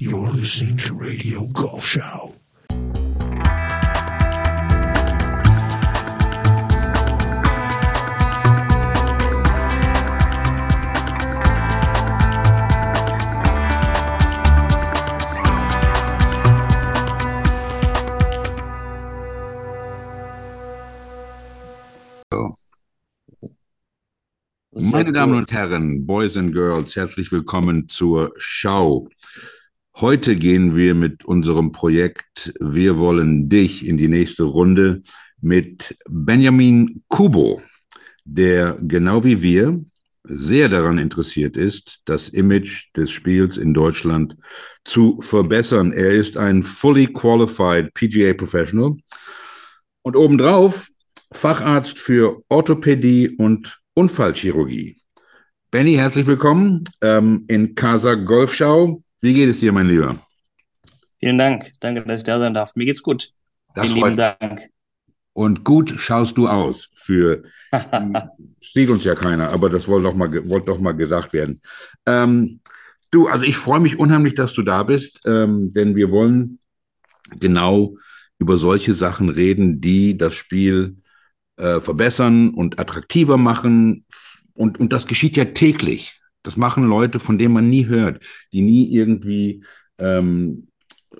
You're 0.00 0.30
listening 0.30 0.76
to 0.76 0.94
Radio 0.94 1.40
Golf 1.52 1.84
Show. 1.84 2.32
Meine 24.70 25.12
Damen 25.12 25.34
und 25.34 25.50
Herren, 25.50 26.06
Boys 26.06 26.36
and 26.36 26.52
Girls, 26.52 26.94
herzlich 26.94 27.32
willkommen 27.32 27.88
zur 27.88 28.32
Schau. 28.36 29.08
Heute 30.00 30.36
gehen 30.36 30.76
wir 30.76 30.94
mit 30.94 31.24
unserem 31.24 31.72
Projekt 31.72 32.54
Wir 32.60 32.98
wollen 32.98 33.48
dich 33.48 33.84
in 33.84 33.96
die 33.96 34.06
nächste 34.06 34.44
Runde 34.44 35.02
mit 35.40 35.98
Benjamin 36.08 37.02
Kubo, 37.08 37.60
der 38.24 38.78
genau 38.80 39.24
wie 39.24 39.42
wir 39.42 39.84
sehr 40.22 40.68
daran 40.68 40.98
interessiert 40.98 41.56
ist, 41.56 42.02
das 42.04 42.28
Image 42.28 42.94
des 42.94 43.10
Spiels 43.10 43.56
in 43.56 43.74
Deutschland 43.74 44.36
zu 44.84 45.20
verbessern. 45.20 45.92
Er 45.92 46.12
ist 46.12 46.36
ein 46.36 46.62
fully 46.62 47.08
qualified 47.08 47.92
PGA 47.94 48.34
Professional 48.34 48.96
und 50.02 50.14
obendrauf 50.14 50.86
Facharzt 51.32 51.98
für 51.98 52.40
Orthopädie 52.48 53.30
und 53.36 53.80
Unfallchirurgie. 53.94 54.96
Benny, 55.72 55.94
herzlich 55.94 56.28
willkommen 56.28 56.84
ähm, 57.02 57.46
in 57.48 57.74
Casa 57.74 58.14
Golfschau. 58.14 59.02
Wie 59.20 59.34
geht 59.34 59.48
es 59.48 59.60
dir, 59.60 59.72
mein 59.72 59.88
Lieber? 59.88 60.16
Vielen 61.18 61.38
Dank. 61.38 61.72
Danke, 61.80 62.04
dass 62.04 62.18
ich 62.18 62.24
da 62.24 62.38
sein 62.38 62.54
darf. 62.54 62.76
Mir 62.76 62.86
geht's 62.86 63.02
gut. 63.02 63.32
Das 63.74 63.86
Vielen 63.86 63.96
lieben 63.96 64.16
Dank. 64.16 64.60
Und 65.32 65.64
gut 65.64 65.94
schaust 65.98 66.36
du 66.36 66.48
aus 66.48 66.88
für, 66.94 67.42
sieht 68.60 68.90
uns 68.90 69.04
ja 69.04 69.14
keiner, 69.14 69.50
aber 69.50 69.68
das 69.68 69.86
wollte 69.86 70.08
doch 70.08 70.14
mal, 70.14 70.48
wollte 70.48 70.66
doch 70.66 70.80
mal 70.80 70.92
gesagt 70.92 71.32
werden. 71.32 71.60
Ähm, 72.06 72.60
du, 73.12 73.28
also 73.28 73.44
ich 73.44 73.56
freue 73.56 73.78
mich 73.78 73.98
unheimlich, 73.98 74.34
dass 74.34 74.52
du 74.52 74.62
da 74.62 74.82
bist, 74.82 75.20
ähm, 75.26 75.72
denn 75.72 75.94
wir 75.94 76.10
wollen 76.10 76.58
genau 77.38 77.96
über 78.40 78.56
solche 78.56 78.94
Sachen 78.94 79.28
reden, 79.28 79.80
die 79.80 80.16
das 80.16 80.34
Spiel 80.34 80.96
äh, 81.56 81.80
verbessern 81.80 82.50
und 82.50 82.80
attraktiver 82.80 83.36
machen. 83.36 84.06
Und, 84.54 84.80
und 84.80 84.92
das 84.92 85.06
geschieht 85.06 85.36
ja 85.36 85.44
täglich. 85.44 86.17
Das 86.48 86.56
machen 86.56 86.84
Leute, 86.84 87.20
von 87.20 87.36
denen 87.36 87.52
man 87.52 87.68
nie 87.68 87.84
hört, 87.88 88.24
die 88.54 88.62
nie 88.62 88.90
irgendwie 88.90 89.62
ähm, 89.98 90.68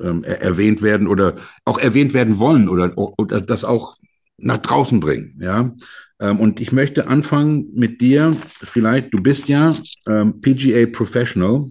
ähm, 0.00 0.24
er- 0.24 0.40
erwähnt 0.40 0.80
werden 0.80 1.06
oder 1.06 1.36
auch 1.66 1.78
erwähnt 1.78 2.14
werden 2.14 2.38
wollen 2.38 2.66
oder, 2.66 2.96
oder 2.96 3.42
das 3.42 3.62
auch 3.62 3.94
nach 4.38 4.56
draußen 4.56 5.00
bringen. 5.00 5.38
Ja? 5.38 5.74
Ähm, 6.18 6.40
und 6.40 6.62
ich 6.62 6.72
möchte 6.72 7.08
anfangen 7.08 7.66
mit 7.74 8.00
dir. 8.00 8.34
Vielleicht, 8.62 9.12
du 9.12 9.20
bist 9.20 9.48
ja 9.48 9.74
ähm, 10.06 10.40
PGA 10.40 10.86
Professional. 10.86 11.66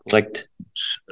Korrekt. 0.00 0.50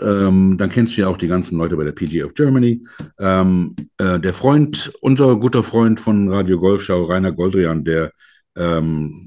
Ähm, 0.02 0.56
dann 0.58 0.68
kennst 0.68 0.98
du 0.98 1.00
ja 1.00 1.08
auch 1.08 1.16
die 1.16 1.28
ganzen 1.28 1.56
Leute 1.56 1.78
bei 1.78 1.84
der 1.84 1.92
PGA 1.92 2.26
of 2.26 2.34
Germany. 2.34 2.84
Ähm, 3.18 3.74
äh, 3.96 4.20
der 4.20 4.34
Freund, 4.34 4.92
unser 5.00 5.36
guter 5.36 5.62
Freund 5.62 5.98
von 5.98 6.28
Radio 6.28 6.58
Golfschau, 6.58 7.04
Rainer 7.04 7.32
Goldrian, 7.32 7.84
der 7.84 8.12
ähm, 8.56 9.26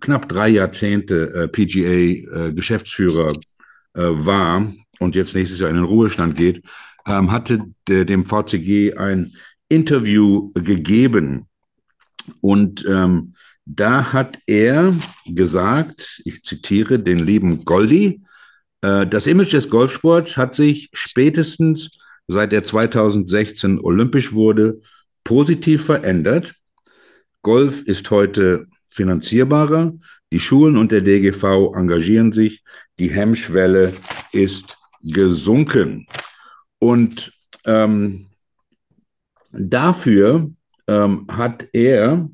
knapp 0.00 0.28
drei 0.28 0.48
Jahrzehnte 0.48 1.34
äh, 1.34 1.48
PGA-Geschäftsführer 1.48 3.32
äh, 3.94 4.00
war 4.02 4.72
und 4.98 5.14
jetzt 5.14 5.34
nächstes 5.34 5.60
Jahr 5.60 5.70
in 5.70 5.76
den 5.76 5.84
Ruhestand 5.84 6.36
geht, 6.36 6.62
ähm, 7.06 7.30
hatte 7.30 7.62
de, 7.88 8.04
dem 8.04 8.24
VCG 8.24 8.94
ein 8.96 9.32
Interview 9.68 10.52
gegeben. 10.54 11.46
Und 12.40 12.84
ähm, 12.86 13.34
da 13.64 14.12
hat 14.12 14.38
er 14.46 14.94
gesagt, 15.26 16.20
ich 16.24 16.42
zitiere 16.42 16.98
den 16.98 17.18
lieben 17.18 17.64
Goldi, 17.64 18.22
äh, 18.82 19.06
das 19.06 19.26
Image 19.26 19.52
des 19.52 19.68
Golfsports 19.68 20.36
hat 20.36 20.54
sich 20.54 20.90
spätestens 20.92 21.90
seit 22.28 22.52
er 22.52 22.64
2016 22.64 23.80
olympisch 23.80 24.32
wurde 24.32 24.80
positiv 25.24 25.84
verändert. 25.84 26.54
Golf 27.42 27.82
ist 27.82 28.10
heute 28.10 28.66
finanzierbarer. 28.92 29.92
Die 30.30 30.40
Schulen 30.40 30.76
und 30.76 30.92
der 30.92 31.00
DGV 31.00 31.74
engagieren 31.74 32.32
sich. 32.32 32.62
Die 32.98 33.10
Hemmschwelle 33.10 33.92
ist 34.32 34.76
gesunken. 35.02 36.06
Und 36.78 37.32
ähm, 37.64 38.26
dafür 39.52 40.50
ähm, 40.86 41.26
hat 41.28 41.66
er 41.72 42.28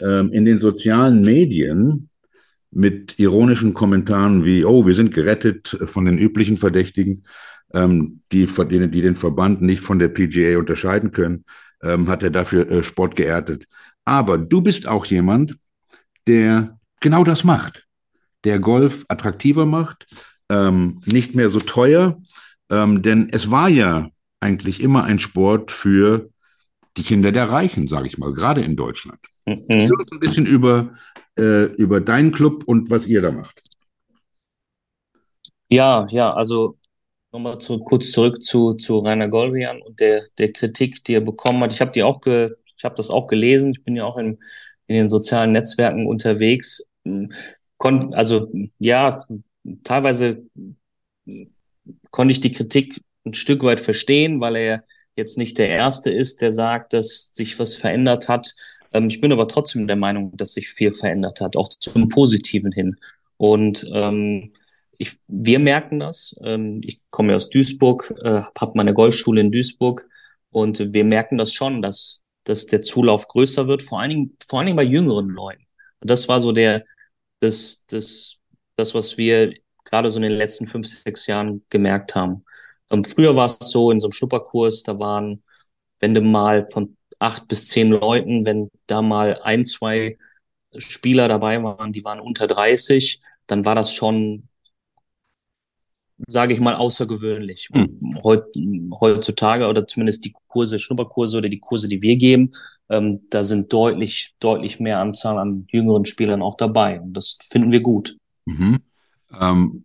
ähm, 0.00 0.32
in 0.32 0.44
den 0.44 0.58
sozialen 0.58 1.22
Medien 1.22 2.08
mit 2.70 3.18
ironischen 3.18 3.72
Kommentaren 3.72 4.44
wie, 4.44 4.64
oh, 4.64 4.84
wir 4.86 4.94
sind 4.94 5.14
gerettet 5.14 5.76
von 5.86 6.04
den 6.04 6.18
üblichen 6.18 6.56
Verdächtigen, 6.56 7.24
ähm, 7.72 8.20
die, 8.32 8.46
die, 8.46 8.90
die 8.90 9.02
den 9.02 9.16
Verband 9.16 9.62
nicht 9.62 9.82
von 9.82 9.98
der 9.98 10.08
PGA 10.08 10.58
unterscheiden 10.58 11.12
können, 11.12 11.44
ähm, 11.82 12.08
hat 12.08 12.22
er 12.22 12.30
dafür 12.30 12.68
äh, 12.70 12.82
Sport 12.82 13.16
geerntet. 13.16 13.66
Aber 14.04 14.38
du 14.38 14.60
bist 14.60 14.86
auch 14.88 15.06
jemand, 15.06 15.56
der 16.26 16.78
genau 17.00 17.24
das 17.24 17.44
macht, 17.44 17.86
der 18.44 18.58
Golf 18.58 19.04
attraktiver 19.08 19.66
macht, 19.66 20.06
ähm, 20.50 21.02
nicht 21.06 21.34
mehr 21.34 21.48
so 21.48 21.60
teuer, 21.60 22.20
ähm, 22.70 23.02
denn 23.02 23.28
es 23.32 23.50
war 23.50 23.68
ja 23.68 24.08
eigentlich 24.40 24.80
immer 24.80 25.04
ein 25.04 25.18
Sport 25.18 25.72
für 25.72 26.30
die 26.96 27.02
Kinder 27.02 27.32
der 27.32 27.50
Reichen, 27.50 27.88
sage 27.88 28.06
ich 28.06 28.18
mal, 28.18 28.32
gerade 28.32 28.62
in 28.62 28.76
Deutschland. 28.76 29.18
Erzähl 29.68 29.90
Mhm. 29.90 29.98
uns 29.98 30.12
ein 30.12 30.20
bisschen 30.20 30.46
über, 30.46 30.94
äh, 31.38 31.64
über 31.74 32.00
deinen 32.00 32.32
Club 32.32 32.64
und 32.66 32.90
was 32.90 33.06
ihr 33.06 33.22
da 33.22 33.32
macht. 33.32 33.62
Ja, 35.68 36.06
ja, 36.10 36.32
also 36.34 36.78
nochmal 37.32 37.58
zu, 37.58 37.80
kurz 37.80 38.12
zurück 38.12 38.42
zu, 38.42 38.74
zu 38.74 38.98
Rainer 38.98 39.28
Goldrian 39.28 39.82
und 39.82 40.00
der, 40.00 40.26
der 40.38 40.52
Kritik, 40.52 41.04
die 41.04 41.14
er 41.14 41.20
bekommen 41.20 41.62
hat. 41.62 41.72
Ich 41.72 41.80
habe 41.80 41.92
die 41.92 42.02
auch 42.02 42.20
ge, 42.20 42.54
ich 42.76 42.84
habe 42.84 42.94
das 42.94 43.10
auch 43.10 43.26
gelesen. 43.26 43.72
Ich 43.72 43.84
bin 43.84 43.96
ja 43.96 44.04
auch 44.04 44.18
in, 44.18 44.38
in 44.86 44.96
den 44.96 45.08
sozialen 45.08 45.52
Netzwerken 45.52 46.06
unterwegs. 46.06 46.86
Kon, 47.78 48.14
also 48.14 48.50
ja, 48.78 49.20
teilweise 49.82 50.42
konnte 52.10 52.32
ich 52.32 52.40
die 52.40 52.50
Kritik 52.50 53.00
ein 53.24 53.34
Stück 53.34 53.62
weit 53.62 53.80
verstehen, 53.80 54.40
weil 54.40 54.56
er 54.56 54.84
jetzt 55.16 55.38
nicht 55.38 55.58
der 55.58 55.68
Erste 55.68 56.10
ist, 56.10 56.42
der 56.42 56.50
sagt, 56.50 56.92
dass 56.92 57.30
sich 57.32 57.58
was 57.58 57.74
verändert 57.74 58.28
hat. 58.28 58.54
Ähm, 58.92 59.06
ich 59.06 59.20
bin 59.20 59.32
aber 59.32 59.48
trotzdem 59.48 59.86
der 59.86 59.96
Meinung, 59.96 60.36
dass 60.36 60.52
sich 60.52 60.68
viel 60.68 60.92
verändert 60.92 61.40
hat, 61.40 61.56
auch 61.56 61.68
zum 61.68 62.08
Positiven 62.08 62.72
hin. 62.72 62.96
Und 63.36 63.88
ähm, 63.92 64.50
ich, 64.98 65.16
wir 65.28 65.58
merken 65.58 66.00
das. 66.00 66.36
Ähm, 66.42 66.80
ich 66.84 67.00
komme 67.10 67.34
aus 67.34 67.50
Duisburg, 67.50 68.14
äh, 68.22 68.42
habe 68.58 68.72
meine 68.74 68.94
Golfschule 68.94 69.40
in 69.40 69.52
Duisburg 69.52 70.08
und 70.50 70.92
wir 70.92 71.04
merken 71.04 71.38
das 71.38 71.52
schon, 71.52 71.82
dass, 71.82 72.22
dass 72.44 72.66
der 72.66 72.82
Zulauf 72.82 73.28
größer 73.28 73.68
wird, 73.68 73.82
vor 73.82 74.00
allen 74.00 74.10
Dingen, 74.10 74.36
vor 74.48 74.58
allen 74.58 74.66
Dingen 74.66 74.76
bei 74.76 74.84
jüngeren 74.84 75.28
Leuten. 75.28 75.66
Das 76.00 76.28
war 76.28 76.40
so 76.40 76.52
der, 76.52 76.84
das, 77.40 77.84
das, 77.88 78.38
das, 78.76 78.94
was 78.94 79.16
wir 79.16 79.54
gerade 79.84 80.10
so 80.10 80.16
in 80.18 80.22
den 80.24 80.32
letzten 80.32 80.66
fünf, 80.66 80.86
sechs 80.88 81.26
Jahren 81.26 81.64
gemerkt 81.70 82.14
haben. 82.14 82.44
Ähm, 82.90 83.04
früher 83.04 83.36
war 83.36 83.46
es 83.46 83.58
so, 83.60 83.90
in 83.90 84.00
so 84.00 84.08
einem 84.08 84.12
Schnupperkurs, 84.12 84.82
da 84.82 84.98
waren, 84.98 85.42
wenn 86.00 86.14
du 86.14 86.20
mal 86.22 86.68
von 86.70 86.96
acht 87.18 87.48
bis 87.48 87.68
zehn 87.68 87.90
Leuten, 87.90 88.46
wenn 88.46 88.70
da 88.86 89.02
mal 89.02 89.40
ein, 89.42 89.64
zwei 89.64 90.18
Spieler 90.76 91.28
dabei 91.28 91.62
waren, 91.62 91.92
die 91.92 92.04
waren 92.04 92.20
unter 92.20 92.46
30, 92.46 93.20
dann 93.46 93.64
war 93.64 93.74
das 93.74 93.94
schon, 93.94 94.48
sage 96.26 96.54
ich 96.54 96.60
mal, 96.60 96.74
außergewöhnlich. 96.74 97.68
Hm. 97.72 98.20
Heut, 98.22 98.44
heutzutage 99.00 99.66
oder 99.66 99.86
zumindest 99.86 100.24
die 100.24 100.34
Kurse, 100.48 100.78
Schnupperkurse 100.78 101.38
oder 101.38 101.48
die 101.48 101.60
Kurse, 101.60 101.88
die 101.88 102.02
wir 102.02 102.16
geben, 102.16 102.52
ähm, 102.88 103.22
da 103.30 103.42
sind 103.42 103.72
deutlich, 103.72 104.34
deutlich 104.40 104.80
mehr 104.80 104.98
Anzahl 104.98 105.38
an 105.38 105.66
jüngeren 105.70 106.04
Spielern 106.04 106.42
auch 106.42 106.56
dabei. 106.56 107.00
Und 107.00 107.14
das 107.14 107.38
finden 107.48 107.72
wir 107.72 107.80
gut. 107.80 108.16
Mhm. 108.44 108.80
Ähm, 109.40 109.84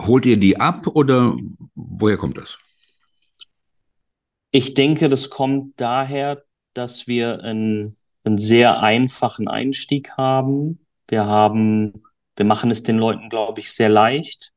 holt 0.00 0.26
ihr 0.26 0.36
die 0.36 0.58
ab 0.58 0.86
oder 0.88 1.36
woher 1.74 2.16
kommt 2.16 2.38
das? 2.38 2.58
Ich 4.50 4.74
denke, 4.74 5.08
das 5.08 5.30
kommt 5.30 5.80
daher, 5.80 6.42
dass 6.72 7.06
wir 7.06 7.42
einen, 7.42 7.96
einen 8.24 8.38
sehr 8.38 8.80
einfachen 8.80 9.48
Einstieg 9.48 10.12
haben. 10.16 10.80
Wir 11.08 11.26
haben, 11.26 12.02
wir 12.36 12.46
machen 12.46 12.70
es 12.70 12.82
den 12.82 12.96
Leuten, 12.96 13.28
glaube 13.28 13.60
ich, 13.60 13.72
sehr 13.72 13.88
leicht, 13.88 14.52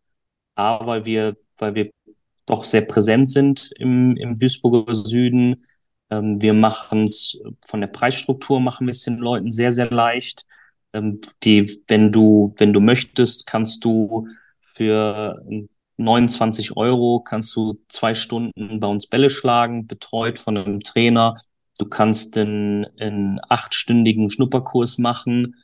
aber 0.60 0.88
weil 0.88 1.06
wir, 1.06 1.38
weil 1.58 1.76
wir 1.76 1.92
doch 2.46 2.64
sehr 2.64 2.82
präsent 2.82 3.30
sind 3.30 3.72
im, 3.78 4.18
im 4.18 4.38
Duisburger 4.40 4.94
Süden. 4.94 5.66
Ähm, 6.10 6.42
wir 6.42 6.54
machen 6.54 7.04
es 7.04 7.40
von 7.66 7.82
der 7.82 7.88
Preisstruktur 7.88 8.60
machen 8.60 8.88
wir 8.88 8.92
es 8.92 9.04
den 9.04 9.18
Leuten 9.18 9.52
sehr, 9.52 9.72
sehr 9.72 9.90
leicht. 9.92 10.46
Ähm, 10.94 11.22
die, 11.44 11.82
wenn 11.88 12.12
du, 12.12 12.54
wenn 12.58 12.74
du 12.74 12.80
möchtest, 12.82 13.48
kannst 13.48 13.86
du 13.86 14.28
für 14.62 15.42
29 15.98 16.78
Euro 16.78 17.22
kannst 17.22 17.56
du 17.56 17.80
zwei 17.90 18.14
Stunden 18.14 18.80
bei 18.80 18.88
uns 18.88 19.08
Bälle 19.08 19.30
schlagen, 19.30 19.88
betreut 19.88 20.40
von 20.40 20.58
einem 20.58 20.82
Trainer. 20.82 21.36
Du 21.78 21.86
kannst 21.86 22.38
einen, 22.38 22.86
einen 23.00 23.38
achtstündigen 23.50 24.30
Schnupperkurs 24.30 24.98
machen 24.98 25.56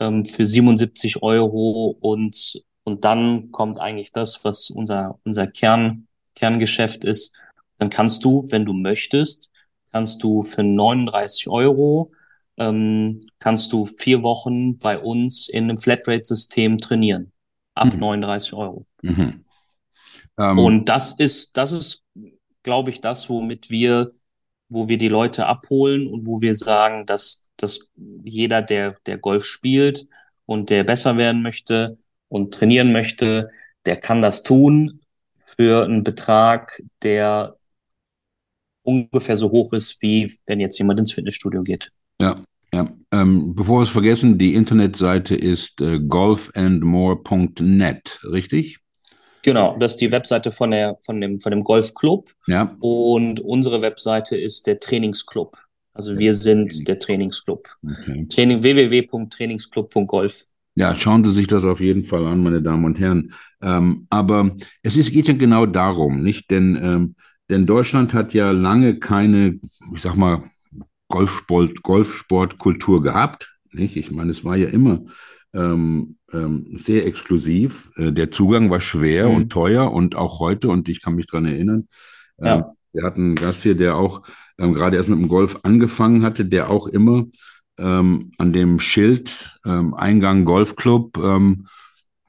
ähm, 0.00 0.24
für 0.24 0.44
77 0.44 1.22
Euro 1.22 1.96
und, 2.00 2.62
und 2.84 3.04
dann 3.04 3.50
kommt 3.50 3.80
eigentlich 3.80 4.12
das, 4.12 4.44
was 4.44 4.70
unser, 4.70 5.18
unser 5.24 5.46
Kern, 5.46 6.06
Kerngeschäft 6.34 7.04
ist. 7.04 7.34
Dann 7.78 7.90
kannst 7.90 8.24
du, 8.24 8.46
wenn 8.50 8.64
du 8.64 8.72
möchtest, 8.72 9.50
kannst 9.90 10.22
du 10.22 10.42
für 10.42 10.62
39 10.62 11.48
Euro 11.48 12.12
ähm, 12.56 13.20
kannst 13.38 13.72
du 13.72 13.86
vier 13.86 14.22
Wochen 14.22 14.78
bei 14.78 14.98
uns 14.98 15.48
in 15.48 15.64
einem 15.64 15.76
Flatrate-System 15.76 16.78
trainieren. 16.78 17.32
Ab 17.74 17.92
mhm. 17.92 18.00
39 18.00 18.52
Euro. 18.54 18.86
Mhm. 19.02 19.44
Ähm, 20.38 20.58
und 20.58 20.88
das 20.88 21.18
ist, 21.18 21.56
das 21.56 21.72
ist, 21.72 22.02
glaube 22.62 22.90
ich, 22.90 23.00
das, 23.00 23.28
womit 23.28 23.70
wir, 23.70 24.12
wo 24.68 24.88
wir 24.88 24.98
die 24.98 25.08
Leute 25.08 25.46
abholen 25.46 26.06
und 26.06 26.26
wo 26.26 26.40
wir 26.40 26.54
sagen, 26.54 27.06
dass, 27.06 27.50
dass 27.56 27.90
jeder, 28.22 28.62
der, 28.62 28.96
der 29.06 29.18
Golf 29.18 29.44
spielt 29.44 30.06
und 30.46 30.70
der 30.70 30.84
besser 30.84 31.16
werden 31.16 31.42
möchte 31.42 31.98
und 32.34 32.52
trainieren 32.52 32.90
möchte, 32.90 33.50
der 33.86 33.96
kann 33.96 34.20
das 34.20 34.42
tun 34.42 34.98
für 35.36 35.84
einen 35.84 36.02
Betrag, 36.02 36.82
der 37.02 37.54
ungefähr 38.82 39.36
so 39.36 39.52
hoch 39.52 39.72
ist, 39.72 40.02
wie 40.02 40.34
wenn 40.46 40.58
jetzt 40.58 40.76
jemand 40.78 40.98
ins 40.98 41.12
Fitnessstudio 41.12 41.62
geht. 41.62 41.92
Ja, 42.20 42.34
ja. 42.72 42.90
Ähm, 43.12 43.54
bevor 43.54 43.78
wir 43.78 43.84
es 43.84 43.90
vergessen, 43.90 44.36
die 44.36 44.54
Internetseite 44.54 45.36
ist 45.36 45.80
äh, 45.80 46.00
golfandmore.net, 46.00 48.20
richtig? 48.24 48.78
Genau, 49.44 49.76
das 49.78 49.92
ist 49.92 50.00
die 50.00 50.10
Webseite 50.10 50.50
von, 50.50 50.72
der, 50.72 50.96
von, 51.02 51.20
dem, 51.20 51.38
von 51.38 51.52
dem 51.52 51.62
Golfclub. 51.62 52.32
Ja. 52.48 52.76
Und 52.80 53.38
unsere 53.38 53.80
Webseite 53.80 54.36
ist 54.36 54.66
der 54.66 54.80
Trainingsclub. 54.80 55.56
Also 55.92 56.18
wir 56.18 56.34
sind 56.34 56.88
der 56.88 56.98
Trainingsclub. 56.98 57.68
Okay. 57.88 58.26
Training, 58.28 58.64
www.trainingsclub.golf. 58.64 60.46
Ja, 60.76 60.96
schauen 60.96 61.24
Sie 61.24 61.32
sich 61.32 61.46
das 61.46 61.64
auf 61.64 61.80
jeden 61.80 62.02
Fall 62.02 62.26
an, 62.26 62.42
meine 62.42 62.60
Damen 62.60 62.84
und 62.84 62.98
Herren. 62.98 63.32
Ähm, 63.62 64.06
aber 64.10 64.56
es 64.82 64.96
ist, 64.96 65.12
geht 65.12 65.28
ja 65.28 65.34
genau 65.34 65.66
darum, 65.66 66.22
nicht? 66.22 66.50
Denn, 66.50 66.76
ähm, 66.80 67.14
denn 67.48 67.66
Deutschland 67.66 68.12
hat 68.12 68.34
ja 68.34 68.50
lange 68.50 68.98
keine, 68.98 69.60
ich 69.94 70.00
sag 70.00 70.16
mal, 70.16 70.42
Golfsport, 71.08 71.82
Golfsportkultur 71.82 73.02
gehabt. 73.02 73.54
Nicht? 73.72 73.96
Ich 73.96 74.10
meine, 74.10 74.32
es 74.32 74.44
war 74.44 74.56
ja 74.56 74.68
immer 74.68 75.04
ähm, 75.52 76.16
ähm, 76.32 76.80
sehr 76.84 77.06
exklusiv. 77.06 77.90
Äh, 77.96 78.12
der 78.12 78.30
Zugang 78.32 78.70
war 78.70 78.80
schwer 78.80 79.28
mhm. 79.28 79.36
und 79.36 79.52
teuer 79.52 79.92
und 79.92 80.16
auch 80.16 80.40
heute, 80.40 80.68
und 80.68 80.88
ich 80.88 81.02
kann 81.02 81.14
mich 81.14 81.26
daran 81.26 81.46
erinnern, 81.46 81.88
ja. 82.38 82.56
ähm, 82.56 82.64
wir 82.92 83.04
hatten 83.04 83.20
einen 83.22 83.34
Gast 83.36 83.62
hier, 83.62 83.76
der 83.76 83.96
auch 83.96 84.22
ähm, 84.58 84.74
gerade 84.74 84.96
erst 84.96 85.08
mit 85.08 85.18
dem 85.18 85.28
Golf 85.28 85.60
angefangen 85.62 86.22
hatte, 86.22 86.44
der 86.44 86.70
auch 86.70 86.86
immer 86.86 87.26
ähm, 87.78 88.32
an 88.38 88.52
dem 88.52 88.80
Schild 88.80 89.58
ähm, 89.64 89.94
Eingang 89.94 90.44
Golfclub 90.44 91.16
ähm, 91.18 91.66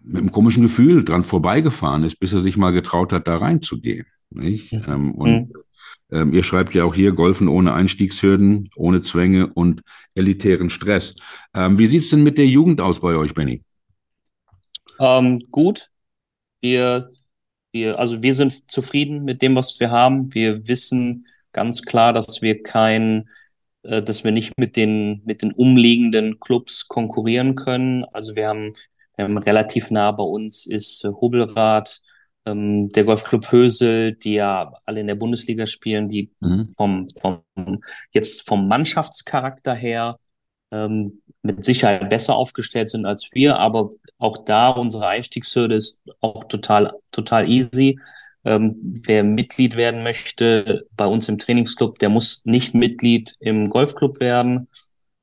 mit 0.01 0.17
einem 0.17 0.31
komischen 0.31 0.63
Gefühl 0.63 1.03
dran 1.03 1.23
vorbeigefahren 1.23 2.03
ist, 2.03 2.19
bis 2.19 2.33
er 2.33 2.41
sich 2.41 2.57
mal 2.57 2.71
getraut 2.71 3.11
hat, 3.11 3.27
da 3.27 3.37
reinzugehen. 3.37 4.05
Nicht? 4.29 4.71
Mhm. 4.71 4.83
Ähm, 4.87 5.11
und 5.15 5.49
mhm. 5.49 5.53
ähm, 6.11 6.33
ihr 6.33 6.43
schreibt 6.43 6.73
ja 6.73 6.83
auch 6.83 6.95
hier 6.95 7.11
Golfen 7.11 7.47
ohne 7.47 7.73
Einstiegshürden, 7.73 8.69
ohne 8.75 9.01
Zwänge 9.01 9.47
und 9.47 9.81
elitären 10.13 10.69
Stress. 10.69 11.15
Ähm, 11.53 11.77
wie 11.77 11.87
sieht 11.87 12.03
es 12.03 12.09
denn 12.09 12.23
mit 12.23 12.37
der 12.37 12.47
Jugend 12.47 12.81
aus 12.81 12.99
bei 12.99 13.15
euch, 13.15 13.33
Benny? 13.33 13.61
Gut. 15.51 15.89
Wir, 16.61 17.11
wir, 17.71 17.99
also 17.99 18.23
wir 18.23 18.33
sind 18.33 18.71
zufrieden 18.71 19.23
mit 19.23 19.41
dem, 19.41 19.55
was 19.55 19.79
wir 19.79 19.91
haben. 19.91 20.33
Wir 20.33 20.67
wissen 20.67 21.27
ganz 21.51 21.81
klar, 21.83 22.13
dass 22.13 22.41
wir 22.41 22.63
kein, 22.63 23.29
äh, 23.85 24.01
dass 24.01 24.23
wir 24.23 24.31
nicht 24.31 24.57
mit 24.57 24.75
den, 24.75 25.21
mit 25.25 25.41
den 25.41 25.51
umliegenden 25.51 26.39
Clubs 26.39 26.87
konkurrieren 26.87 27.55
können. 27.55 28.05
Also 28.05 28.35
wir 28.35 28.47
haben, 28.47 28.73
wir 29.15 29.25
haben 29.25 29.37
relativ 29.37 29.91
nah 29.91 30.11
bei 30.11 30.23
uns 30.23 30.65
ist 30.65 31.05
äh, 31.05 31.09
Hobelrad, 31.09 32.01
ähm, 32.45 32.89
der 32.89 33.03
Golfclub 33.03 33.51
Hösel, 33.51 34.13
die 34.13 34.35
ja 34.35 34.73
alle 34.85 35.01
in 35.01 35.07
der 35.07 35.15
Bundesliga 35.15 35.65
spielen, 35.65 36.09
die 36.09 36.31
mhm. 36.41 36.69
vom, 36.75 37.07
vom, 37.19 37.41
jetzt 38.11 38.47
vom 38.47 38.67
Mannschaftscharakter 38.67 39.73
her 39.73 40.17
ähm, 40.71 41.21
mit 41.41 41.63
Sicherheit 41.63 42.09
besser 42.09 42.35
aufgestellt 42.35 42.89
sind 42.89 43.05
als 43.05 43.29
wir, 43.33 43.57
aber 43.57 43.89
auch 44.17 44.37
da 44.37 44.69
unsere 44.69 45.07
Einstiegshürde 45.07 45.75
ist 45.75 46.01
auch 46.21 46.43
total, 46.45 46.91
total 47.11 47.49
easy. 47.49 47.99
Ähm, 48.45 48.75
wer 49.03 49.23
Mitglied 49.23 49.75
werden 49.75 50.03
möchte 50.03 50.87
bei 50.95 51.07
uns 51.07 51.27
im 51.27 51.39
Trainingsclub, 51.39 51.99
der 51.99 52.09
muss 52.09 52.41
nicht 52.45 52.75
Mitglied 52.75 53.35
im 53.39 53.69
Golfclub 53.69 54.19
werden. 54.19 54.67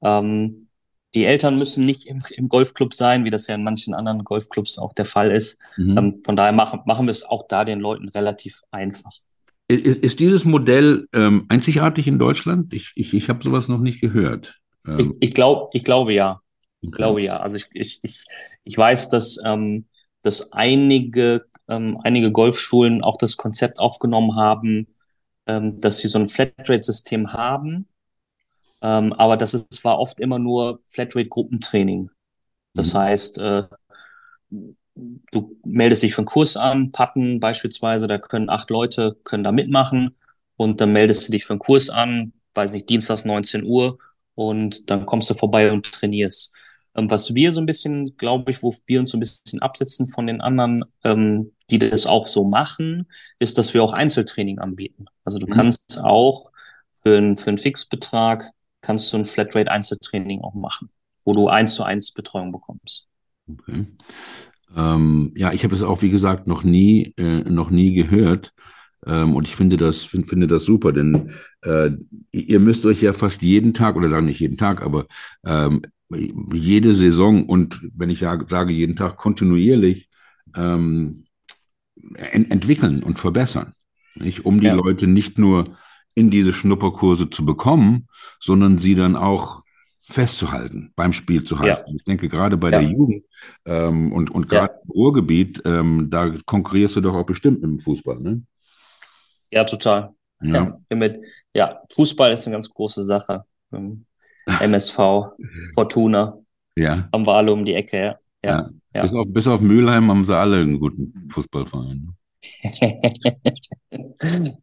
Ähm, 0.02 0.68
die 1.14 1.24
Eltern 1.24 1.58
müssen 1.58 1.84
nicht 1.84 2.06
im, 2.06 2.22
im, 2.30 2.48
Golfclub 2.48 2.94
sein, 2.94 3.24
wie 3.24 3.30
das 3.30 3.46
ja 3.46 3.54
in 3.54 3.62
manchen 3.62 3.94
anderen 3.94 4.24
Golfclubs 4.24 4.78
auch 4.78 4.94
der 4.94 5.04
Fall 5.04 5.30
ist. 5.30 5.60
Mhm. 5.76 5.98
Ähm, 5.98 6.20
von 6.24 6.36
daher 6.36 6.52
machen, 6.52 6.80
machen 6.86 7.06
wir 7.06 7.10
es 7.10 7.22
auch 7.22 7.46
da 7.48 7.64
den 7.64 7.80
Leuten 7.80 8.08
relativ 8.08 8.62
einfach. 8.70 9.12
Ist, 9.68 10.20
dieses 10.20 10.44
Modell 10.44 11.06
ähm, 11.14 11.46
einzigartig 11.48 12.06
in 12.06 12.18
Deutschland? 12.18 12.74
Ich, 12.74 12.92
ich, 12.94 13.14
ich 13.14 13.28
habe 13.28 13.42
sowas 13.42 13.68
noch 13.68 13.80
nicht 13.80 14.00
gehört. 14.00 14.58
Ähm. 14.86 14.98
Ich, 15.20 15.28
ich, 15.28 15.34
glaub, 15.34 15.70
ich 15.74 15.84
glaube 15.84 16.12
ja. 16.12 16.40
Ich 16.80 16.88
okay. 16.88 16.96
glaube 16.96 17.22
ja. 17.22 17.38
Also 17.38 17.56
ich, 17.56 17.66
ich, 17.72 18.00
ich, 18.02 18.24
ich 18.64 18.76
weiß, 18.76 19.08
dass, 19.08 19.38
ähm, 19.44 19.86
dass 20.22 20.52
einige, 20.52 21.46
ähm, 21.72 21.98
einige 22.02 22.32
Golfschulen 22.32 23.02
auch 23.02 23.16
das 23.16 23.36
Konzept 23.36 23.78
aufgenommen 23.78 24.36
haben, 24.36 24.88
ähm, 25.46 25.78
dass 25.80 25.98
sie 25.98 26.08
so 26.08 26.18
ein 26.18 26.28
Flatrate-System 26.28 27.32
haben. 27.32 27.88
Ähm, 28.82 29.12
aber 29.14 29.36
das 29.36 29.54
ist, 29.54 29.84
war 29.84 29.98
oft 29.98 30.20
immer 30.20 30.38
nur 30.38 30.80
Flatrate-Gruppentraining. 30.84 32.10
Das 32.74 32.94
mhm. 32.94 32.98
heißt, 32.98 33.38
äh, 33.38 33.64
du 34.50 35.56
meldest 35.64 36.02
dich 36.02 36.14
für 36.14 36.20
einen 36.20 36.26
Kurs 36.26 36.56
an, 36.56 36.92
Patten 36.92 37.40
beispielsweise, 37.40 38.06
da 38.06 38.18
können 38.18 38.50
acht 38.50 38.70
Leute 38.70 39.16
können 39.24 39.44
da 39.44 39.52
mitmachen 39.52 40.16
und 40.56 40.80
dann 40.80 40.92
meldest 40.92 41.26
du 41.26 41.32
dich 41.32 41.44
für 41.44 41.54
einen 41.54 41.60
Kurs 41.60 41.88
an, 41.88 42.32
weiß 42.54 42.72
nicht, 42.72 42.88
Dienstags 42.90 43.24
19 43.24 43.64
Uhr 43.64 43.98
und 44.34 44.90
dann 44.90 45.06
kommst 45.06 45.30
du 45.30 45.34
vorbei 45.34 45.72
und 45.72 45.90
trainierst. 45.90 46.52
Ähm, 46.94 47.10
was 47.10 47.34
wir 47.34 47.52
so 47.52 47.60
ein 47.60 47.66
bisschen, 47.66 48.16
glaube 48.16 48.50
ich, 48.50 48.62
wo 48.62 48.74
wir 48.86 49.00
uns 49.00 49.10
so 49.10 49.16
ein 49.16 49.20
bisschen 49.20 49.60
absetzen 49.60 50.08
von 50.08 50.26
den 50.26 50.40
anderen, 50.40 50.84
ähm, 51.04 51.52
die 51.70 51.78
das 51.78 52.06
auch 52.06 52.26
so 52.26 52.44
machen, 52.44 53.06
ist, 53.38 53.58
dass 53.58 53.74
wir 53.74 53.82
auch 53.82 53.92
Einzeltraining 53.92 54.58
anbieten. 54.58 55.06
Also 55.24 55.38
du 55.38 55.46
mhm. 55.46 55.52
kannst 55.52 56.00
auch 56.02 56.50
für, 57.02 57.16
ein, 57.16 57.36
für 57.36 57.48
einen 57.48 57.58
Fixbetrag 57.58 58.50
kannst 58.80 59.12
du 59.12 59.18
ein 59.18 59.24
Flatrate 59.24 59.70
Einzeltraining 59.70 60.40
auch 60.42 60.54
machen, 60.54 60.90
wo 61.24 61.32
du 61.32 61.48
eins 61.48 61.74
zu 61.74 61.84
eins 61.84 62.12
Betreuung 62.12 62.52
bekommst. 62.52 63.06
Okay. 63.48 63.86
Ähm, 64.76 65.32
ja, 65.36 65.52
ich 65.52 65.64
habe 65.64 65.74
es 65.74 65.82
auch, 65.82 66.02
wie 66.02 66.10
gesagt, 66.10 66.46
noch 66.46 66.62
nie, 66.62 67.14
äh, 67.16 67.44
noch 67.44 67.70
nie 67.70 67.92
gehört. 67.92 68.52
Ähm, 69.06 69.34
und 69.34 69.48
ich 69.48 69.56
finde 69.56 69.76
das, 69.76 69.98
find, 70.04 70.28
finde 70.28 70.46
das 70.46 70.64
super, 70.64 70.92
denn 70.92 71.32
äh, 71.62 71.90
ihr 72.30 72.60
müsst 72.60 72.86
euch 72.86 73.02
ja 73.02 73.12
fast 73.12 73.42
jeden 73.42 73.74
Tag, 73.74 73.96
oder 73.96 74.08
sagen 74.08 74.26
nicht 74.26 74.40
jeden 74.40 74.56
Tag, 74.56 74.82
aber 74.82 75.06
ähm, 75.44 75.82
jede 76.10 76.94
Saison 76.94 77.46
und 77.46 77.80
wenn 77.94 78.10
ich 78.10 78.20
sage 78.20 78.72
jeden 78.72 78.96
Tag 78.96 79.16
kontinuierlich 79.16 80.08
ähm, 80.54 81.24
ent 82.14 82.50
entwickeln 82.50 83.02
und 83.02 83.18
verbessern. 83.18 83.72
Nicht? 84.14 84.44
Um 84.44 84.60
die 84.60 84.66
ja. 84.66 84.74
Leute 84.74 85.06
nicht 85.06 85.38
nur 85.38 85.76
in 86.14 86.30
diese 86.30 86.52
Schnupperkurse 86.52 87.30
zu 87.30 87.46
bekommen, 87.46 88.08
sondern 88.40 88.78
sie 88.78 88.94
dann 88.94 89.16
auch 89.16 89.62
festzuhalten, 90.02 90.92
beim 90.94 91.12
Spiel 91.12 91.44
zu 91.44 91.58
halten. 91.58 91.88
Ja. 91.88 91.94
Ich 91.96 92.04
denke, 92.04 92.28
gerade 92.28 92.56
bei 92.56 92.70
ja. 92.70 92.80
der 92.80 92.90
Jugend 92.90 93.24
ähm, 93.64 94.12
und, 94.12 94.30
und 94.30 94.48
gerade 94.48 94.74
im 94.84 94.90
Ruhrgebiet, 94.90 95.62
ähm, 95.64 96.10
da 96.10 96.34
konkurrierst 96.44 96.96
du 96.96 97.00
doch 97.00 97.14
auch 97.14 97.24
bestimmt 97.24 97.62
mit 97.62 97.70
dem 97.70 97.78
Fußball, 97.78 98.20
ne? 98.20 98.42
Ja, 99.52 99.64
total. 99.64 100.14
Ja. 100.42 100.78
Ja, 100.90 100.96
mit, 100.96 101.20
ja, 101.54 101.80
Fußball 101.92 102.32
ist 102.32 102.46
eine 102.46 102.56
ganz 102.56 102.68
große 102.68 103.04
Sache. 103.04 103.44
MSV, 104.60 104.98
Fortuna. 105.74 106.38
Ja. 106.74 107.08
Haben 107.12 107.26
wir 107.26 107.34
alle 107.34 107.52
um 107.52 107.64
die 107.64 107.74
Ecke, 107.74 107.96
ja. 107.96 108.18
ja. 108.44 108.70
ja. 108.94 109.02
Bis, 109.02 109.12
auf, 109.12 109.26
bis 109.28 109.46
auf 109.46 109.60
Mülheim 109.60 110.10
haben 110.10 110.26
sie 110.26 110.36
alle 110.36 110.60
einen 110.60 110.80
guten 110.80 111.28
Fußballverein. 111.30 112.08
Ne? 112.08 112.14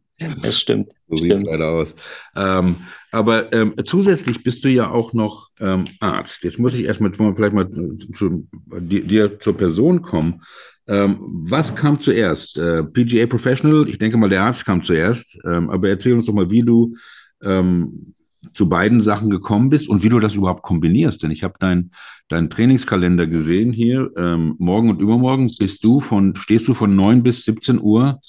Das 0.42 0.60
stimmt. 0.60 0.92
So 1.08 1.16
sieht 1.16 1.32
es 1.32 1.42
leider 1.42 1.70
aus. 1.70 1.94
Ähm, 2.36 2.76
aber 3.10 3.50
ähm, 3.54 3.74
zusätzlich 3.84 4.42
bist 4.42 4.62
du 4.64 4.68
ja 4.68 4.90
auch 4.90 5.14
noch 5.14 5.48
ähm, 5.60 5.86
Arzt. 5.98 6.44
Jetzt 6.44 6.58
muss 6.58 6.74
ich 6.74 6.84
erstmal 6.84 7.14
vielleicht 7.14 7.54
mal 7.54 7.70
zu, 7.70 8.46
dir 8.80 9.40
zur 9.40 9.56
Person 9.56 10.02
kommen. 10.02 10.42
Ähm, 10.90 11.18
was 11.20 11.72
kam 11.72 12.00
zuerst? 12.00 12.58
Äh, 12.58 12.82
PGA 12.82 13.26
Professional? 13.26 13.88
Ich 13.88 13.98
denke 13.98 14.16
mal, 14.16 14.28
der 14.28 14.42
Arzt 14.42 14.66
kam 14.66 14.82
zuerst. 14.82 15.38
Ähm, 15.46 15.70
aber 15.70 15.88
erzähl 15.88 16.14
uns 16.14 16.26
doch 16.26 16.34
mal, 16.34 16.50
wie 16.50 16.64
du 16.64 16.96
ähm, 17.44 18.14
zu 18.54 18.68
beiden 18.68 19.00
Sachen 19.00 19.30
gekommen 19.30 19.68
bist 19.68 19.88
und 19.88 20.02
wie 20.02 20.08
du 20.08 20.18
das 20.18 20.34
überhaupt 20.34 20.62
kombinierst. 20.62 21.22
Denn 21.22 21.30
ich 21.30 21.44
habe 21.44 21.54
deinen 21.60 21.92
dein 22.26 22.50
Trainingskalender 22.50 23.28
gesehen 23.28 23.72
hier. 23.72 24.10
Ähm, 24.16 24.56
morgen 24.58 24.90
und 24.90 25.00
übermorgen 25.00 25.48
bist 25.60 25.84
du 25.84 26.00
von, 26.00 26.34
stehst 26.34 26.66
du 26.66 26.74
von 26.74 26.96
9 26.96 27.22
bis 27.22 27.44
17 27.44 27.80
Uhr 27.80 28.20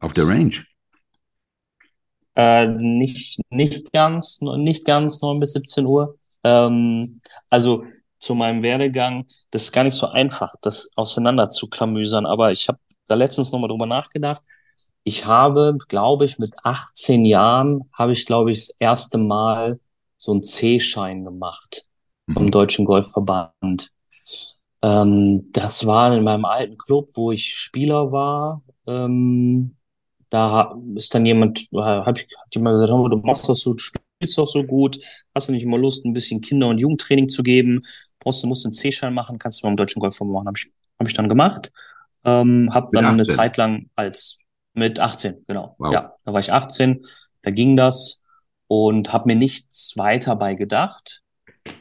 auf 0.00 0.12
der 0.12 0.26
Range. 0.26 0.54
Äh, 2.34 2.66
nicht, 2.66 3.40
nicht 3.50 3.92
ganz, 3.92 4.40
nicht 4.40 4.84
ganz 4.84 5.22
9 5.22 5.38
bis 5.38 5.52
17 5.52 5.86
Uhr. 5.86 6.16
Ähm, 6.42 7.20
also 7.48 7.84
zu 8.18 8.34
meinem 8.34 8.62
Werdegang, 8.62 9.26
das 9.50 9.64
ist 9.64 9.72
gar 9.72 9.84
nicht 9.84 9.94
so 9.94 10.08
einfach, 10.08 10.54
das 10.62 10.90
auseinander 10.96 11.50
zu 11.50 11.68
klamüsern, 11.68 12.26
aber 12.26 12.52
ich 12.52 12.68
habe 12.68 12.78
da 13.06 13.14
letztens 13.14 13.52
nochmal 13.52 13.68
drüber 13.68 13.86
nachgedacht. 13.86 14.42
Ich 15.04 15.26
habe, 15.26 15.78
glaube 15.88 16.24
ich, 16.24 16.38
mit 16.38 16.54
18 16.64 17.24
Jahren 17.24 17.90
habe 17.92 18.12
ich, 18.12 18.26
glaube 18.26 18.52
ich, 18.52 18.58
das 18.68 18.76
erste 18.78 19.18
Mal 19.18 19.80
so 20.16 20.32
einen 20.32 20.42
C-Schein 20.42 21.24
gemacht 21.24 21.86
vom 22.32 22.46
Mhm. 22.46 22.50
Deutschen 22.50 22.84
Golfverband. 22.84 23.90
Ähm, 24.82 25.44
das 25.52 25.86
war 25.86 26.14
in 26.16 26.24
meinem 26.24 26.44
alten 26.44 26.78
Club, 26.78 27.08
wo 27.14 27.32
ich 27.32 27.56
Spieler 27.56 28.12
war. 28.12 28.62
Ähm, 28.86 29.76
da 30.30 30.76
ist 30.96 31.14
dann 31.14 31.26
jemand, 31.26 31.68
habe 31.74 32.18
ich, 32.20 32.24
hat 32.38 32.54
jemand 32.54 32.74
gesagt, 32.74 32.90
hör 32.92 32.98
mal, 32.98 33.10
du 33.10 33.18
machst 33.18 33.48
das 33.48 33.60
so, 33.60 33.72
du 33.74 33.78
spielst 33.78 34.38
doch 34.38 34.46
so 34.46 34.64
gut, 34.64 34.98
hast 35.34 35.48
du 35.48 35.52
nicht 35.52 35.64
immer 35.64 35.78
Lust, 35.78 36.04
ein 36.04 36.12
bisschen 36.12 36.40
Kinder- 36.42 36.68
und 36.68 36.80
Jugendtraining 36.80 37.28
zu 37.28 37.42
geben? 37.42 37.82
Brauchst 38.28 38.42
du, 38.42 38.46
musst 38.46 38.66
einen 38.66 38.74
C-Schein 38.74 39.14
machen, 39.14 39.38
kannst 39.38 39.62
du 39.62 39.66
beim 39.66 39.76
Deutschen 39.76 40.00
Golfverband 40.00 40.34
machen. 40.34 40.48
Habe 40.48 40.58
ich, 40.58 40.70
hab 40.98 41.08
ich 41.08 41.14
dann 41.14 41.30
gemacht. 41.30 41.72
Ähm, 42.24 42.68
habe 42.74 42.90
dann 42.92 43.06
eine 43.06 43.22
18? 43.22 43.34
Zeit 43.34 43.56
lang 43.56 43.88
als 43.96 44.40
mit 44.74 45.00
18, 45.00 45.46
genau. 45.46 45.76
Wow. 45.78 45.94
Ja, 45.94 46.14
da 46.26 46.32
war 46.34 46.40
ich 46.40 46.52
18, 46.52 47.06
da 47.40 47.50
ging 47.50 47.74
das 47.78 48.20
und 48.66 49.14
habe 49.14 49.28
mir 49.28 49.36
nichts 49.36 49.96
weiter 49.96 50.36
bei 50.36 50.56
gedacht. 50.56 51.22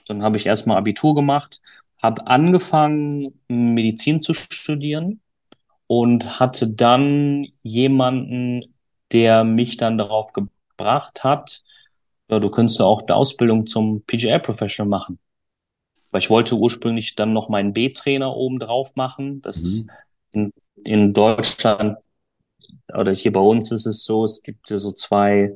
Dann 0.08 0.24
habe 0.24 0.38
ich 0.38 0.46
erstmal 0.46 0.78
Abitur 0.78 1.16
gemacht, 1.16 1.60
habe 2.02 2.26
angefangen, 2.28 3.42
Medizin 3.50 4.22
zu 4.22 4.34
studieren 4.34 5.20
und 5.88 6.40
hatte 6.40 6.70
dann 6.70 7.46
jemanden, 7.62 8.74
der 9.12 9.44
mich 9.44 9.76
dann 9.76 9.98
darauf 9.98 10.32
gebracht 10.32 11.26
hat, 11.26 11.62
ja, 12.30 12.40
du 12.40 12.50
könntest 12.50 12.80
ja 12.80 12.86
auch 12.86 13.02
eine 13.02 13.16
Ausbildung 13.16 13.68
zum 13.68 14.02
PGA 14.04 14.40
Professional 14.40 14.88
machen. 14.88 15.20
Weil 16.18 16.24
ich 16.24 16.30
wollte 16.30 16.56
ursprünglich 16.56 17.16
dann 17.16 17.34
noch 17.34 17.50
meinen 17.50 17.74
B-Trainer 17.74 18.36
oben 18.36 18.60
drauf 18.60 18.96
machen. 18.96 19.42
Das 19.42 19.58
ist 19.58 19.86
Mhm. 19.86 19.90
in, 20.32 20.52
in 20.84 21.14
Deutschland 21.14 21.98
oder 22.94 23.12
hier 23.14 23.32
bei 23.32 23.40
uns 23.42 23.72
ist 23.72 23.86
es 23.86 24.04
so, 24.04 24.24
es 24.24 24.44
gibt 24.44 24.70
ja 24.70 24.78
so 24.78 24.92
zwei, 24.92 25.52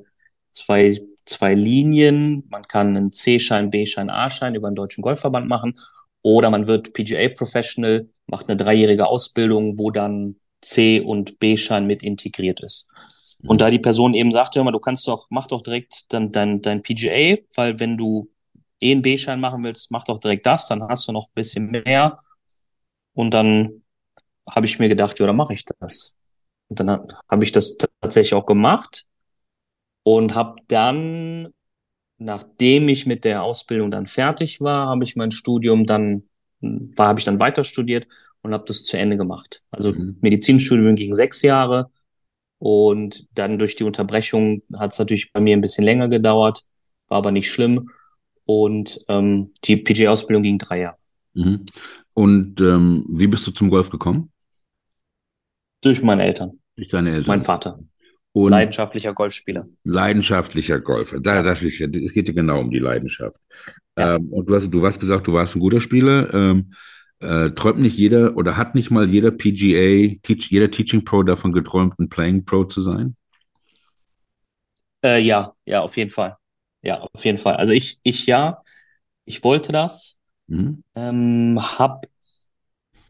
zwei, 0.51 0.99
zwei 1.25 1.53
Linien. 1.53 2.43
Man 2.49 2.63
kann 2.63 2.95
einen 2.97 3.11
C-Schein, 3.11 3.69
B-Schein, 3.69 4.09
A-Schein 4.09 4.55
über 4.55 4.69
den 4.69 4.75
Deutschen 4.75 5.01
Golfverband 5.01 5.47
machen. 5.47 5.73
Oder 6.21 6.49
man 6.49 6.67
wird 6.67 6.93
PGA 6.93 7.29
Professional, 7.29 8.05
macht 8.27 8.47
eine 8.49 8.57
dreijährige 8.57 9.07
Ausbildung, 9.07 9.79
wo 9.79 9.91
dann 9.91 10.35
C- 10.61 11.01
und 11.01 11.39
B-Schein 11.39 11.87
mit 11.87 12.03
integriert 12.03 12.61
ist. 12.61 12.87
Und 13.45 13.61
da 13.61 13.69
die 13.69 13.79
Person 13.79 14.13
eben 14.13 14.31
sagte, 14.31 14.59
hör 14.59 14.63
mal, 14.65 14.71
du 14.71 14.79
kannst 14.79 15.07
doch, 15.07 15.27
mach 15.29 15.47
doch 15.47 15.61
direkt 15.63 16.13
dann 16.13 16.31
dein, 16.31 16.61
dein 16.61 16.83
PGA, 16.83 17.37
weil 17.55 17.79
wenn 17.79 17.97
du 17.97 18.29
eh 18.81 18.91
einen 18.91 19.01
B-Schein 19.01 19.39
machen 19.39 19.63
willst, 19.63 19.91
mach 19.91 20.05
doch 20.05 20.19
direkt 20.19 20.45
das, 20.45 20.67
dann 20.67 20.83
hast 20.83 21.07
du 21.07 21.11
noch 21.11 21.27
ein 21.27 21.33
bisschen 21.35 21.67
mehr. 21.71 22.19
Und 23.13 23.33
dann 23.33 23.83
habe 24.49 24.65
ich 24.65 24.79
mir 24.79 24.89
gedacht, 24.89 25.19
ja, 25.19 25.27
dann 25.27 25.35
mache 25.37 25.53
ich 25.53 25.65
das. 25.65 26.15
Und 26.69 26.79
dann 26.79 26.89
habe 26.91 27.07
hab 27.29 27.43
ich 27.43 27.51
das 27.51 27.77
tatsächlich 28.01 28.33
auch 28.35 28.45
gemacht 28.45 29.05
und 30.03 30.35
habe 30.35 30.61
dann, 30.67 31.49
nachdem 32.17 32.89
ich 32.89 33.05
mit 33.05 33.25
der 33.25 33.43
Ausbildung 33.43 33.91
dann 33.91 34.07
fertig 34.07 34.61
war, 34.61 34.87
habe 34.89 35.03
ich 35.03 35.15
mein 35.15 35.31
Studium 35.31 35.85
dann, 35.85 36.23
war, 36.61 37.09
habe 37.09 37.19
ich 37.19 37.25
dann 37.25 37.39
weiter 37.39 37.63
studiert 37.63 38.07
und 38.41 38.53
habe 38.53 38.65
das 38.67 38.83
zu 38.83 38.97
Ende 38.97 39.17
gemacht. 39.17 39.63
Also 39.71 39.93
Mhm. 39.93 40.17
Medizinstudium 40.21 40.95
ging 40.95 41.15
sechs 41.15 41.41
Jahre 41.41 41.91
und 42.59 43.27
dann 43.37 43.59
durch 43.59 43.75
die 43.75 43.83
Unterbrechung 43.83 44.63
hat 44.77 44.93
es 44.93 44.99
natürlich 44.99 45.33
bei 45.33 45.41
mir 45.41 45.57
ein 45.57 45.61
bisschen 45.61 45.83
länger 45.85 46.09
gedauert, 46.09 46.63
war 47.07 47.19
aber 47.19 47.31
nicht 47.31 47.49
schlimm. 47.51 47.89
Und 48.45 48.99
ähm, 49.07 49.51
die 49.63 49.77
PGA-Ausbildung 49.77 50.43
ging 50.43 50.57
drei 50.57 50.81
Jahre. 50.81 50.97
Mhm. 51.33 51.65
Und 52.13 52.59
ähm, 52.61 53.05
wie 53.09 53.27
bist 53.27 53.45
du 53.47 53.51
zum 53.51 53.69
Golf 53.69 53.89
gekommen? 53.89 54.31
Durch 55.83 56.01
meine 56.03 56.23
Eltern, 56.23 56.59
Durch 56.75 56.89
deine 56.89 57.09
Eltern. 57.11 57.27
mein 57.27 57.43
Vater, 57.43 57.79
Und 58.33 58.51
leidenschaftlicher 58.51 59.13
Golfspieler. 59.13 59.67
leidenschaftlicher 59.83 60.79
Golfer. 60.79 61.19
Da, 61.19 61.41
das 61.41 61.63
ist 61.63 61.79
ja, 61.79 61.87
es 61.87 62.13
geht 62.13 62.27
ja 62.27 62.33
genau 62.33 62.59
um 62.59 62.69
die 62.69 62.79
Leidenschaft. 62.79 63.39
Ja. 63.97 64.15
Ähm, 64.15 64.29
und 64.31 64.47
du 64.49 64.55
hast, 64.55 64.69
du 64.69 64.85
hast 64.85 64.99
gesagt, 64.99 65.27
du 65.27 65.33
warst 65.33 65.55
ein 65.55 65.59
guter 65.59 65.81
Spieler. 65.81 66.33
Ähm, 66.33 66.73
äh, 67.19 67.51
träumt 67.51 67.79
nicht 67.79 67.97
jeder 67.97 68.35
oder 68.35 68.57
hat 68.57 68.73
nicht 68.75 68.89
mal 68.91 69.07
jeder 69.07 69.31
PGA, 69.31 70.17
teach, 70.23 70.49
jeder 70.49 70.71
Teaching 70.71 71.05
Pro 71.05 71.23
davon 71.23 71.53
geträumt, 71.53 71.97
ein 71.99 72.09
Playing 72.09 72.45
Pro 72.45 72.63
zu 72.63 72.81
sein? 72.81 73.15
Äh, 75.03 75.19
ja, 75.21 75.53
ja, 75.65 75.81
auf 75.81 75.97
jeden 75.97 76.11
Fall. 76.11 76.37
Ja, 76.81 77.01
auf 77.01 77.25
jeden 77.25 77.37
Fall. 77.37 77.55
Also 77.55 77.73
ich, 77.73 77.99
ich 78.03 78.25
ja, 78.25 78.63
ich 79.25 79.43
wollte 79.43 79.71
das. 79.71 80.17
Mhm. 80.47 80.83
Ähm, 80.95 81.59
hab, 81.59 82.07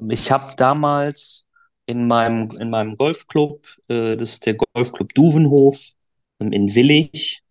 ich 0.09 0.31
habe 0.31 0.55
damals 0.57 1.45
in 1.85 2.07
meinem, 2.07 2.49
in 2.59 2.69
meinem 2.69 2.97
Golfclub, 2.97 3.65
äh, 3.87 4.15
das 4.17 4.33
ist 4.33 4.45
der 4.45 4.55
Golfclub 4.55 5.13
Duvenhof 5.13 5.91
ähm, 6.39 6.51
in 6.51 6.73
Willich, 6.75 7.43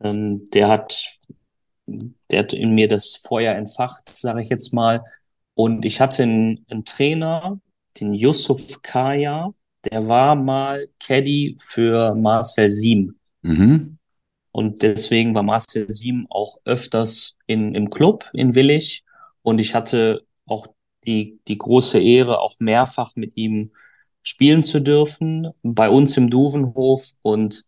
ähm, 0.00 0.44
der 0.52 0.68
hat, 0.68 1.20
der 1.86 2.40
hat 2.40 2.52
in 2.52 2.74
mir 2.74 2.88
das 2.88 3.16
Feuer 3.16 3.54
entfacht, 3.54 4.08
sage 4.16 4.40
ich 4.40 4.48
jetzt 4.48 4.72
mal. 4.72 5.04
Und 5.54 5.84
ich 5.84 6.00
hatte 6.00 6.24
einen, 6.24 6.64
einen 6.68 6.84
Trainer, 6.84 7.60
den 8.00 8.14
Yusuf 8.14 8.82
Kaya, 8.82 9.52
der 9.84 10.06
war 10.08 10.34
mal 10.34 10.88
Caddy 11.00 11.56
für 11.58 12.14
Marcel 12.14 12.70
Siem. 12.70 13.18
Mhm. 13.42 13.98
Und 14.52 14.82
deswegen 14.82 15.34
war 15.34 15.42
Marcel 15.42 15.90
Siem 15.90 16.26
auch 16.30 16.58
öfters 16.64 17.36
in, 17.46 17.74
im 17.74 17.90
Club 17.90 18.28
in 18.34 18.54
Willich. 18.54 19.02
Und 19.42 19.60
ich 19.60 19.74
hatte 19.74 20.24
auch 20.46 20.66
die, 21.06 21.40
die 21.48 21.58
große 21.58 21.98
Ehre, 22.00 22.38
auch 22.40 22.54
mehrfach 22.60 23.16
mit 23.16 23.36
ihm 23.36 23.72
spielen 24.22 24.62
zu 24.62 24.80
dürfen, 24.80 25.48
bei 25.62 25.88
uns 25.90 26.16
im 26.16 26.30
Duvenhof. 26.30 27.12
Und 27.22 27.64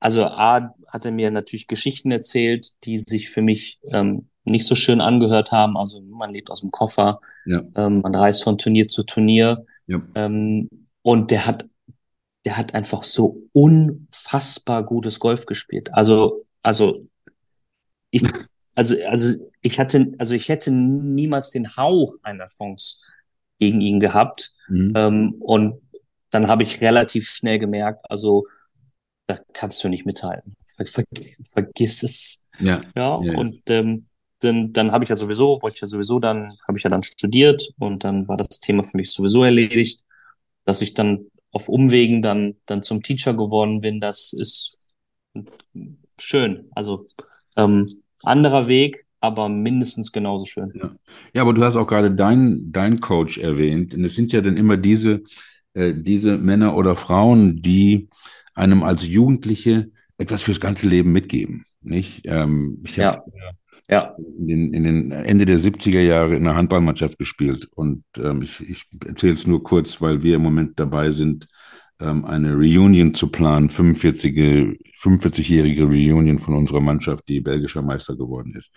also 0.00 0.24
A 0.24 0.74
hat 0.88 1.04
er 1.04 1.12
mir 1.12 1.30
natürlich 1.30 1.66
Geschichten 1.66 2.10
erzählt, 2.10 2.72
die 2.84 2.98
sich 2.98 3.30
für 3.30 3.42
mich 3.42 3.78
ähm, 3.92 4.28
nicht 4.44 4.64
so 4.66 4.74
schön 4.74 5.00
angehört 5.00 5.52
haben. 5.52 5.76
Also 5.76 6.00
man 6.02 6.32
lebt 6.32 6.50
aus 6.50 6.60
dem 6.60 6.70
Koffer, 6.70 7.20
Ja. 7.46 7.62
ähm, 7.76 8.00
man 8.00 8.14
reist 8.14 8.42
von 8.42 8.58
Turnier 8.58 8.88
zu 8.88 9.02
Turnier. 9.04 9.66
Ja. 9.86 10.00
Ähm, 10.14 10.68
und 11.02 11.30
der 11.30 11.46
hat, 11.46 11.68
der 12.44 12.56
hat 12.56 12.74
einfach 12.74 13.02
so 13.04 13.42
unfassbar 13.52 14.84
gutes 14.84 15.20
Golf 15.20 15.46
gespielt. 15.46 15.92
Also, 15.94 16.42
also 16.62 17.04
ich, 18.10 18.22
also, 18.74 18.96
also 19.06 19.44
ich 19.60 19.78
hatte, 19.78 20.12
also 20.18 20.34
ich 20.34 20.48
hätte 20.48 20.70
niemals 20.72 21.50
den 21.50 21.76
Hauch 21.76 22.16
einer 22.22 22.48
Chance 22.48 23.04
gegen 23.58 23.80
ihn 23.80 24.00
gehabt. 24.00 24.54
Mhm. 24.68 24.92
Ähm, 24.96 25.34
und 25.40 25.80
dann 26.30 26.48
habe 26.48 26.62
ich 26.62 26.80
relativ 26.80 27.28
schnell 27.28 27.58
gemerkt, 27.58 28.02
also 28.10 28.46
da 29.26 29.38
kannst 29.52 29.82
du 29.84 29.88
nicht 29.88 30.04
mithalten. 30.04 30.56
Ver, 30.66 30.86
ver, 30.86 31.04
vergiss 31.52 32.02
es. 32.02 32.44
Ja. 32.58 32.80
Ja, 32.96 33.20
Ja, 33.22 33.22
ja. 33.22 33.38
und 33.38 33.62
ähm, 33.68 34.06
dann, 34.40 34.72
dann 34.72 34.90
habe 34.90 35.04
ich 35.04 35.10
ja 35.10 35.16
sowieso, 35.16 35.60
wollte 35.62 35.76
ich 35.76 35.80
ja 35.82 35.86
sowieso 35.86 36.18
dann, 36.18 36.52
habe 36.66 36.76
ich 36.76 36.84
ja 36.84 36.90
dann 36.90 37.02
studiert 37.02 37.72
und 37.78 38.02
dann 38.04 38.26
war 38.26 38.36
das 38.36 38.48
Thema 38.60 38.82
für 38.82 38.96
mich 38.96 39.10
sowieso 39.12 39.44
erledigt, 39.44 40.00
dass 40.64 40.82
ich 40.82 40.94
dann 40.94 41.26
auf 41.52 41.68
Umwegen 41.68 42.22
dann, 42.22 42.56
dann 42.66 42.82
zum 42.82 43.02
Teacher 43.02 43.34
geworden 43.34 43.80
bin. 43.80 44.00
Das 44.00 44.32
ist 44.32 44.78
schön. 46.18 46.68
Also 46.74 47.06
ähm, 47.56 48.02
anderer 48.24 48.66
Weg, 48.66 49.06
aber 49.20 49.48
mindestens 49.48 50.12
genauso 50.12 50.46
schön. 50.46 50.72
Ja. 50.74 50.90
ja, 51.34 51.42
aber 51.42 51.52
du 51.52 51.62
hast 51.62 51.76
auch 51.76 51.86
gerade 51.86 52.10
deinen 52.10 52.72
dein 52.72 53.00
Coach 53.00 53.38
erwähnt. 53.38 53.94
Und 53.94 54.04
es 54.04 54.14
sind 54.14 54.32
ja 54.32 54.40
dann 54.40 54.56
immer 54.56 54.76
diese, 54.76 55.22
äh, 55.74 55.92
diese 55.94 56.38
Männer 56.38 56.76
oder 56.76 56.96
Frauen, 56.96 57.60
die 57.62 58.08
einem 58.54 58.82
als 58.82 59.06
Jugendliche 59.06 59.90
etwas 60.18 60.42
fürs 60.42 60.60
ganze 60.60 60.88
Leben 60.88 61.12
mitgeben. 61.12 61.64
Nicht? 61.82 62.22
Ähm, 62.24 62.82
ich 62.86 62.98
habe 62.98 63.22
Ja, 63.34 63.50
in 64.00 64.46
den, 64.46 64.74
in 64.74 64.84
den 64.84 65.12
Ende 65.12 65.44
der 65.44 65.58
70er 65.58 66.00
Jahre 66.00 66.34
in 66.34 66.46
einer 66.46 66.56
Handballmannschaft 66.56 67.18
gespielt. 67.18 67.68
Und 67.74 68.04
ähm, 68.18 68.42
ich, 68.42 68.60
ich 68.68 68.86
erzähle 69.06 69.34
es 69.34 69.46
nur 69.46 69.62
kurz, 69.62 70.00
weil 70.00 70.22
wir 70.22 70.36
im 70.36 70.42
Moment 70.42 70.78
dabei 70.78 71.12
sind, 71.12 71.48
ähm, 72.00 72.24
eine 72.24 72.54
Reunion 72.54 73.14
zu 73.14 73.28
planen, 73.28 73.68
45-jährige 73.68 74.78
45 74.96 75.82
Reunion 75.82 76.38
von 76.38 76.54
unserer 76.54 76.80
Mannschaft, 76.80 77.28
die 77.28 77.40
belgischer 77.40 77.82
Meister 77.82 78.16
geworden 78.16 78.54
ist. 78.56 78.70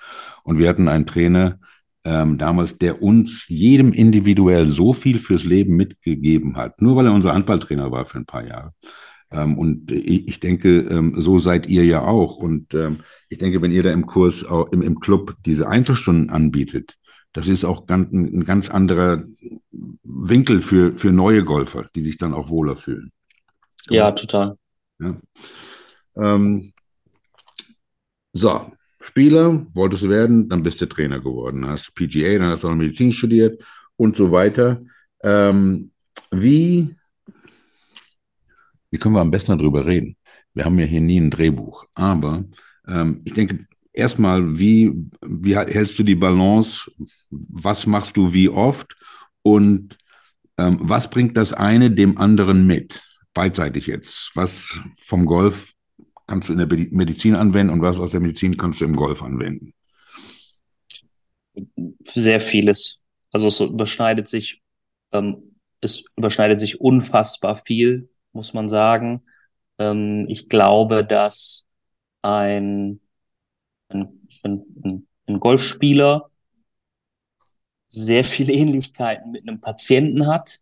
Und 0.44 0.60
wir 0.60 0.70
hatten 0.70 0.88
einen 0.88 1.06
Trainer 1.06 1.60
ähm, 2.04 2.38
damals, 2.38 2.78
der 2.78 3.02
uns 3.02 3.48
jedem 3.48 3.92
individuell 3.92 4.68
so 4.68 4.94
viel 4.94 5.20
fürs 5.20 5.44
Leben 5.44 5.76
mitgegeben 5.76 6.56
hat, 6.56 6.82
nur 6.82 6.96
weil 6.96 7.08
er 7.08 7.14
unser 7.14 7.34
Handballtrainer 7.34 7.92
war 7.92 8.06
für 8.06 8.20
ein 8.20 8.26
paar 8.26 8.46
Jahre. 8.46 8.74
Ähm, 9.32 9.58
und 9.58 9.92
ich, 9.92 10.40
denke, 10.40 10.80
ähm, 10.80 11.20
so 11.20 11.40
seid 11.40 11.68
ihr 11.68 11.86
ja 11.86 12.04
auch. 12.04 12.38
Und 12.38 12.74
ähm, 12.74 13.00
ich 13.30 13.38
denke, 13.38 13.62
wenn 13.62 13.72
ihr 13.72 13.84
da 13.84 13.92
im 13.92 14.06
Kurs, 14.06 14.46
auch 14.46 14.72
im, 14.72 14.82
im 14.82 15.00
Club 15.00 15.36
diese 15.46 15.68
Einzelstunden 15.68 16.30
anbietet, 16.30 16.98
das 17.34 17.48
ist 17.48 17.66
auch 17.66 17.86
ganz, 17.86 18.12
ein 18.14 18.46
ganz 18.46 18.70
anderer 18.70 19.24
Winkel 20.04 20.62
für, 20.62 20.96
für 20.96 21.12
neue 21.12 21.44
Golfer, 21.44 21.86
die 21.94 22.04
sich 22.04 22.18
dann 22.18 22.34
auch 22.34 22.50
wohler 22.50 22.78
fühlen. 22.78 23.12
Ja, 23.90 24.12
total. 24.12 24.58
Ja. 25.00 25.18
Ähm, 26.16 26.72
so, 28.32 28.72
Spieler 29.02 29.66
wolltest 29.74 30.04
du 30.04 30.10
werden, 30.10 30.50
dann 30.50 30.64
bist 30.64 30.82
du 30.82 30.88
Trainer 30.88 31.20
geworden, 31.20 31.68
hast 31.68 31.94
PGA, 31.94 32.38
dann 32.38 32.50
hast 32.50 32.64
du 32.64 32.70
auch 32.70 32.76
Medizin 32.76 33.12
studiert 33.12 33.64
und 33.98 34.16
so 34.16 34.32
weiter. 34.32 34.82
Ähm, 35.22 35.92
wie, 36.32 36.96
wie 38.92 38.98
können 38.98 39.16
wir 39.16 39.22
am 39.22 39.32
besten 39.32 39.58
darüber 39.58 39.86
reden? 39.86 40.16
Wir 40.54 40.66
haben 40.66 40.80
ja 40.80 40.86
hier 40.86 41.02
nie 41.02 41.20
ein 41.20 41.32
Drehbuch, 41.32 41.86
aber 41.96 42.46
ähm, 42.88 43.22
ich 43.26 43.34
denke, 43.34 43.66
erstmal, 43.96 44.58
wie, 44.58 44.94
wie 45.22 45.56
hältst 45.56 45.98
du 46.00 46.04
die 46.04 46.16
Balance? 46.16 46.92
Was 47.30 47.86
machst 47.86 48.16
du 48.18 48.34
wie 48.34 48.50
oft? 48.50 48.96
Und 49.42 49.98
ähm, 50.58 50.78
was 50.82 51.10
bringt 51.10 51.38
das 51.38 51.54
eine 51.54 51.92
dem 51.92 52.18
anderen 52.18 52.68
mit? 52.68 53.02
Beidseitig 53.34 53.88
jetzt. 53.88 54.32
Was 54.36 54.80
vom 54.98 55.26
Golf 55.26 55.74
kannst 56.28 56.50
du 56.50 56.54
in 56.54 56.60
der 56.60 56.68
Medizin 56.68 57.36
anwenden 57.36 57.74
und 57.74 57.82
was 57.82 58.00
aus 58.00 58.12
der 58.12 58.20
Medizin 58.22 58.58
kannst 58.58 58.82
du 58.82 58.86
im 58.86 58.96
Golf 58.96 59.22
anwenden? 59.22 59.74
Sehr 62.04 62.40
vieles. 62.40 63.00
Also 63.32 63.48
es 63.48 63.60
überschneidet 63.60 64.28
sich, 64.28 64.62
ähm, 65.12 65.56
es 65.82 66.06
überschneidet 66.16 66.60
sich 66.60 66.80
unfassbar 66.80 67.56
viel, 67.56 68.10
muss 68.36 68.54
man 68.54 68.70
sagen. 68.70 69.24
Ähm, 69.80 70.26
ich 70.30 70.50
glaube, 70.50 71.04
dass 71.04 71.66
ein, 72.22 73.00
ein, 73.90 74.28
ein, 74.44 75.08
ein 75.28 75.40
Golfspieler 75.40 76.30
sehr 77.88 78.24
viele 78.24 78.54
Ähnlichkeiten 78.54 79.32
mit 79.32 79.48
einem 79.48 79.62
Patienten 79.62 80.28
hat, 80.28 80.60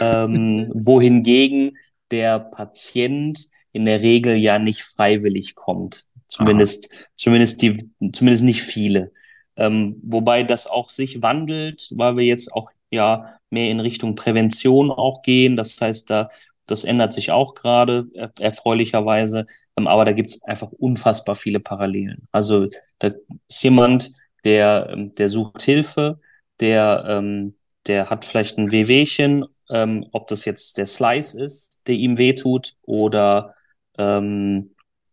ähm, 0.00 0.70
wohingegen 0.74 1.76
der 2.10 2.38
Patient 2.38 3.48
in 3.72 3.84
der 3.84 4.02
Regel 4.02 4.36
ja 4.36 4.58
nicht 4.58 4.82
freiwillig 4.82 5.54
kommt. 5.54 6.06
Zumindest, 6.28 6.92
Aha. 6.92 7.04
zumindest 7.16 7.62
die, 7.62 7.90
zumindest 8.12 8.44
nicht 8.44 8.62
viele. 8.62 9.12
Ähm, 9.56 10.00
wobei 10.02 10.42
das 10.42 10.66
auch 10.66 10.90
sich 10.90 11.22
wandelt, 11.22 11.88
weil 11.94 12.16
wir 12.16 12.24
jetzt 12.24 12.52
auch 12.52 12.70
ja 12.90 13.38
mehr 13.50 13.70
in 13.70 13.80
Richtung 13.80 14.14
Prävention 14.14 14.90
auch 14.90 15.22
gehen. 15.22 15.56
Das 15.56 15.80
heißt, 15.80 16.10
da 16.10 16.26
das 16.68 16.84
ändert 16.84 17.12
sich 17.14 17.30
auch 17.32 17.54
gerade 17.54 18.06
er, 18.14 18.32
erfreulicherweise, 18.38 19.46
ähm, 19.76 19.86
aber 19.88 20.04
da 20.04 20.12
gibt 20.12 20.30
es 20.30 20.42
einfach 20.44 20.70
unfassbar 20.72 21.34
viele 21.34 21.60
Parallelen. 21.60 22.28
Also 22.32 22.68
da 22.98 23.12
ist 23.48 23.62
jemand, 23.62 24.12
der 24.44 24.90
ähm, 24.92 25.14
der 25.14 25.28
sucht 25.28 25.62
Hilfe, 25.62 26.20
der 26.60 27.04
ähm, 27.08 27.54
der 27.86 28.10
hat 28.10 28.24
vielleicht 28.24 28.58
ein 28.58 28.70
Wehwehchen, 28.72 29.44
ob 29.70 30.26
das 30.28 30.46
jetzt 30.46 30.78
der 30.78 30.86
Slice 30.86 31.34
ist, 31.34 31.82
der 31.86 31.94
ihm 31.94 32.16
wehtut 32.16 32.76
oder 32.82 33.54
ähm, 33.98 34.70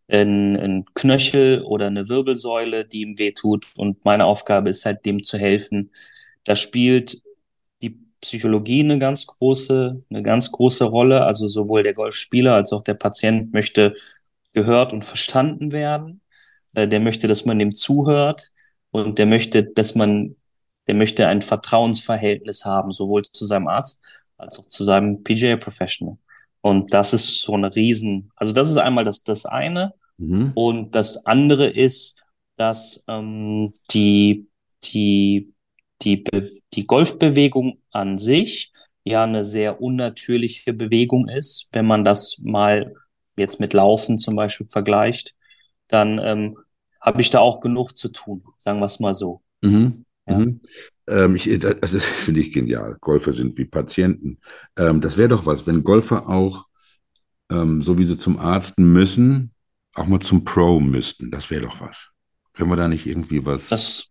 ein, 0.08 0.56
ein 0.56 0.84
Knöchel 0.94 1.62
oder 1.62 1.86
eine 1.86 2.08
Wirbelsäule, 2.08 2.84
die 2.84 3.02
ihm 3.02 3.18
wehtut. 3.18 3.66
Und 3.76 4.04
meine 4.04 4.24
Aufgabe 4.26 4.70
ist 4.70 4.86
halt, 4.86 5.04
dem 5.04 5.24
zu 5.24 5.38
helfen. 5.38 5.90
Da 6.44 6.56
spielt 6.56 7.22
Psychologie 8.20 8.80
eine 8.80 8.98
ganz 8.98 9.26
große, 9.26 10.02
eine 10.08 10.22
ganz 10.22 10.50
große 10.52 10.84
Rolle. 10.84 11.24
Also 11.24 11.48
sowohl 11.48 11.82
der 11.82 11.94
Golfspieler 11.94 12.54
als 12.54 12.72
auch 12.72 12.82
der 12.82 12.94
Patient 12.94 13.52
möchte 13.52 13.94
gehört 14.52 14.92
und 14.92 15.04
verstanden 15.04 15.72
werden. 15.72 16.20
Äh, 16.74 16.88
der 16.88 17.00
möchte, 17.00 17.28
dass 17.28 17.44
man 17.44 17.58
dem 17.58 17.74
zuhört 17.74 18.52
und 18.90 19.18
der 19.18 19.26
möchte, 19.26 19.64
dass 19.64 19.94
man, 19.94 20.36
der 20.86 20.94
möchte 20.94 21.26
ein 21.28 21.42
Vertrauensverhältnis 21.42 22.64
haben, 22.64 22.92
sowohl 22.92 23.22
zu 23.22 23.44
seinem 23.44 23.68
Arzt 23.68 24.02
als 24.38 24.58
auch 24.58 24.66
zu 24.66 24.84
seinem 24.84 25.22
PGA 25.22 25.56
Professional. 25.56 26.18
Und 26.60 26.92
das 26.92 27.12
ist 27.12 27.40
so 27.40 27.54
eine 27.54 27.74
Riesen, 27.74 28.30
also 28.36 28.52
das 28.52 28.70
ist 28.70 28.76
einmal 28.76 29.04
das, 29.04 29.22
das 29.22 29.46
eine. 29.46 29.94
Mhm. 30.18 30.52
Und 30.54 30.94
das 30.94 31.26
andere 31.26 31.68
ist, 31.68 32.22
dass 32.56 33.04
ähm, 33.08 33.72
die, 33.90 34.48
die, 34.84 35.52
die, 36.02 36.24
die 36.74 36.86
Golfbewegung 36.86 37.80
an 37.90 38.18
sich 38.18 38.72
ja 39.04 39.24
eine 39.24 39.44
sehr 39.44 39.80
unnatürliche 39.80 40.72
Bewegung 40.72 41.28
ist. 41.28 41.68
Wenn 41.72 41.86
man 41.86 42.04
das 42.04 42.38
mal 42.42 42.94
jetzt 43.36 43.60
mit 43.60 43.72
Laufen 43.72 44.18
zum 44.18 44.36
Beispiel 44.36 44.66
vergleicht, 44.68 45.34
dann 45.88 46.18
ähm, 46.18 46.56
habe 47.00 47.20
ich 47.20 47.30
da 47.30 47.38
auch 47.38 47.60
genug 47.60 47.96
zu 47.96 48.08
tun, 48.08 48.42
sagen 48.58 48.80
wir 48.80 48.86
es 48.86 48.98
mal 48.98 49.12
so. 49.12 49.42
Mhm. 49.62 50.04
Ja. 50.28 50.38
Mhm. 50.38 50.60
Ähm, 51.06 51.36
ich, 51.36 51.48
also, 51.48 51.98
das 51.98 52.04
finde 52.04 52.40
ich 52.40 52.52
genial. 52.52 52.96
Golfer 53.00 53.32
sind 53.32 53.56
wie 53.58 53.64
Patienten. 53.64 54.38
Ähm, 54.76 55.00
das 55.00 55.16
wäre 55.16 55.28
doch 55.28 55.46
was, 55.46 55.66
wenn 55.66 55.84
Golfer 55.84 56.28
auch, 56.28 56.66
ähm, 57.50 57.82
so 57.82 57.96
wie 57.98 58.04
sie 58.04 58.18
zum 58.18 58.38
Arzt 58.38 58.78
müssen, 58.78 59.52
auch 59.94 60.06
mal 60.06 60.20
zum 60.20 60.44
Pro 60.44 60.80
müssten. 60.80 61.30
Das 61.30 61.50
wäre 61.50 61.62
doch 61.62 61.80
was. 61.80 62.08
Können 62.54 62.70
wir 62.70 62.76
da 62.76 62.88
nicht 62.88 63.06
irgendwie 63.06 63.44
was? 63.46 63.68
Das, 63.68 64.10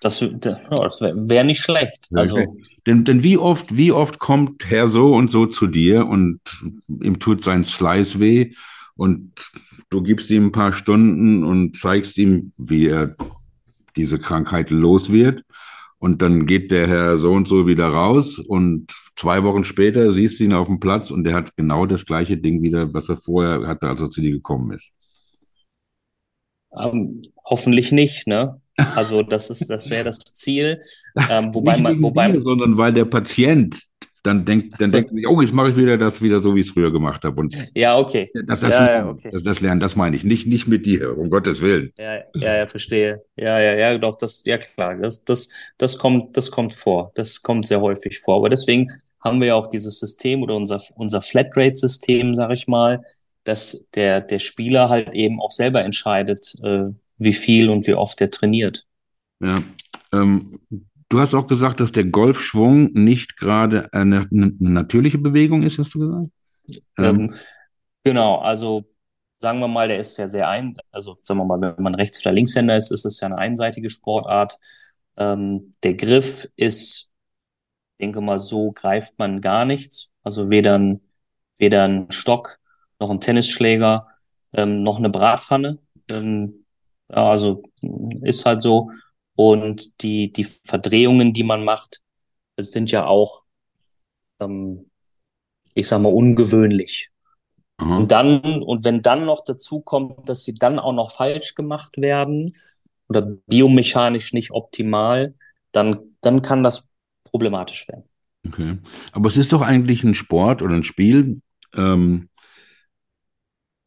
das, 0.00 0.24
das 0.34 1.00
wäre 1.00 1.44
nicht 1.44 1.60
schlecht. 1.60 2.08
Also, 2.12 2.38
denn, 2.86 3.04
denn 3.04 3.22
wie 3.22 3.36
oft, 3.36 3.76
wie 3.76 3.92
oft 3.92 4.18
kommt 4.18 4.70
Herr 4.70 4.88
so 4.88 5.14
und 5.14 5.30
so 5.30 5.46
zu 5.46 5.66
dir 5.66 6.06
und 6.06 6.40
ihm 6.88 7.18
tut 7.18 7.42
sein 7.42 7.64
Slice 7.64 8.20
weh 8.20 8.52
und 8.96 9.32
du 9.90 10.02
gibst 10.02 10.30
ihm 10.30 10.46
ein 10.46 10.52
paar 10.52 10.72
Stunden 10.72 11.44
und 11.44 11.76
zeigst 11.76 12.18
ihm, 12.18 12.52
wie 12.56 12.86
er 12.86 13.16
diese 13.96 14.18
Krankheit 14.18 14.70
los 14.70 15.10
wird. 15.10 15.44
Und 16.00 16.22
dann 16.22 16.46
geht 16.46 16.70
der 16.70 16.86
Herr 16.86 17.18
so 17.18 17.32
und 17.32 17.48
so 17.48 17.66
wieder 17.66 17.88
raus 17.88 18.38
und 18.38 18.92
zwei 19.16 19.42
Wochen 19.42 19.64
später 19.64 20.12
siehst 20.12 20.38
du 20.38 20.44
ihn 20.44 20.52
auf 20.52 20.68
dem 20.68 20.78
Platz 20.78 21.10
und 21.10 21.24
der 21.24 21.34
hat 21.34 21.56
genau 21.56 21.86
das 21.86 22.06
gleiche 22.06 22.36
Ding 22.36 22.62
wieder, 22.62 22.94
was 22.94 23.08
er 23.08 23.16
vorher 23.16 23.66
hatte, 23.66 23.88
als 23.88 24.00
er 24.00 24.10
zu 24.10 24.20
dir 24.20 24.30
gekommen 24.30 24.72
ist. 24.72 24.92
Ähm, 26.72 27.22
hoffentlich 27.44 27.90
nicht, 27.90 28.28
ne? 28.28 28.60
Also 28.94 29.22
das 29.22 29.50
ist, 29.50 29.68
das 29.68 29.90
wäre 29.90 30.04
das 30.04 30.18
Ziel. 30.18 30.80
Ähm, 31.30 31.52
wobei 31.52 31.76
man, 31.76 32.00
wobei, 32.00 32.30
dir, 32.30 32.40
sondern 32.40 32.76
weil 32.76 32.92
der 32.92 33.04
Patient 33.04 33.76
dann 34.22 34.44
denkt, 34.44 34.80
dann 34.80 34.90
so. 34.90 34.96
denkt 34.96 35.14
sich, 35.14 35.26
oh, 35.26 35.40
jetzt 35.40 35.52
mache 35.52 35.70
ich 35.70 35.76
wieder 35.76 35.98
das 35.98 36.22
wieder 36.22 36.40
so, 36.40 36.54
wie 36.54 36.60
ich 36.60 36.68
es 36.68 36.72
früher 36.72 36.92
gemacht 36.92 37.24
habe. 37.24 37.40
Und 37.40 37.56
ja, 37.74 37.98
okay. 37.98 38.30
Das, 38.46 38.60
das, 38.60 38.74
ja, 38.74 38.84
lernen, 38.84 39.06
ja, 39.06 39.10
okay. 39.10 39.30
Das, 39.32 39.42
das, 39.42 39.60
lernen, 39.60 39.80
das 39.80 39.96
meine 39.96 40.16
ich. 40.16 40.24
Nicht, 40.24 40.46
nicht 40.46 40.68
mit 40.68 40.86
dir, 40.86 41.16
um 41.16 41.28
Gottes 41.30 41.60
Willen. 41.60 41.92
Ja, 41.98 42.16
ja, 42.34 42.58
ja, 42.58 42.66
verstehe. 42.66 43.22
Ja, 43.36 43.58
ja, 43.58 43.74
ja, 43.74 43.98
doch, 43.98 44.16
das, 44.16 44.44
ja 44.44 44.58
klar, 44.58 44.96
das, 44.96 45.24
das, 45.24 45.48
das 45.76 45.98
kommt, 45.98 46.36
das 46.36 46.50
kommt 46.50 46.72
vor. 46.72 47.12
Das 47.14 47.42
kommt 47.42 47.66
sehr 47.66 47.80
häufig 47.80 48.20
vor. 48.20 48.36
Aber 48.36 48.48
deswegen 48.48 48.88
haben 49.20 49.40
wir 49.40 49.48
ja 49.48 49.54
auch 49.54 49.66
dieses 49.66 49.98
System 49.98 50.42
oder 50.42 50.54
unser, 50.54 50.80
unser 50.94 51.22
Flatrate-System, 51.22 52.34
sag 52.34 52.52
ich 52.52 52.68
mal, 52.68 53.02
dass 53.44 53.86
der, 53.94 54.20
der 54.20 54.38
Spieler 54.38 54.88
halt 54.88 55.14
eben 55.14 55.40
auch 55.40 55.52
selber 55.52 55.82
entscheidet, 55.82 56.54
äh, 56.62 56.86
wie 57.18 57.32
viel 57.32 57.68
und 57.68 57.86
wie 57.86 57.94
oft 57.94 58.20
er 58.20 58.30
trainiert. 58.30 58.86
Ja. 59.40 59.56
Ähm, 60.12 60.60
Du 61.10 61.20
hast 61.20 61.34
auch 61.34 61.46
gesagt, 61.46 61.80
dass 61.80 61.90
der 61.90 62.04
Golfschwung 62.04 62.92
nicht 62.92 63.38
gerade 63.38 63.90
eine, 63.94 64.28
eine 64.30 64.52
natürliche 64.58 65.16
Bewegung 65.16 65.62
ist, 65.62 65.78
hast 65.78 65.94
du 65.94 66.00
gesagt? 66.00 66.30
Ähm, 66.98 67.20
ähm, 67.20 67.34
genau, 68.04 68.36
also 68.40 68.84
sagen 69.38 69.60
wir 69.60 69.68
mal, 69.68 69.88
der 69.88 69.98
ist 69.98 70.18
ja 70.18 70.28
sehr 70.28 70.48
ein, 70.48 70.76
also 70.90 71.16
sagen 71.22 71.40
wir 71.40 71.44
mal, 71.46 71.60
wenn 71.76 71.82
man 71.82 71.94
Rechts- 71.94 72.20
oder 72.24 72.32
Linkshänder 72.32 72.76
ist, 72.76 72.90
ist 72.90 73.06
es 73.06 73.20
ja 73.20 73.26
eine 73.26 73.38
einseitige 73.38 73.88
Sportart. 73.88 74.58
Ähm, 75.16 75.74
der 75.82 75.94
Griff 75.94 76.46
ist, 76.56 77.10
denke 78.00 78.20
mal, 78.20 78.38
so 78.38 78.72
greift 78.72 79.18
man 79.18 79.40
gar 79.40 79.64
nichts. 79.64 80.10
Also 80.24 80.50
weder 80.50 80.76
ein, 80.78 81.00
weder 81.58 81.84
ein 81.84 82.10
Stock, 82.10 82.58
noch 82.98 83.10
ein 83.10 83.20
Tennisschläger, 83.20 84.08
ähm, 84.52 84.82
noch 84.82 84.98
eine 84.98 85.08
Bratpfanne. 85.08 85.78
Ähm, 86.10 86.66
also 87.08 87.62
ist 88.22 88.44
halt 88.44 88.62
so. 88.62 88.90
Und 89.34 90.02
die, 90.02 90.32
die 90.32 90.44
Verdrehungen, 90.44 91.32
die 91.32 91.44
man 91.44 91.64
macht, 91.64 92.00
sind 92.56 92.90
ja 92.90 93.06
auch, 93.06 93.44
ähm, 94.40 94.90
ich 95.74 95.86
sag 95.86 96.00
mal, 96.00 96.12
ungewöhnlich. 96.12 97.10
Mhm. 97.80 97.96
Und 97.96 98.10
dann, 98.10 98.62
und 98.62 98.84
wenn 98.84 99.02
dann 99.02 99.24
noch 99.24 99.44
dazu 99.44 99.80
kommt, 99.80 100.28
dass 100.28 100.44
sie 100.44 100.54
dann 100.54 100.78
auch 100.78 100.92
noch 100.92 101.12
falsch 101.12 101.54
gemacht 101.54 101.96
werden 101.98 102.52
oder 103.08 103.22
biomechanisch 103.22 104.32
nicht 104.32 104.50
optimal, 104.50 105.34
dann, 105.72 106.16
dann 106.20 106.42
kann 106.42 106.62
das 106.62 106.88
problematisch 107.24 107.86
werden. 107.88 108.04
Okay. 108.46 108.78
Aber 109.12 109.28
es 109.28 109.36
ist 109.36 109.52
doch 109.52 109.62
eigentlich 109.62 110.02
ein 110.02 110.14
Sport 110.14 110.62
oder 110.62 110.74
ein 110.74 110.84
Spiel, 110.84 111.40
ähm, 111.74 112.28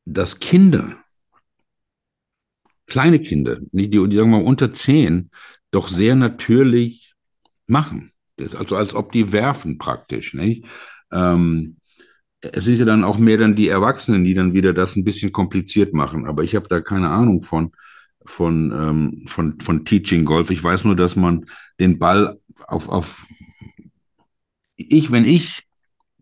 das 0.05 0.39
Kinder 0.39 0.97
kleine 2.91 3.19
Kinder, 3.19 3.57
die, 3.71 3.89
die 3.89 3.97
sagen 3.97 4.31
wir 4.31 4.39
mal 4.39 4.43
unter 4.43 4.73
zehn, 4.73 5.31
doch 5.71 5.87
sehr 5.87 6.15
natürlich 6.15 7.13
machen. 7.65 8.11
Das, 8.35 8.53
also 8.53 8.75
als 8.75 8.93
ob 8.93 9.13
die 9.13 9.31
werfen 9.31 9.77
praktisch. 9.77 10.33
Nicht? 10.33 10.65
Ähm, 11.09 11.77
es 12.41 12.65
sind 12.65 12.79
ja 12.79 12.85
dann 12.85 13.05
auch 13.05 13.17
mehr 13.17 13.37
dann 13.37 13.55
die 13.55 13.69
Erwachsenen, 13.69 14.25
die 14.25 14.33
dann 14.33 14.53
wieder 14.53 14.73
das 14.73 14.97
ein 14.97 15.05
bisschen 15.05 15.31
kompliziert 15.31 15.93
machen. 15.93 16.25
Aber 16.25 16.43
ich 16.43 16.53
habe 16.53 16.67
da 16.67 16.81
keine 16.81 17.09
Ahnung 17.09 17.43
von, 17.43 17.71
von, 18.25 18.71
ähm, 18.71 19.23
von, 19.27 19.57
von 19.61 19.85
Teaching 19.85 20.25
Golf. 20.25 20.49
Ich 20.49 20.61
weiß 20.61 20.83
nur, 20.83 20.97
dass 20.97 21.15
man 21.15 21.45
den 21.79 21.97
Ball 21.97 22.39
auf, 22.67 22.89
auf 22.89 23.25
ich, 24.75 25.11
wenn 25.11 25.23
ich, 25.23 25.63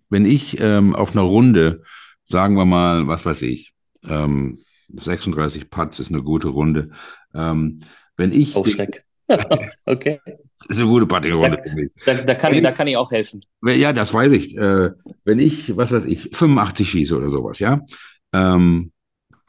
wenn 0.10 0.26
ich 0.26 0.60
ähm, 0.60 0.94
auf 0.94 1.14
einer 1.14 1.22
Runde, 1.22 1.82
sagen 2.26 2.56
wir 2.56 2.66
mal, 2.66 3.08
was 3.08 3.26
weiß 3.26 3.42
ich, 3.42 3.74
ähm, 4.04 4.60
36 4.94 5.70
Putts 5.70 6.00
ist 6.00 6.12
eine 6.12 6.24
gute 6.24 6.50
Runde. 6.50 6.92
Ähm, 7.34 7.80
wenn 8.18 8.32
ich. 8.32 8.56
Oh, 8.56 8.64
Schreck. 8.64 9.06
okay. 9.86 10.20
Ist 10.68 10.80
eine 10.80 10.90
gute 10.90 11.06
Putting-Runde 11.06 11.62
Da, 12.06 12.14
da, 12.14 12.22
da, 12.24 12.36
kann 12.36 12.54
ich, 12.54 12.62
da 12.62 12.72
kann 12.72 12.88
ich 12.88 12.98
auch 12.98 13.12
helfen. 13.12 13.46
Ja, 13.64 13.94
das 13.94 14.14
weiß 14.14 14.32
ich. 14.34 14.58
Äh, 14.58 14.92
wenn 15.24 15.40
ich, 15.40 15.78
was 15.78 15.92
weiß 15.92 16.06
ich, 16.06 16.30
85 16.34 16.90
schieße 16.90 17.16
oder 17.16 17.30
sowas, 17.30 17.60
ja, 17.60 17.82
ähm, 18.34 18.92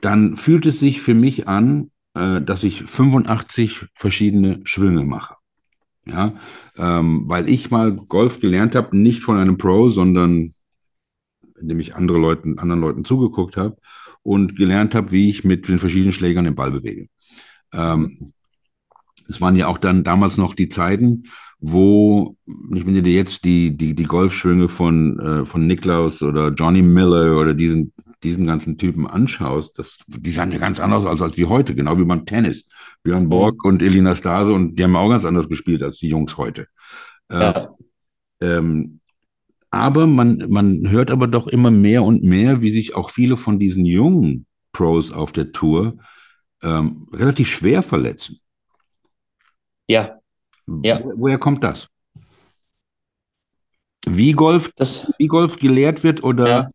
dann 0.00 0.36
fühlt 0.36 0.66
es 0.66 0.80
sich 0.80 1.00
für 1.00 1.14
mich 1.14 1.48
an, 1.48 1.90
äh, 2.14 2.40
dass 2.40 2.62
ich 2.62 2.84
85 2.84 3.86
verschiedene 3.94 4.60
Schwünge 4.64 5.02
mache. 5.02 5.34
Ja, 6.06 6.34
ähm, 6.76 7.24
weil 7.26 7.48
ich 7.48 7.70
mal 7.70 7.92
Golf 7.92 8.40
gelernt 8.40 8.74
habe, 8.74 8.96
nicht 8.96 9.22
von 9.22 9.36
einem 9.36 9.58
Pro, 9.58 9.90
sondern 9.90 10.54
indem 11.60 11.80
ich 11.80 11.94
andere 11.94 12.18
Leuten, 12.18 12.58
anderen 12.58 12.80
Leuten 12.80 13.04
zugeguckt 13.04 13.56
habe 13.56 13.76
und 14.22 14.56
gelernt 14.56 14.94
habe, 14.94 15.12
wie 15.12 15.28
ich 15.28 15.44
mit 15.44 15.68
den 15.68 15.78
verschiedenen 15.78 16.12
Schlägern 16.12 16.44
den 16.44 16.54
Ball 16.54 16.70
bewege. 16.70 17.08
Ähm, 17.72 18.32
es 19.28 19.40
waren 19.40 19.56
ja 19.56 19.68
auch 19.68 19.78
dann 19.78 20.04
damals 20.04 20.36
noch 20.36 20.54
die 20.54 20.68
Zeiten, 20.68 21.24
wo, 21.60 22.36
ich 22.74 22.86
wenn 22.86 22.94
du 22.94 23.02
dir 23.02 23.12
jetzt 23.12 23.44
die, 23.44 23.76
die, 23.76 23.94
die 23.94 24.04
Golfschwünge 24.04 24.68
von, 24.68 25.18
äh, 25.20 25.46
von 25.46 25.66
Niklaus 25.66 26.22
oder 26.22 26.48
Johnny 26.48 26.82
Miller 26.82 27.38
oder 27.38 27.54
diesen, 27.54 27.92
diesen 28.22 28.46
ganzen 28.46 28.78
Typen 28.78 29.06
anschaust, 29.06 29.78
das, 29.78 29.98
die 30.06 30.30
sahen 30.30 30.52
ja 30.52 30.58
ganz 30.58 30.80
anders 30.80 31.04
aus 31.04 31.20
als 31.20 31.36
wie 31.36 31.44
heute, 31.44 31.74
genau 31.74 31.98
wie 31.98 32.04
beim 32.04 32.24
Tennis. 32.24 32.64
Björn 33.02 33.28
Borg 33.28 33.64
und 33.64 33.82
Elina 33.82 34.14
Stase 34.16 34.52
und 34.52 34.76
die 34.76 34.84
haben 34.84 34.96
auch 34.96 35.10
ganz 35.10 35.24
anders 35.24 35.48
gespielt 35.48 35.82
als 35.82 35.98
die 35.98 36.08
Jungs 36.08 36.36
heute. 36.36 36.66
Ja. 37.30 37.50
Äh, 37.50 37.68
ähm, 38.40 38.99
aber 39.70 40.06
man, 40.06 40.44
man 40.48 40.90
hört 40.90 41.10
aber 41.10 41.28
doch 41.28 41.46
immer 41.46 41.70
mehr 41.70 42.02
und 42.02 42.24
mehr, 42.24 42.60
wie 42.60 42.72
sich 42.72 42.94
auch 42.94 43.10
viele 43.10 43.36
von 43.36 43.58
diesen 43.58 43.86
jungen 43.86 44.46
Pros 44.72 45.12
auf 45.12 45.32
der 45.32 45.52
Tour 45.52 45.98
ähm, 46.62 47.08
relativ 47.12 47.48
schwer 47.48 47.82
verletzen. 47.82 48.40
Ja. 49.86 50.20
ja. 50.82 51.02
Wo, 51.02 51.12
woher 51.16 51.38
kommt 51.38 51.64
das? 51.64 51.88
Wie 54.06 54.32
Golf, 54.32 54.70
das, 54.76 55.12
wie 55.18 55.26
Golf 55.26 55.56
gelehrt 55.56 56.02
wird 56.02 56.24
oder 56.24 56.48
ja. 56.48 56.70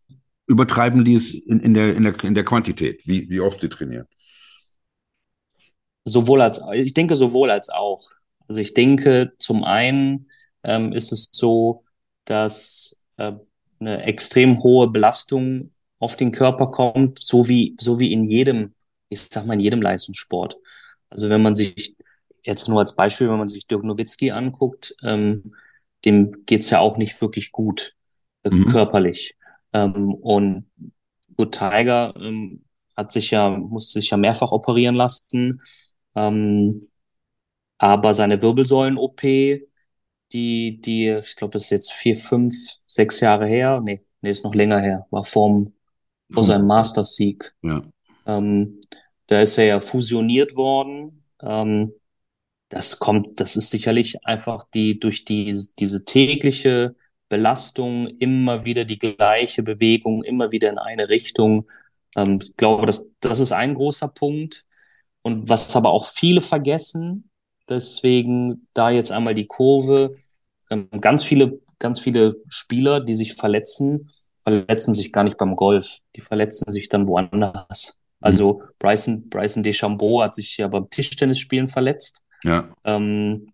übertreiben 0.48 1.04
die 1.04 1.16
es 1.16 1.34
in, 1.34 1.60
in, 1.60 1.74
der, 1.74 1.96
in, 1.96 2.04
der, 2.04 2.24
in 2.24 2.36
der 2.36 2.46
Quantität, 2.46 3.06
wie, 3.08 3.30
wie 3.30 3.40
oft 3.40 3.60
sie 3.60 3.70
trainieren? 3.70 4.06
Sowohl 6.06 6.42
als, 6.42 6.62
ich 6.74 6.94
denke 6.94 7.16
sowohl 7.16 7.50
als 7.50 7.70
auch. 7.70 8.12
Also 8.48 8.62
ich 8.62 8.74
denke, 8.74 9.34
zum 9.40 9.64
einen 9.64 10.30
ähm, 10.64 10.94
ist 10.94 11.12
es 11.12 11.28
so, 11.32 11.85
dass 12.26 12.98
äh, 13.18 13.34
eine 13.80 14.04
extrem 14.04 14.62
hohe 14.62 14.90
Belastung 14.90 15.72
auf 16.00 16.16
den 16.16 16.32
Körper 16.32 16.68
kommt, 16.72 17.20
so 17.20 17.48
wie, 17.48 17.76
so 17.80 18.00
wie 18.00 18.12
in 18.12 18.24
jedem, 18.24 18.74
ich 19.10 19.22
sag 19.22 19.46
mal, 19.46 19.54
in 19.54 19.60
jedem 19.60 19.82
Leistungssport. 19.82 20.58
Also 21.10 21.30
wenn 21.30 21.42
man 21.42 21.56
sich 21.56 21.96
jetzt 22.44 22.68
nur 22.68 22.80
als 22.80 22.96
Beispiel, 22.96 23.30
wenn 23.30 23.38
man 23.38 23.48
sich 23.48 23.68
Dirk 23.68 23.84
Nowitzki 23.84 24.32
anguckt, 24.32 24.96
ähm, 25.04 25.56
dem 26.04 26.46
geht's 26.46 26.70
ja 26.70 26.80
auch 26.80 26.98
nicht 26.98 27.20
wirklich 27.22 27.52
gut 27.52 27.96
äh, 28.44 28.50
mhm. 28.50 28.66
körperlich. 28.66 29.36
Ähm, 29.74 30.14
und 30.14 30.66
gut, 31.36 31.54
Tiger 31.54 32.14
ähm, 32.18 32.64
hat 32.96 33.12
sich 33.12 33.32
ja, 33.32 33.50
musste 33.50 34.00
sich 34.00 34.10
ja 34.10 34.18
mehrfach 34.18 34.52
operieren 34.52 34.96
lassen. 34.96 35.62
Ähm, 36.16 36.88
aber 37.78 38.14
seine 38.14 38.42
Wirbelsäulen-OP, 38.42 39.22
die, 40.36 40.82
die, 40.82 41.08
ich 41.24 41.36
glaube, 41.38 41.54
das 41.54 41.64
ist 41.64 41.70
jetzt 41.72 41.94
vier, 41.94 42.18
fünf, 42.18 42.54
sechs 42.86 43.22
Jahre 43.22 43.48
her. 43.48 43.82
Nee, 43.84 44.04
nee, 44.22 44.30
ist 44.30 44.44
noch 44.44 44.54
länger 44.54 44.82
her. 44.82 45.08
War 45.10 45.24
vorm, 45.24 45.74
vor 46.32 46.44
seinem 46.44 46.68
Masters-Sieg. 46.68 47.56
Ja. 47.64 47.82
Ähm, 48.26 48.82
da 49.28 49.42
ist 49.42 49.58
er 49.58 49.66
ja 49.66 49.80
fusioniert 49.80 50.56
worden. 50.58 51.24
Ähm, 51.42 51.94
das 52.70 53.00
kommt, 53.00 53.40
das 53.40 53.56
ist 53.56 53.70
sicherlich 53.70 54.26
einfach 54.26 54.66
die, 54.74 55.00
durch 55.00 55.24
die, 55.24 55.56
diese 55.80 56.04
tägliche 56.04 56.96
Belastung, 57.30 58.08
immer 58.20 58.66
wieder 58.66 58.86
die 58.86 59.00
gleiche 59.00 59.64
Bewegung, 59.64 60.24
immer 60.24 60.52
wieder 60.52 60.70
in 60.70 60.78
eine 60.78 61.08
Richtung. 61.08 61.70
Ähm, 62.18 62.40
ich 62.42 62.58
glaube, 62.58 62.86
das, 62.86 63.10
das 63.22 63.40
ist 63.40 63.54
ein 63.54 63.76
großer 63.76 64.10
Punkt. 64.10 64.66
Und 65.22 65.50
was 65.50 65.76
aber 65.76 65.92
auch 65.92 66.08
viele 66.08 66.42
vergessen, 66.42 67.30
deswegen 67.70 68.68
da 68.74 68.90
jetzt 68.90 69.12
einmal 69.12 69.36
die 69.36 69.48
Kurve, 69.48 70.14
ähm, 70.70 70.90
ganz 71.02 71.24
viele, 71.24 71.60
ganz 71.80 72.00
viele 72.00 72.38
Spieler, 72.48 73.02
die 73.02 73.16
sich 73.16 73.34
verletzen, 73.34 74.10
verletzen 74.42 74.96
sich 74.96 75.12
gar 75.12 75.24
nicht 75.24 75.38
beim 75.38 75.56
Golf. 75.56 76.00
Die 76.16 76.22
verletzen 76.22 76.72
sich 76.72 76.90
dann 76.90 77.08
woanders. 77.08 78.00
Also 78.22 78.60
mhm. 78.60 78.64
Bryson, 78.80 79.30
Bryson 79.30 79.64
DeChambeau 79.64 80.22
hat 80.22 80.36
sich 80.36 80.58
ja 80.58 80.68
beim 80.68 80.90
Tischtennisspielen 80.90 81.68
verletzt. 81.68 82.26
Ja. 82.44 82.74
Ähm, 82.84 83.52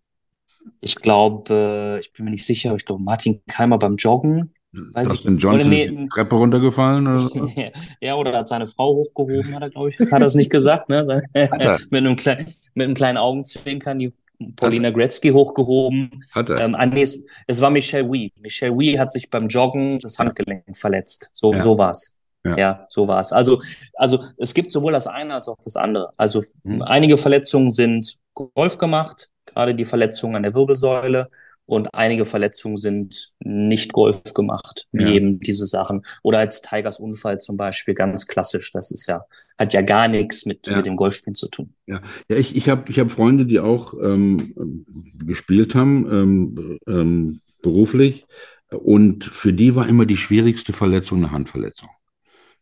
ich 0.80 0.96
glaube, 0.96 2.00
ich 2.02 2.12
bin 2.14 2.26
mir 2.26 2.32
nicht 2.32 2.46
sicher, 2.46 2.70
aber 2.70 2.78
ich 2.78 2.86
glaube, 2.86 3.02
Martin 3.02 3.42
Keimer 3.48 3.80
beim 3.80 3.96
Joggen 3.96 4.54
Weiß 4.74 5.14
ich, 5.14 5.26
Johnson 5.26 5.70
nee, 5.70 5.90
die 5.90 6.08
Treppe 6.08 6.36
runtergefallen 6.36 7.06
oder 7.06 7.72
ja, 8.02 8.16
oder 8.16 8.38
hat 8.38 8.48
seine 8.48 8.68
Frau 8.68 8.96
hochgehoben, 8.96 9.54
hat 9.54 9.64
er, 9.64 9.70
glaube 9.70 9.90
ich. 9.90 10.00
Hat 10.12 10.22
er 10.22 10.26
es 10.26 10.36
nicht 10.36 10.50
gesagt, 10.50 10.88
ne? 10.88 11.24
mit, 11.34 11.98
einem 11.98 12.16
kleinen, 12.16 12.46
mit 12.74 12.86
einem 12.86 12.94
kleinen 12.94 13.18
Augenzwinkern 13.18 14.00
die 14.00 14.14
Paulina 14.56 14.90
Gretzky 14.90 15.32
hochgehoben. 15.32 16.24
Hat 16.34 16.50
er. 16.50 16.62
Ähm, 16.62 16.78
nee, 16.94 17.02
es, 17.02 17.26
es 17.48 17.60
war 17.60 17.70
Michelle 17.70 18.10
Wee. 18.12 18.32
Michelle 18.40 18.78
Wee 18.78 18.98
hat 18.98 19.12
sich 19.12 19.30
beim 19.30 19.48
Joggen 19.50 20.00
das 20.00 20.18
Handgelenk 20.18 20.64
verletzt. 20.76 21.32
So, 21.34 21.54
ja. 21.54 21.62
so 21.62 21.78
war's. 21.78 22.18
Ja. 22.44 22.58
ja, 22.58 22.88
so 22.90 23.08
war's. 23.08 23.34
Also, 23.34 23.62
also 23.94 24.20
es 24.38 24.54
gibt 24.54 24.72
sowohl 24.72 24.94
das 24.94 25.06
eine 25.06 25.36
als 25.36 25.48
auch 25.48 25.58
das 25.64 25.76
andere. 25.76 26.14
Also 26.18 26.44
mhm. 26.64 26.82
einige 26.82 27.18
Verletzungen 27.18 27.72
sind 27.72 28.18
Golf 28.34 28.78
gemacht, 28.78 29.30
gerade 29.46 29.76
die 29.76 29.86
Verletzungen 29.86 30.38
an 30.38 30.44
der 30.44 30.56
Wirbelsäule 30.56 31.30
und 31.72 31.96
einige 31.96 32.26
Verletzungen 32.26 32.76
sind 32.76 33.32
nicht 33.40 33.94
Golf 33.94 34.34
gemacht, 34.34 34.90
wie 34.92 35.04
ja. 35.04 35.12
eben 35.12 35.40
diese 35.40 35.66
Sachen. 35.66 36.02
Oder 36.22 36.40
als 36.40 36.62
Tigers 36.62 37.00
Unfall 37.00 37.40
zum 37.40 37.56
Beispiel, 37.56 37.94
ganz 37.94 38.28
klassisch. 38.28 38.74
Das 38.74 38.92
ist 38.92 39.08
ja, 39.08 39.24
hat 39.58 39.72
ja 39.72 39.82
gar 39.82 40.10
nichts 40.10 40.46
mit, 40.46 40.68
ja. 40.68 40.76
mit 40.76 40.86
dem 40.86 40.98
Golfspielen 40.98 41.34
zu 41.34 41.48
tun. 41.48 41.74
Ja, 41.86 42.02
ja 42.30 42.36
ich, 42.36 42.58
ich 42.58 42.68
habe 42.68 42.92
ich 42.92 43.00
hab 43.00 43.10
Freunde, 43.10 43.46
die 43.46 43.62
auch 43.62 43.94
ähm, 43.94 44.84
gespielt 45.26 45.74
haben, 45.74 46.12
ähm, 46.12 46.80
ähm, 46.88 47.40
beruflich. 47.62 48.26
Und 48.70 49.24
für 49.24 49.54
die 49.54 49.74
war 49.74 49.88
immer 49.88 50.06
die 50.06 50.18
schwierigste 50.18 50.74
Verletzung 50.74 51.20
eine 51.20 51.32
Handverletzung. 51.32 51.88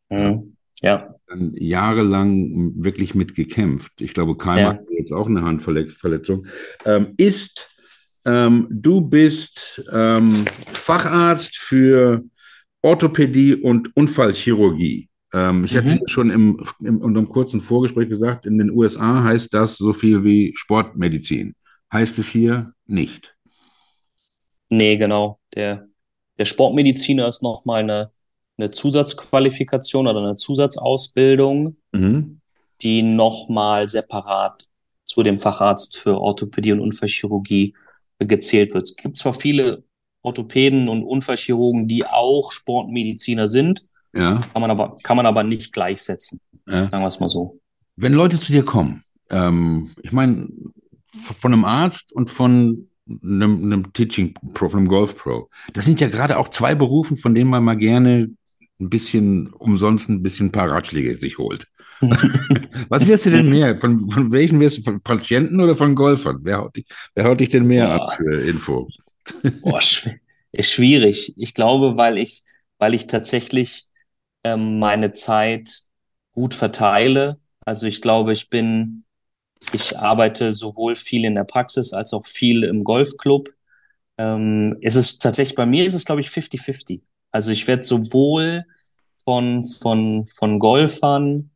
Mhm. 0.09 0.55
Ja. 0.83 1.15
Dann 1.25 1.55
jahrelang 1.55 2.83
wirklich 2.83 3.15
mit 3.15 3.33
gekämpft. 3.33 4.01
Ich 4.01 4.13
glaube, 4.13 4.37
Keimer 4.37 4.59
ja. 4.59 4.69
hat 4.73 4.81
jetzt 4.91 5.13
auch 5.13 5.25
eine 5.25 5.41
Handverletzung. 5.41 6.45
Ähm, 6.85 7.15
ist 7.17 7.71
ähm, 8.25 8.67
du 8.69 9.01
bist 9.01 9.81
ähm, 9.91 10.45
Facharzt 10.73 11.57
für 11.57 12.23
Orthopädie 12.81 13.55
und 13.55 13.95
Unfallchirurgie. 13.95 15.09
Ähm, 15.33 15.65
ich 15.65 15.73
mhm. 15.73 15.77
hatte 15.77 15.99
schon 16.07 16.29
im, 16.29 16.63
im, 16.79 17.01
in 17.01 17.03
einem 17.03 17.29
kurzen 17.29 17.61
Vorgespräch 17.61 18.09
gesagt, 18.09 18.45
in 18.45 18.57
den 18.57 18.71
USA 18.71 19.23
heißt 19.23 19.53
das 19.53 19.77
so 19.77 19.93
viel 19.93 20.23
wie 20.23 20.53
Sportmedizin. 20.55 21.55
Heißt 21.91 22.19
es 22.19 22.29
hier 22.29 22.73
nicht? 22.85 23.35
Nee, 24.69 24.97
genau. 24.97 25.39
Der, 25.55 25.87
der 26.37 26.45
Sportmediziner 26.45 27.27
ist 27.27 27.41
nochmal 27.41 27.81
eine, 27.81 28.11
eine 28.57 28.71
Zusatzqualifikation 28.71 30.07
oder 30.07 30.19
eine 30.19 30.35
Zusatzausbildung, 30.35 31.77
mhm. 31.91 32.41
die 32.81 33.01
nochmal 33.01 33.87
separat 33.87 34.67
zu 35.05 35.23
dem 35.23 35.39
Facharzt 35.39 35.97
für 35.97 36.19
Orthopädie 36.19 36.71
und 36.71 36.81
Unfallchirurgie 36.81 37.73
gezählt 38.19 38.73
wird. 38.73 38.83
Es 38.83 38.95
gibt 38.95 39.17
zwar 39.17 39.33
viele 39.33 39.83
Orthopäden 40.21 40.89
und 40.89 41.03
Unfallchirurgen, 41.03 41.87
die 41.87 42.05
auch 42.05 42.51
Sportmediziner 42.51 43.47
sind, 43.47 43.85
ja. 44.13 44.41
kann, 44.53 44.61
man 44.61 44.71
aber, 44.71 44.97
kann 45.03 45.17
man 45.17 45.25
aber 45.25 45.43
nicht 45.43 45.73
gleichsetzen, 45.73 46.39
ja. 46.67 46.85
sagen 46.87 47.03
wir 47.03 47.07
es 47.07 47.19
mal 47.19 47.27
so. 47.27 47.59
Wenn 47.95 48.13
Leute 48.13 48.39
zu 48.39 48.51
dir 48.51 48.63
kommen, 48.63 49.03
ähm, 49.29 49.91
ich 50.01 50.11
meine, 50.11 50.47
von 51.11 51.53
einem 51.53 51.65
Arzt 51.65 52.11
und 52.11 52.29
von 52.29 52.89
einem, 53.07 53.63
einem 53.63 53.93
Teaching 53.93 54.33
Pro, 54.53 54.69
von 54.69 54.79
einem 54.79 54.87
Golf 54.87 55.15
Pro, 55.17 55.49
das 55.73 55.85
sind 55.85 55.99
ja 55.99 56.07
gerade 56.07 56.37
auch 56.37 56.49
zwei 56.49 56.75
Berufen, 56.75 57.17
von 57.17 57.33
denen 57.33 57.49
man 57.49 57.63
mal 57.63 57.77
gerne 57.77 58.29
ein 58.79 58.89
bisschen 58.89 59.51
umsonst 59.53 60.09
ein 60.09 60.23
bisschen 60.23 60.47
ein 60.47 60.51
paar 60.51 60.69
Ratschläge 60.69 61.17
sich 61.17 61.37
holt. 61.37 61.67
Was 62.89 63.07
wirst 63.07 63.25
du 63.25 63.29
denn 63.29 63.49
mehr? 63.49 63.77
Von, 63.77 64.09
von 64.09 64.31
welchen 64.31 64.59
wirst 64.59 64.79
du? 64.79 64.81
Von 64.83 65.01
Patienten 65.01 65.59
oder 65.59 65.75
von 65.75 65.95
Golfern? 65.95 66.39
Wer 66.43 66.59
haut 66.59 66.75
dich, 66.75 66.85
wer 67.13 67.25
haut 67.25 67.39
dich 67.39 67.49
denn 67.49 67.65
mehr 67.65 67.87
Boah. 67.87 67.95
ab 67.95 68.13
für 68.15 68.41
Info? 68.41 68.87
Boah, 69.61 69.81
schw 69.81 70.11
schwierig. 70.59 71.33
Ich 71.37 71.53
glaube, 71.53 71.95
weil 71.95 72.17
ich, 72.17 72.41
weil 72.79 72.95
ich 72.95 73.05
tatsächlich 73.05 73.85
ähm, 74.43 74.79
meine 74.79 75.13
Zeit 75.13 75.81
gut 76.31 76.53
verteile. 76.53 77.39
Also 77.61 77.85
ich 77.85 78.01
glaube, 78.01 78.33
ich 78.33 78.49
bin, 78.49 79.03
ich 79.73 79.97
arbeite 79.99 80.53
sowohl 80.53 80.95
viel 80.95 81.25
in 81.25 81.35
der 81.35 81.43
Praxis 81.43 81.93
als 81.93 82.13
auch 82.13 82.25
viel 82.25 82.63
im 82.63 82.83
Golfclub. 82.83 83.49
Ähm, 84.17 84.77
es 84.81 84.95
ist 84.95 85.21
tatsächlich, 85.21 85.55
bei 85.55 85.65
mir 85.65 85.85
ist 85.85 85.93
es, 85.93 86.05
glaube 86.05 86.21
ich, 86.21 86.29
50-50. 86.29 87.01
Also 87.31 87.51
ich 87.51 87.67
werde 87.67 87.83
sowohl 87.83 88.65
von, 89.23 89.63
von, 89.63 90.25
von 90.27 90.59
Golfern 90.59 91.51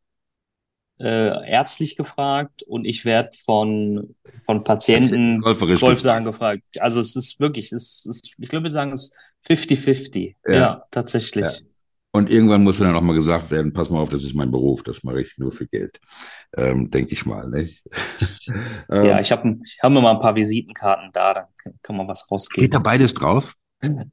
äh, 0.99 1.49
ärztlich 1.49 1.95
gefragt 1.95 2.63
und 2.63 2.85
ich 2.85 3.03
werde 3.05 3.29
von, 3.45 4.15
von 4.45 4.63
Patienten 4.63 5.41
Golfsagen 5.41 6.25
gefragt. 6.25 6.63
Also 6.79 6.99
es 6.99 7.15
ist 7.15 7.39
wirklich, 7.39 7.71
es 7.71 8.05
ist, 8.07 8.35
ich 8.37 8.49
glaube, 8.49 8.65
wir 8.65 8.71
sagen 8.71 8.91
es 8.91 9.15
50-50. 9.47 10.35
Ja. 10.47 10.53
ja. 10.53 10.83
tatsächlich. 10.91 11.45
Ja. 11.45 11.67
Und 12.15 12.29
irgendwann 12.29 12.63
muss 12.63 12.77
dann 12.77 12.95
auch 12.95 13.01
mal 13.01 13.15
gesagt 13.15 13.49
werden, 13.49 13.73
pass 13.73 13.89
mal 13.89 13.99
auf, 13.99 14.09
das 14.09 14.23
ist 14.23 14.35
mein 14.35 14.51
Beruf, 14.51 14.83
das 14.83 15.03
mache 15.03 15.21
ich 15.21 15.39
nur 15.39 15.51
für 15.51 15.65
Geld. 15.65 15.99
Ähm, 16.55 16.91
Denke 16.91 17.13
ich 17.13 17.25
mal, 17.25 17.49
nicht? 17.49 17.81
ähm, 18.91 19.05
ja, 19.05 19.19
ich 19.19 19.31
habe 19.31 19.57
ich 19.65 19.79
hab 19.81 19.91
mir 19.91 19.99
mal 19.99 20.13
ein 20.13 20.21
paar 20.21 20.35
Visitenkarten 20.35 21.09
da, 21.11 21.33
dann 21.33 21.73
kann 21.81 21.97
man 21.97 22.07
was 22.07 22.29
rausgeben. 22.29 22.67
Steht 22.67 22.75
da 22.75 22.79
beides 22.79 23.15
drauf? 23.15 23.55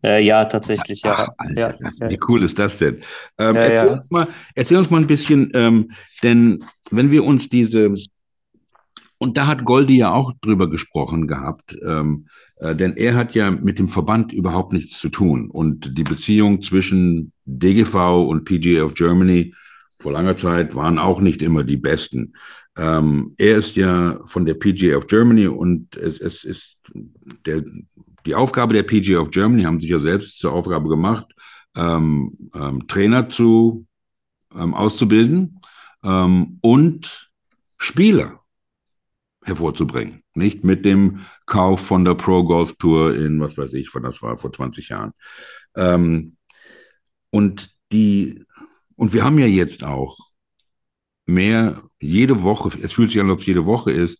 Äh, 0.03 0.25
ja, 0.25 0.45
tatsächlich, 0.45 1.03
ja. 1.03 1.17
Ach, 1.17 1.29
Alter, 1.39 1.75
ja, 1.81 2.11
Wie 2.11 2.19
cool 2.29 2.43
ist 2.43 2.59
das 2.59 2.79
denn? 2.79 3.01
Ähm, 3.39 3.57
ja, 3.57 3.63
erzähl, 3.63 3.89
Uns 3.89 4.11
mal, 4.11 4.29
erzähl 4.55 4.77
uns 4.79 4.91
mal 4.91 5.01
ein 5.01 5.07
bisschen, 5.07 5.51
ähm, 5.55 5.91
denn 6.23 6.65
wenn 6.91 7.11
wir 7.11 7.25
uns 7.25 7.49
diese, 7.49 7.93
und 9.19 9.37
da 9.37 9.47
hat 9.47 9.65
Goldi 9.65 9.99
ja 9.99 10.13
auch 10.13 10.33
drüber 10.41 10.69
gesprochen 10.69 11.27
gehabt, 11.27 11.77
ähm, 11.85 12.27
äh, 12.57 12.75
denn 12.75 12.97
er 12.97 13.15
hat 13.15 13.35
ja 13.35 13.51
mit 13.51 13.79
dem 13.79 13.89
Verband 13.89 14.33
überhaupt 14.33 14.73
nichts 14.73 14.99
zu 14.99 15.09
tun. 15.09 15.51
Und 15.51 15.97
die 15.97 16.05
Beziehung 16.05 16.63
zwischen 16.63 17.33
DGV 17.45 18.27
und 18.29 18.45
PGA 18.45 18.85
of 18.85 18.95
Germany 18.95 19.55
vor 19.99 20.13
langer 20.13 20.37
Zeit 20.37 20.75
waren 20.75 20.99
auch 20.99 21.21
nicht 21.21 21.43
immer 21.43 21.65
die 21.65 21.77
besten. 21.77 22.35
Ähm, 22.77 23.35
er 23.37 23.59
ist 23.59 23.77
ja 23.77 24.21
von 24.25 24.47
der 24.47 24.55
PGA 24.55 24.97
of 24.97 25.07
Germany 25.07 25.47
und 25.47 25.97
es, 25.97 26.21
es 26.21 26.45
ist 26.45 26.79
der, 27.45 27.63
die 28.27 28.35
Aufgabe 28.35 28.75
der 28.75 28.83
PGA 28.83 29.21
of 29.21 29.31
Germany, 29.31 29.63
haben 29.63 29.81
sich 29.81 29.91
ja 29.91 29.99
selbst 29.99 30.39
zur 30.39 30.53
Aufgabe 30.53 30.89
gemacht, 30.89 31.27
ähm, 31.77 32.51
ähm, 32.55 32.87
Trainer 32.87 33.29
zu 33.29 33.87
ähm, 34.55 34.75
auszubilden 34.75 35.61
ähm, 36.03 36.59
und 36.61 37.31
Spieler 37.79 38.41
hervorzubringen. 39.43 40.23
Nicht 40.35 40.65
mit 40.65 40.85
dem 40.85 41.21
Kauf 41.47 41.81
von 41.87 42.05
der 42.05 42.15
Pro 42.15 42.45
Golf 42.45 42.77
Tour 42.77 43.15
in, 43.15 43.41
was 43.41 43.57
weiß 43.57 43.73
ich, 43.73 43.89
von 43.89 44.03
das 44.03 44.23
war 44.23 44.37
vor 44.37 44.53
20 44.53 44.89
Jahren. 44.91 45.13
Ähm, 45.75 46.37
und 47.31 47.75
die, 47.93 48.45
und 48.97 49.13
wir 49.13 49.25
haben 49.25 49.39
ja 49.39 49.47
jetzt 49.47 49.83
auch 49.85 50.17
mehr, 51.27 51.83
jede 52.01 52.43
Woche, 52.43 52.71
es 52.83 52.93
fühlt 52.93 53.11
sich 53.11 53.21
an, 53.21 53.27
als 53.27 53.35
ob 53.35 53.41
es 53.41 53.47
jede 53.47 53.65
Woche 53.65 53.93
ist, 53.93 54.20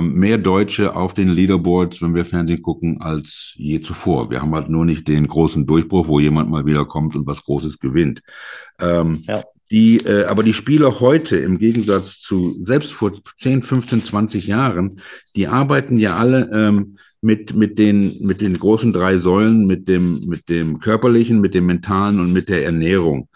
mehr 0.00 0.38
Deutsche 0.38 0.96
auf 0.96 1.14
den 1.14 1.28
Leaderboards, 1.28 2.02
wenn 2.02 2.14
wir 2.14 2.24
Fernsehen 2.24 2.62
gucken, 2.62 3.00
als 3.00 3.52
je 3.56 3.80
zuvor. 3.80 4.30
Wir 4.30 4.42
haben 4.42 4.54
halt 4.54 4.68
nur 4.68 4.84
nicht 4.84 5.06
den 5.06 5.28
großen 5.28 5.66
Durchbruch, 5.66 6.08
wo 6.08 6.18
jemand 6.18 6.50
mal 6.50 6.66
wieder 6.66 6.84
kommt 6.84 7.14
und 7.14 7.26
was 7.26 7.44
Großes 7.44 7.78
gewinnt. 7.78 8.22
Ähm, 8.80 9.22
ja. 9.26 9.44
Die, 9.70 9.96
äh, 9.98 10.24
aber 10.24 10.42
die 10.42 10.52
Spieler 10.52 11.00
heute, 11.00 11.36
im 11.36 11.58
Gegensatz 11.58 12.20
zu 12.20 12.56
selbst 12.64 12.92
vor 12.92 13.12
10, 13.36 13.62
15, 13.62 14.04
20 14.04 14.46
Jahren, 14.46 15.00
die 15.34 15.48
arbeiten 15.48 15.98
ja 15.98 16.16
alle 16.16 16.50
ähm, 16.52 16.98
mit, 17.20 17.54
mit, 17.56 17.78
den, 17.78 18.16
mit 18.24 18.40
den 18.40 18.58
großen 18.58 18.92
drei 18.92 19.18
Säulen, 19.18 19.66
mit 19.66 19.88
dem, 19.88 20.20
mit 20.26 20.48
dem 20.48 20.78
körperlichen, 20.78 21.40
mit 21.40 21.54
dem 21.54 21.66
mentalen 21.66 22.20
und 22.20 22.32
mit 22.32 22.48
der 22.48 22.64
Ernährung. 22.64 23.28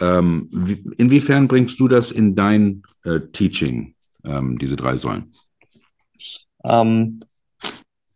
Ähm, 0.00 0.48
wie, 0.52 0.84
inwiefern 0.98 1.48
bringst 1.48 1.80
du 1.80 1.88
das 1.88 2.12
in 2.12 2.34
dein 2.34 2.82
äh, 3.04 3.20
Teaching, 3.32 3.94
ähm, 4.24 4.58
diese 4.58 4.76
drei 4.76 4.98
Säulen? 4.98 5.32
Ähm, 6.64 7.20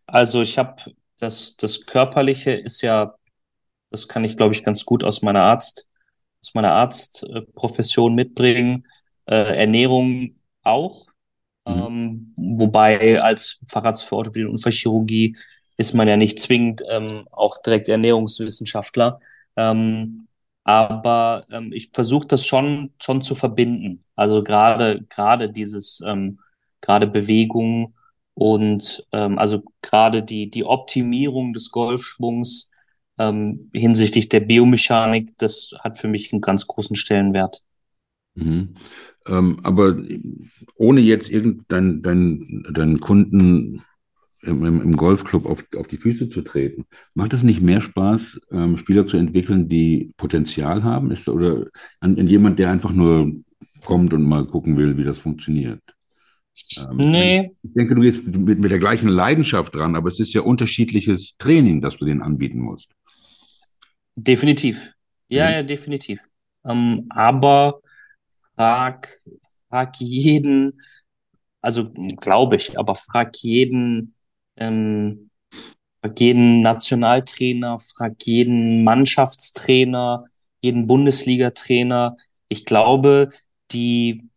also 0.07 0.43
ich 0.43 0.59
habe 0.59 0.77
das, 1.19 1.57
das 1.57 1.87
Körperliche 1.87 2.53
ist 2.53 2.83
ja, 2.83 3.15
das 3.91 4.09
kann 4.09 4.25
ich, 4.25 4.37
glaube 4.37 4.55
ich, 4.55 4.65
ganz 4.65 4.85
gut 4.85 5.05
aus 5.05 5.23
meiner 5.23 5.43
Arzt, 5.43 5.89
aus 6.43 6.55
meiner 6.55 6.73
Arztprofession 6.73 8.15
mitbringen. 8.15 8.87
Äh, 9.27 9.61
Ernährung 9.61 10.37
auch. 10.63 11.07
Mhm. 11.67 11.73
Ähm, 11.73 12.35
wobei 12.59 13.21
als 13.23 13.61
Facharzt 13.69 14.05
für 14.05 14.17
Orthopädie 14.17 14.45
und 14.45 14.53
Unfallchirurgie 14.53 15.37
ist 15.77 15.95
man 15.95 16.09
ja 16.09 16.17
nicht 16.17 16.41
zwingend 16.41 16.83
ähm, 16.89 17.27
auch 17.31 17.63
direkt 17.63 17.89
Ernährungswissenschaftler. 17.89 19.21
Ähm, 19.57 20.29
aber 20.65 21.45
ähm, 21.51 21.73
ich 21.73 21.91
versuche 21.93 22.27
das 22.27 22.47
schon 22.47 22.93
schon 23.01 23.23
zu 23.23 23.35
verbinden. 23.35 24.05
Also 24.17 24.43
gerade 24.43 25.03
gerade 25.09 25.51
dieses 25.51 26.01
ähm, 26.07 26.39
gerade 26.83 27.07
Bewegung 27.07 27.95
und 28.35 29.07
ähm, 29.13 29.39
also 29.39 29.63
gerade 29.81 30.23
die, 30.23 30.51
die 30.51 30.65
Optimierung 30.65 31.55
des 31.55 31.71
Golfschwungs 31.71 32.71
ähm, 33.19 33.71
hinsichtlich 33.73 34.29
der 34.29 34.41
Biomechanik, 34.41 35.31
das 35.39 35.73
hat 35.81 35.99
für 35.99 36.09
mich 36.09 36.33
einen 36.33 36.43
ganz 36.43 36.67
großen 36.67 36.97
Stellenwert. 36.97 37.63
Mhm. 38.35 38.75
Ähm, 39.27 39.61
aber 39.63 39.97
ohne 40.75 41.01
jetzt 41.01 41.31
irgendeinen 41.31 42.03
dein, 42.03 42.67
dein 42.73 43.01
Kunden 43.01 43.83
im, 44.43 44.65
im, 44.65 44.97
Golfclub 44.97 45.47
auf, 45.47 45.65
auf 45.77 45.87
die 45.87 45.99
Füße 45.99 46.29
zu 46.29 46.43
treten, 46.43 46.87
macht 47.15 47.33
es 47.33 47.45
nicht 47.45 47.61
mehr 47.61 47.81
Spaß, 47.81 48.41
ähm, 48.51 48.77
Spieler 48.77 49.07
zu 49.07 49.17
entwickeln, 49.17 49.69
die 49.69 50.13
Potenzial 50.17 50.83
haben? 50.83 51.13
Ist, 51.13 51.29
oder 51.29 51.67
an, 52.01 52.19
an 52.19 52.27
jemand, 52.27 52.59
der 52.59 52.71
einfach 52.71 52.93
nur 52.93 53.33
kommt 53.85 54.13
und 54.13 54.25
mal 54.25 54.47
gucken 54.47 54.77
will, 54.77 54.97
wie 54.97 55.05
das 55.05 55.19
funktioniert? 55.19 55.81
Ähm, 56.77 56.97
nee. 56.97 57.53
Ich 57.63 57.73
denke, 57.75 57.95
du 57.95 58.03
gehst 58.03 58.25
mit, 58.27 58.59
mit 58.59 58.71
der 58.71 58.79
gleichen 58.79 59.09
Leidenschaft 59.09 59.75
dran, 59.75 59.97
aber 59.97 60.09
es 60.09 60.21
ist 60.21 60.33
ja 60.35 60.43
unterschiedliches 60.43 61.37
Training, 61.39 61.81
das 61.81 61.97
du 61.97 62.05
denen 62.05 62.23
anbieten 62.23 62.61
musst. 62.61 62.91
Definitiv. 64.15 64.93
Ja, 65.29 65.47
mhm. 65.47 65.53
ja, 65.53 65.63
definitiv. 65.63 66.21
Ähm, 66.65 67.07
aber 67.11 67.81
frag, 68.55 69.19
frag 69.69 69.97
jeden, 69.97 70.81
also 71.61 71.91
glaube 71.91 72.57
ich, 72.57 72.79
aber 72.79 72.95
frag 72.95 73.35
jeden, 73.39 74.15
ähm, 74.57 75.31
frag 76.01 76.21
jeden 76.21 76.61
Nationaltrainer, 76.61 77.79
frag 77.79 78.15
jeden 78.25 78.85
Mannschaftstrainer, 78.85 80.25
jeden 80.61 80.87
Bundesliga-Trainer. 80.87 82.17
Ich 82.49 82.67
glaube, 82.67 83.31
die 83.73 84.29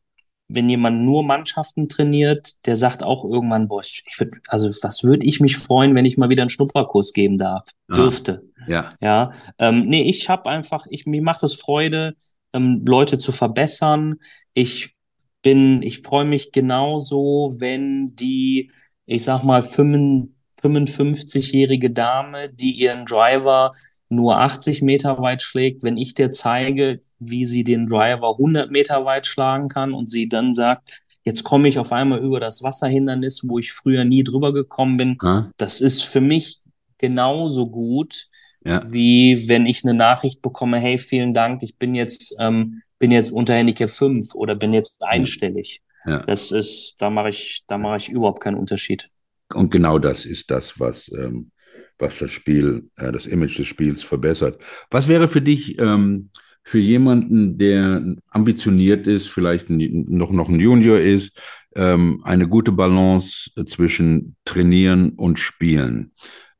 wenn 0.47 0.69
jemand 0.69 1.01
nur 1.01 1.23
Mannschaften 1.23 1.89
trainiert, 1.89 2.65
der 2.65 2.75
sagt 2.75 3.01
auch 3.01 3.25
irgendwann, 3.25 3.67
boah, 3.67 3.81
ich, 3.81 4.03
ich 4.05 4.19
würde, 4.19 4.37
also 4.47 4.69
was 4.83 5.03
würde 5.03 5.25
ich 5.25 5.39
mich 5.39 5.57
freuen, 5.57 5.95
wenn 5.95 6.05
ich 6.05 6.17
mal 6.17 6.29
wieder 6.29 6.43
einen 6.43 6.49
Schnupperkurs 6.49 7.13
geben 7.13 7.37
darf, 7.37 7.63
ah, 7.87 7.95
dürfte. 7.95 8.43
Ja. 8.67 8.93
Ja. 8.99 9.31
Ähm, 9.57 9.87
nee, 9.87 10.03
ich 10.03 10.29
habe 10.29 10.49
einfach, 10.49 10.85
ich, 10.89 11.05
mir 11.05 11.21
macht 11.21 11.43
es 11.43 11.55
Freude, 11.55 12.15
ähm, 12.53 12.83
Leute 12.85 13.17
zu 13.17 13.31
verbessern. 13.31 14.15
Ich 14.53 14.93
bin, 15.41 15.81
ich 15.81 16.01
freue 16.01 16.25
mich 16.25 16.51
genauso, 16.51 17.51
wenn 17.59 18.15
die, 18.15 18.71
ich 19.05 19.23
sag 19.23 19.43
mal, 19.43 19.61
55-jährige 19.61 21.91
Dame, 21.91 22.49
die 22.49 22.71
ihren 22.71 23.05
Driver 23.05 23.73
nur 24.09 24.39
80 24.39 24.81
Meter 24.81 25.19
weit 25.21 25.41
schlägt, 25.41 25.83
wenn 25.83 25.97
ich 25.97 26.13
dir 26.13 26.31
zeige, 26.31 26.99
wie 27.19 27.45
sie 27.45 27.63
den 27.63 27.87
Driver 27.87 28.31
100 28.31 28.71
Meter 28.71 29.05
weit 29.05 29.25
schlagen 29.25 29.67
kann 29.67 29.93
und 29.93 30.11
sie 30.11 30.29
dann 30.29 30.53
sagt, 30.53 31.01
jetzt 31.23 31.43
komme 31.43 31.67
ich 31.67 31.79
auf 31.79 31.91
einmal 31.91 32.19
über 32.19 32.39
das 32.39 32.61
Wasserhindernis, 32.63 33.41
wo 33.47 33.57
ich 33.57 33.73
früher 33.73 34.05
nie 34.05 34.23
drüber 34.23 34.53
gekommen 34.53 34.97
bin, 34.97 35.17
ah. 35.21 35.49
das 35.57 35.81
ist 35.81 36.03
für 36.03 36.21
mich 36.21 36.59
genauso 36.97 37.67
gut, 37.67 38.27
ja. 38.63 38.83
wie 38.91 39.47
wenn 39.47 39.65
ich 39.65 39.83
eine 39.83 39.95
Nachricht 39.95 40.41
bekomme, 40.41 40.77
hey, 40.77 40.97
vielen 40.97 41.33
Dank, 41.33 41.63
ich 41.63 41.77
bin 41.77 41.95
jetzt, 41.95 42.35
ähm, 42.39 42.81
bin 42.99 43.11
jetzt 43.11 43.31
unter 43.31 43.55
Handicap 43.55 43.89
5 43.89 44.35
oder 44.35 44.55
bin 44.55 44.73
jetzt 44.73 45.03
einstellig. 45.03 45.81
Ja. 46.05 46.19
Das 46.19 46.51
ist, 46.51 47.01
da 47.01 47.09
mache 47.09 47.29
ich, 47.29 47.63
da 47.67 47.77
mache 47.77 47.97
ich 47.97 48.09
überhaupt 48.09 48.41
keinen 48.41 48.57
Unterschied. 48.57 49.09
Und 49.53 49.71
genau 49.71 49.99
das 49.99 50.25
ist 50.25 50.49
das, 50.51 50.79
was 50.79 51.09
ähm, 51.11 51.51
was 51.97 52.19
das 52.19 52.31
Spiel, 52.31 52.89
äh, 52.97 53.11
das 53.11 53.27
Image 53.27 53.57
des 53.57 53.67
Spiels 53.67 54.03
verbessert. 54.03 54.61
Was 54.89 55.07
wäre 55.07 55.27
für 55.27 55.41
dich 55.41 55.79
ähm, 55.79 56.29
für 56.63 56.79
jemanden, 56.79 57.59
der 57.59 58.15
ambitioniert 58.29 59.05
ist, 59.05 59.29
vielleicht 59.29 59.69
noch, 59.69 60.31
noch 60.31 60.49
ein 60.49 60.59
Junior 60.59 60.97
ist, 60.97 61.39
ähm, 61.75 62.21
eine 62.23 62.47
gute 62.47 62.71
Balance 62.71 63.51
zwischen 63.65 64.35
Trainieren 64.45 65.11
und 65.11 65.37
Spielen? 65.37 66.11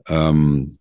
Ähm, 0.08 0.78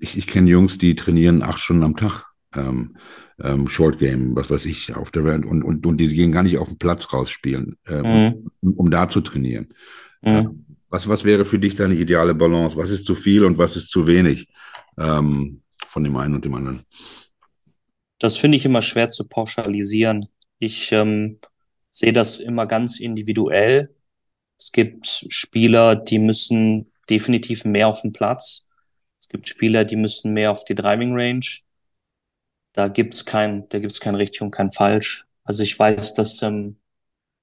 ich, 0.00 0.16
ich 0.16 0.26
kenne 0.26 0.50
Jungs, 0.50 0.78
die 0.78 0.94
trainieren 0.94 1.42
acht 1.42 1.58
Stunden 1.58 1.82
am 1.82 1.96
Tag. 1.96 2.26
Ähm, 2.54 2.96
ähm, 3.42 3.68
Short 3.68 3.98
Game, 3.98 4.34
was 4.34 4.50
weiß 4.50 4.64
ich, 4.66 4.94
auf 4.94 5.10
der 5.10 5.24
Welt 5.24 5.44
und, 5.44 5.62
und, 5.62 5.84
und 5.86 5.98
die 5.98 6.08
gehen 6.08 6.32
gar 6.32 6.42
nicht 6.42 6.58
auf 6.58 6.68
den 6.68 6.78
Platz 6.78 7.12
rausspielen, 7.12 7.76
äh, 7.86 8.30
mhm. 8.30 8.50
um, 8.60 8.72
um, 8.74 8.90
da 8.90 9.08
zu 9.08 9.20
trainieren. 9.20 9.68
Mhm. 10.22 10.64
Was, 10.88 11.08
was 11.08 11.24
wäre 11.24 11.44
für 11.44 11.58
dich 11.58 11.74
deine 11.74 11.94
ideale 11.94 12.34
Balance? 12.34 12.76
Was 12.76 12.90
ist 12.90 13.06
zu 13.06 13.14
viel 13.14 13.44
und 13.44 13.58
was 13.58 13.76
ist 13.76 13.90
zu 13.90 14.06
wenig? 14.06 14.48
Ähm, 14.98 15.62
von 15.86 16.04
dem 16.04 16.16
einen 16.16 16.34
und 16.34 16.44
dem 16.44 16.54
anderen? 16.54 16.84
Das 18.18 18.36
finde 18.36 18.56
ich 18.56 18.64
immer 18.64 18.82
schwer 18.82 19.08
zu 19.08 19.26
pauschalisieren. 19.26 20.28
Ich 20.58 20.92
ähm, 20.92 21.38
sehe 21.90 22.12
das 22.12 22.38
immer 22.38 22.66
ganz 22.66 22.98
individuell. 23.00 23.94
Es 24.58 24.72
gibt 24.72 25.26
Spieler, 25.28 25.96
die 25.96 26.18
müssen 26.18 26.92
definitiv 27.10 27.64
mehr 27.64 27.88
auf 27.88 28.02
den 28.02 28.12
Platz. 28.12 28.66
Es 29.18 29.28
gibt 29.28 29.48
Spieler, 29.48 29.84
die 29.84 29.96
müssen 29.96 30.32
mehr 30.32 30.50
auf 30.50 30.64
die 30.64 30.74
Driving 30.74 31.12
Range. 31.14 31.46
Da 32.72 32.88
gibt's 32.88 33.24
kein, 33.24 33.68
da 33.68 33.78
gibt's 33.78 34.00
kein 34.00 34.14
richtig 34.14 34.42
und 34.42 34.50
kein 34.50 34.72
falsch. 34.72 35.26
Also 35.44 35.62
ich 35.62 35.78
weiß, 35.78 36.14
dass 36.14 36.42
ähm, 36.42 36.76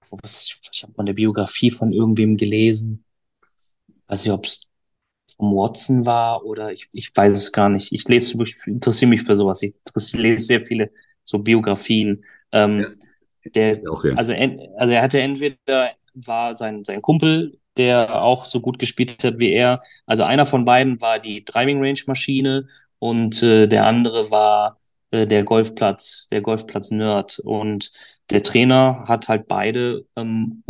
was, 0.09 0.59
ich 0.71 0.83
habe 0.83 0.93
mal 0.97 1.03
eine 1.03 1.13
Biografie 1.13 1.71
von 1.71 1.91
irgendwem 1.91 2.37
gelesen. 2.37 3.02
Weiß 4.07 4.25
nicht, 4.25 4.33
ob 4.33 4.45
es 4.45 4.67
Tom 5.37 5.55
Watson 5.55 6.05
war 6.05 6.45
oder 6.45 6.71
ich, 6.71 6.89
ich 6.91 7.15
weiß 7.15 7.33
es 7.33 7.51
gar 7.51 7.69
nicht. 7.69 7.91
Ich 7.91 8.07
lese, 8.07 8.41
ich 8.43 8.55
interessiere 8.65 9.09
mich 9.09 9.23
für 9.23 9.35
sowas. 9.35 9.61
Ich 9.61 9.73
lese 10.13 10.45
sehr 10.45 10.61
viele 10.61 10.91
so 11.23 11.39
Biografien. 11.39 12.23
Ähm, 12.51 12.81
ja. 12.81 12.87
Der, 13.55 13.91
okay. 13.91 14.13
also, 14.15 14.33
also 14.77 14.93
er 14.93 15.01
hatte 15.01 15.19
entweder 15.19 15.91
war 16.13 16.55
sein, 16.55 16.85
sein 16.85 17.01
Kumpel, 17.01 17.59
der 17.77 18.21
auch 18.23 18.45
so 18.45 18.61
gut 18.61 18.79
gespielt 18.79 19.23
hat 19.23 19.39
wie 19.39 19.51
er. 19.51 19.81
Also 20.05 20.23
einer 20.23 20.45
von 20.45 20.65
beiden 20.65 21.01
war 21.01 21.19
die 21.19 21.43
Driving 21.43 21.83
Range 21.83 21.99
Maschine 22.07 22.67
und 22.99 23.41
äh, 23.43 23.67
der 23.67 23.85
andere 23.85 24.31
war 24.31 24.79
äh, 25.11 25.27
der 25.27 25.43
Golfplatz, 25.43 26.27
der 26.31 26.41
Golfplatz 26.41 26.91
Nerd. 26.91 27.39
Und 27.39 27.91
der 28.29 28.43
Trainer 28.43 29.05
hat 29.07 29.27
halt 29.27 29.47
beide 29.47 30.05
ähm, 30.15 30.63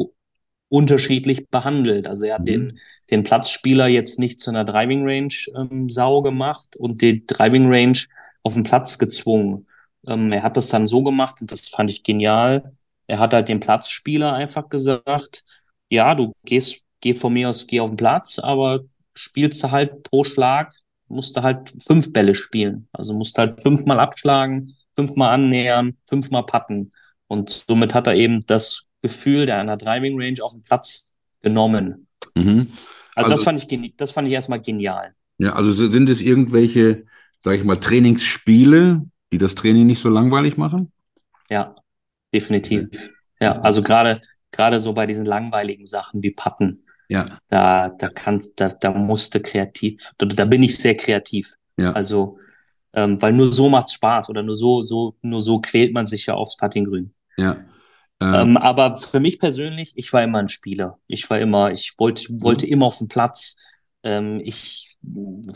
unterschiedlich 0.69 1.49
behandelt. 1.49 2.07
Also 2.07 2.25
er 2.25 2.35
hat 2.35 2.41
mhm. 2.41 2.45
den, 2.45 2.79
den 3.09 3.23
Platzspieler 3.23 3.87
jetzt 3.87 4.19
nicht 4.19 4.39
zu 4.39 4.51
einer 4.51 4.65
Driving 4.65 5.07
Range 5.07 5.33
ähm, 5.55 5.89
Sau 5.89 6.21
gemacht 6.21 6.75
und 6.75 7.01
die 7.01 7.25
Driving 7.25 7.67
Range 7.67 7.99
auf 8.43 8.53
den 8.53 8.63
Platz 8.63 8.97
gezwungen. 8.97 9.67
Ähm, 10.07 10.31
er 10.31 10.43
hat 10.43 10.57
das 10.57 10.69
dann 10.69 10.87
so 10.87 11.03
gemacht 11.03 11.41
und 11.41 11.51
das 11.51 11.67
fand 11.67 11.89
ich 11.89 12.03
genial. 12.03 12.73
Er 13.07 13.19
hat 13.19 13.33
halt 13.33 13.49
dem 13.49 13.59
Platzspieler 13.59 14.33
einfach 14.33 14.69
gesagt, 14.69 15.43
ja, 15.89 16.15
du 16.15 16.33
gehst, 16.45 16.83
geh 17.01 17.13
von 17.13 17.33
mir 17.33 17.49
aus, 17.49 17.67
geh 17.67 17.79
auf 17.79 17.91
den 17.91 17.97
Platz, 17.97 18.39
aber 18.39 18.81
spielst 19.13 19.63
du 19.63 19.71
halt 19.71 20.03
pro 20.03 20.23
Schlag, 20.23 20.73
musst 21.07 21.37
du 21.37 21.43
halt 21.43 21.73
fünf 21.85 22.11
Bälle 22.13 22.33
spielen. 22.33 22.87
Also 22.91 23.13
musst 23.13 23.37
halt 23.37 23.61
fünfmal 23.61 23.99
abschlagen, 23.99 24.75
fünfmal 24.95 25.33
annähern, 25.33 25.97
fünfmal 26.07 26.45
patten. 26.45 26.91
Und 27.27 27.49
somit 27.49 27.93
hat 27.93 28.07
er 28.07 28.15
eben 28.15 28.45
das 28.45 28.85
Gefühl 29.01 29.45
der 29.45 29.59
einer 29.59 29.77
Driving 29.77 30.19
Range 30.19 30.41
auf 30.41 30.53
den 30.53 30.63
Platz 30.63 31.11
genommen. 31.41 32.07
Mhm. 32.35 32.71
Also, 33.15 33.29
also, 33.29 33.29
das 33.31 33.43
fand 33.43 33.73
ich 33.73 33.95
das 33.97 34.11
fand 34.11 34.27
ich 34.27 34.33
erstmal 34.33 34.61
genial. 34.61 35.13
Ja, 35.37 35.53
also 35.53 35.73
sind 35.73 36.09
es 36.09 36.21
irgendwelche, 36.21 37.05
sage 37.39 37.57
ich 37.57 37.63
mal, 37.63 37.77
Trainingsspiele, 37.77 39.01
die 39.31 39.37
das 39.37 39.55
Training 39.55 39.87
nicht 39.87 40.01
so 40.01 40.09
langweilig 40.09 40.57
machen? 40.57 40.91
Ja, 41.49 41.75
definitiv. 42.33 42.83
Okay. 42.83 43.09
Ja, 43.39 43.59
also 43.61 43.81
gerade 43.81 44.21
gerade 44.51 44.79
so 44.79 44.93
bei 44.93 45.05
diesen 45.05 45.25
langweiligen 45.25 45.85
Sachen 45.85 46.23
wie 46.23 46.31
Patten. 46.31 46.85
Ja. 47.09 47.37
Da 47.49 47.89
da 47.89 48.09
kann 48.09 48.41
da 48.55 48.69
da 48.69 48.91
musste 48.91 49.41
kreativ, 49.41 50.11
da, 50.17 50.25
da 50.25 50.45
bin 50.45 50.63
ich 50.63 50.77
sehr 50.77 50.95
kreativ. 50.95 51.55
Ja. 51.77 51.91
Also 51.91 52.37
ähm, 52.93 53.21
weil 53.21 53.33
nur 53.33 53.51
so 53.51 53.69
macht's 53.69 53.93
Spaß 53.93 54.29
oder 54.29 54.43
nur 54.43 54.55
so 54.55 54.81
so 54.81 55.15
nur 55.21 55.41
so 55.41 55.59
quält 55.59 55.93
man 55.93 56.07
sich 56.07 56.27
ja 56.27 56.35
aufs 56.35 56.55
Puttinggrün. 56.55 57.13
Ja. 57.37 57.57
Ähm, 58.23 58.33
ähm, 58.33 58.57
aber 58.57 58.97
für 58.97 59.19
mich 59.19 59.39
persönlich, 59.39 59.93
ich 59.95 60.13
war 60.13 60.23
immer 60.23 60.39
ein 60.39 60.47
Spieler. 60.47 60.97
Ich 61.07 61.29
war 61.29 61.39
immer, 61.39 61.71
ich 61.71 61.93
wollte, 61.97 62.27
wollte 62.41 62.65
immer 62.65 62.85
auf 62.85 62.97
den 62.97 63.09
Platz. 63.09 63.57
Ähm, 64.03 64.39
ich 64.43 64.97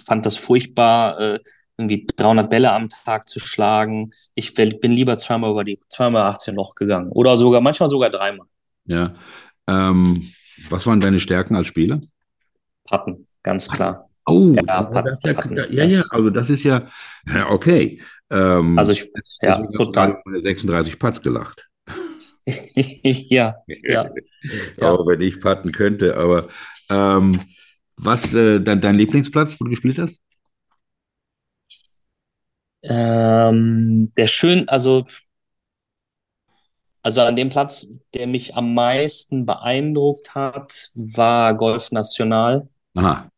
fand 0.05 0.25
das 0.25 0.37
furchtbar, 0.37 1.19
äh, 1.19 1.39
irgendwie 1.77 2.07
300 2.15 2.49
Bälle 2.49 2.71
am 2.71 2.89
Tag 2.89 3.29
zu 3.29 3.39
schlagen. 3.39 4.11
Ich 4.35 4.53
bin 4.53 4.91
lieber 4.91 5.17
zweimal 5.17 5.51
über 5.51 5.63
die, 5.63 5.79
zweimal 5.89 6.23
18 6.23 6.55
Loch 6.55 6.75
gegangen. 6.75 7.09
Oder 7.11 7.37
sogar, 7.37 7.61
manchmal 7.61 7.89
sogar 7.89 8.09
dreimal. 8.09 8.47
Ja. 8.85 9.13
Ähm, 9.67 10.27
was 10.69 10.87
waren 10.87 10.99
deine 10.99 11.19
Stärken 11.19 11.55
als 11.55 11.67
Spieler? 11.67 12.01
Patten, 12.85 13.27
ganz 13.43 13.69
klar. 13.69 14.09
Oh, 14.25 14.53
ja, 14.55 14.83
Patten, 14.83 15.17
ja, 15.23 15.33
Patten, 15.33 15.55
ja, 15.55 15.83
ja, 15.85 16.01
also 16.09 16.29
das 16.29 16.49
ist 16.49 16.63
ja, 16.63 16.89
okay. 17.49 18.01
Ähm, 18.29 18.77
also 18.77 18.91
ich, 18.91 19.09
ja, 19.41 19.61
total. 19.77 20.21
36 20.25 20.99
Putts 20.99 21.21
gelacht. 21.21 21.67
ja, 22.45 23.55
ja. 23.67 24.11
Auch 24.81 25.05
wenn 25.07 25.21
ich 25.21 25.39
patten 25.39 25.71
könnte, 25.71 26.15
aber 26.17 26.47
ähm, 26.89 27.41
was 27.97 28.33
äh, 28.33 28.59
dein, 28.59 28.81
dein 28.81 28.95
Lieblingsplatz, 28.95 29.59
wo 29.59 29.65
du 29.65 29.71
gespielt 29.71 29.97
hast? 29.99 30.17
Ähm, 32.83 34.13
der 34.15 34.27
schön, 34.27 34.69
also, 34.69 35.05
also 37.01 37.21
an 37.21 37.35
dem 37.35 37.49
Platz, 37.49 37.87
der 38.13 38.27
mich 38.27 38.55
am 38.55 38.73
meisten 38.73 39.45
beeindruckt 39.45 40.35
hat, 40.35 40.91
war 40.93 41.53
Golf 41.55 41.91
National. 41.91 42.69
Aha. 42.95 43.29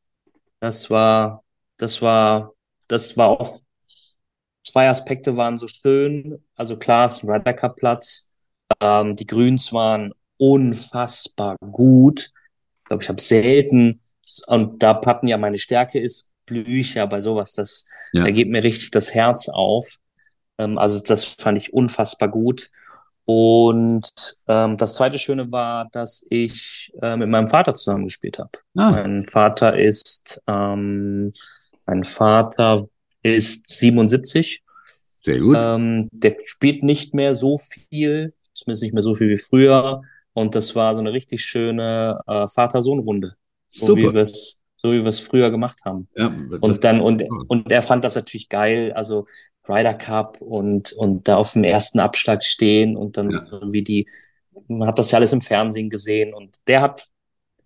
Das 0.59 0.89
war, 0.89 1.43
das 1.77 2.01
war, 2.01 2.53
das 2.87 3.15
war 3.15 3.29
auch, 3.29 3.59
zwei 4.61 4.89
Aspekte 4.89 5.35
waren 5.37 5.57
so 5.57 5.67
schön. 5.67 6.43
Also 6.55 6.77
klar, 6.77 7.05
es 7.05 7.17
ist 7.17 7.23
ein 7.23 7.29
Ryder 7.31 7.53
Cup 7.53 7.75
Platz. 7.77 8.28
Ähm, 8.79 9.15
die 9.15 9.27
Grüns 9.27 9.73
waren 9.73 10.13
unfassbar 10.37 11.57
gut. 11.59 12.31
Ich 12.79 12.85
glaube, 12.85 13.03
ich 13.03 13.09
habe 13.09 13.21
selten, 13.21 14.01
und 14.47 14.81
da 14.81 14.93
Patten 14.93 15.27
ja 15.27 15.37
meine 15.37 15.59
Stärke 15.59 15.99
ist, 15.99 16.31
Blücher 16.45 17.05
bei 17.07 17.21
sowas, 17.21 17.53
das, 17.53 17.85
ja. 18.11 18.23
da 18.23 18.31
geht 18.31 18.49
mir 18.49 18.63
richtig 18.63 18.91
das 18.91 19.13
Herz 19.13 19.49
auf. 19.49 19.97
Ähm, 20.57 20.77
also 20.77 21.01
das 21.01 21.25
fand 21.25 21.57
ich 21.57 21.73
unfassbar 21.73 22.29
gut. 22.29 22.69
Und 23.25 24.09
ähm, 24.47 24.75
das 24.77 24.95
zweite 24.95 25.19
Schöne 25.19 25.51
war, 25.51 25.87
dass 25.91 26.25
ich 26.31 26.91
äh, 26.99 27.15
mit 27.15 27.29
meinem 27.29 27.47
Vater 27.47 27.75
zusammengespielt 27.75 28.39
habe. 28.39 28.49
Ah. 28.75 28.89
Mein 28.89 29.25
Vater 29.25 29.77
ist, 29.77 30.41
ähm, 30.47 31.31
mein 31.85 32.03
Vater 32.03 32.87
ist 33.21 33.69
77. 33.69 34.63
Sehr 35.23 35.39
gut. 35.39 35.55
Ähm, 35.59 36.09
der 36.11 36.37
spielt 36.43 36.81
nicht 36.81 37.13
mehr 37.13 37.35
so 37.35 37.59
viel 37.59 38.33
zumindest 38.53 38.83
nicht 38.83 38.93
mehr 38.93 39.03
so 39.03 39.15
viel 39.15 39.29
wie 39.29 39.37
früher. 39.37 40.01
Und 40.33 40.55
das 40.55 40.75
war 40.75 40.93
so 40.93 41.01
eine 41.01 41.13
richtig 41.13 41.43
schöne 41.43 42.19
äh, 42.27 42.47
Vater-Sohn-Runde. 42.47 43.35
So 43.67 43.87
Super. 43.87 44.01
wie 44.01 44.13
wir 44.13 44.21
es 44.21 44.59
so 44.81 44.93
wie 44.93 44.99
wir 44.99 45.07
es 45.07 45.19
früher 45.19 45.51
gemacht 45.51 45.81
haben. 45.83 46.07
Ja, 46.15 46.33
und 46.61 46.83
dann, 46.85 47.01
und, 47.01 47.25
und 47.49 47.69
er 47.69 47.81
fand 47.81 48.05
das 48.05 48.15
natürlich 48.15 48.47
geil, 48.47 48.93
also 48.93 49.27
Ryder 49.67 49.93
Cup 49.93 50.39
und, 50.39 50.93
und 50.93 51.27
da 51.27 51.35
auf 51.35 51.51
dem 51.51 51.65
ersten 51.65 51.99
Abschlag 51.99 52.45
stehen 52.45 52.95
und 52.95 53.17
dann 53.17 53.29
ja. 53.29 53.45
so 53.45 53.73
wie 53.73 53.83
die, 53.83 54.07
man 54.69 54.87
hat 54.87 54.97
das 54.97 55.11
ja 55.11 55.17
alles 55.17 55.33
im 55.33 55.41
Fernsehen 55.41 55.89
gesehen 55.89 56.33
und 56.33 56.55
der 56.65 56.79
hat, 56.79 57.05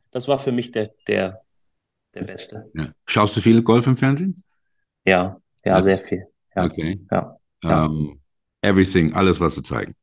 das 0.10 0.28
war 0.28 0.39
für 0.39 0.52
mich 0.52 0.72
der, 0.72 0.96
der, 1.08 1.43
der 2.15 2.24
Beste. 2.24 2.72
Ja. 2.74 2.93
Schaust 3.06 3.38
du 3.38 3.41
viel 3.41 3.62
Golf 3.62 3.86
im 3.86 3.96
Fernsehen? 3.96 4.43
Ja, 5.06 5.39
ja, 5.63 5.82
sehr 5.84 6.00
viel. 6.00 6.26
Okay. 6.56 7.00
Ja. 7.12 7.38
Um, 7.63 7.72
ähm, 7.72 8.22
everything, 8.62 9.13
alles, 9.13 9.39
was 9.39 9.54
sie 9.54 9.62
zeigen 9.62 9.96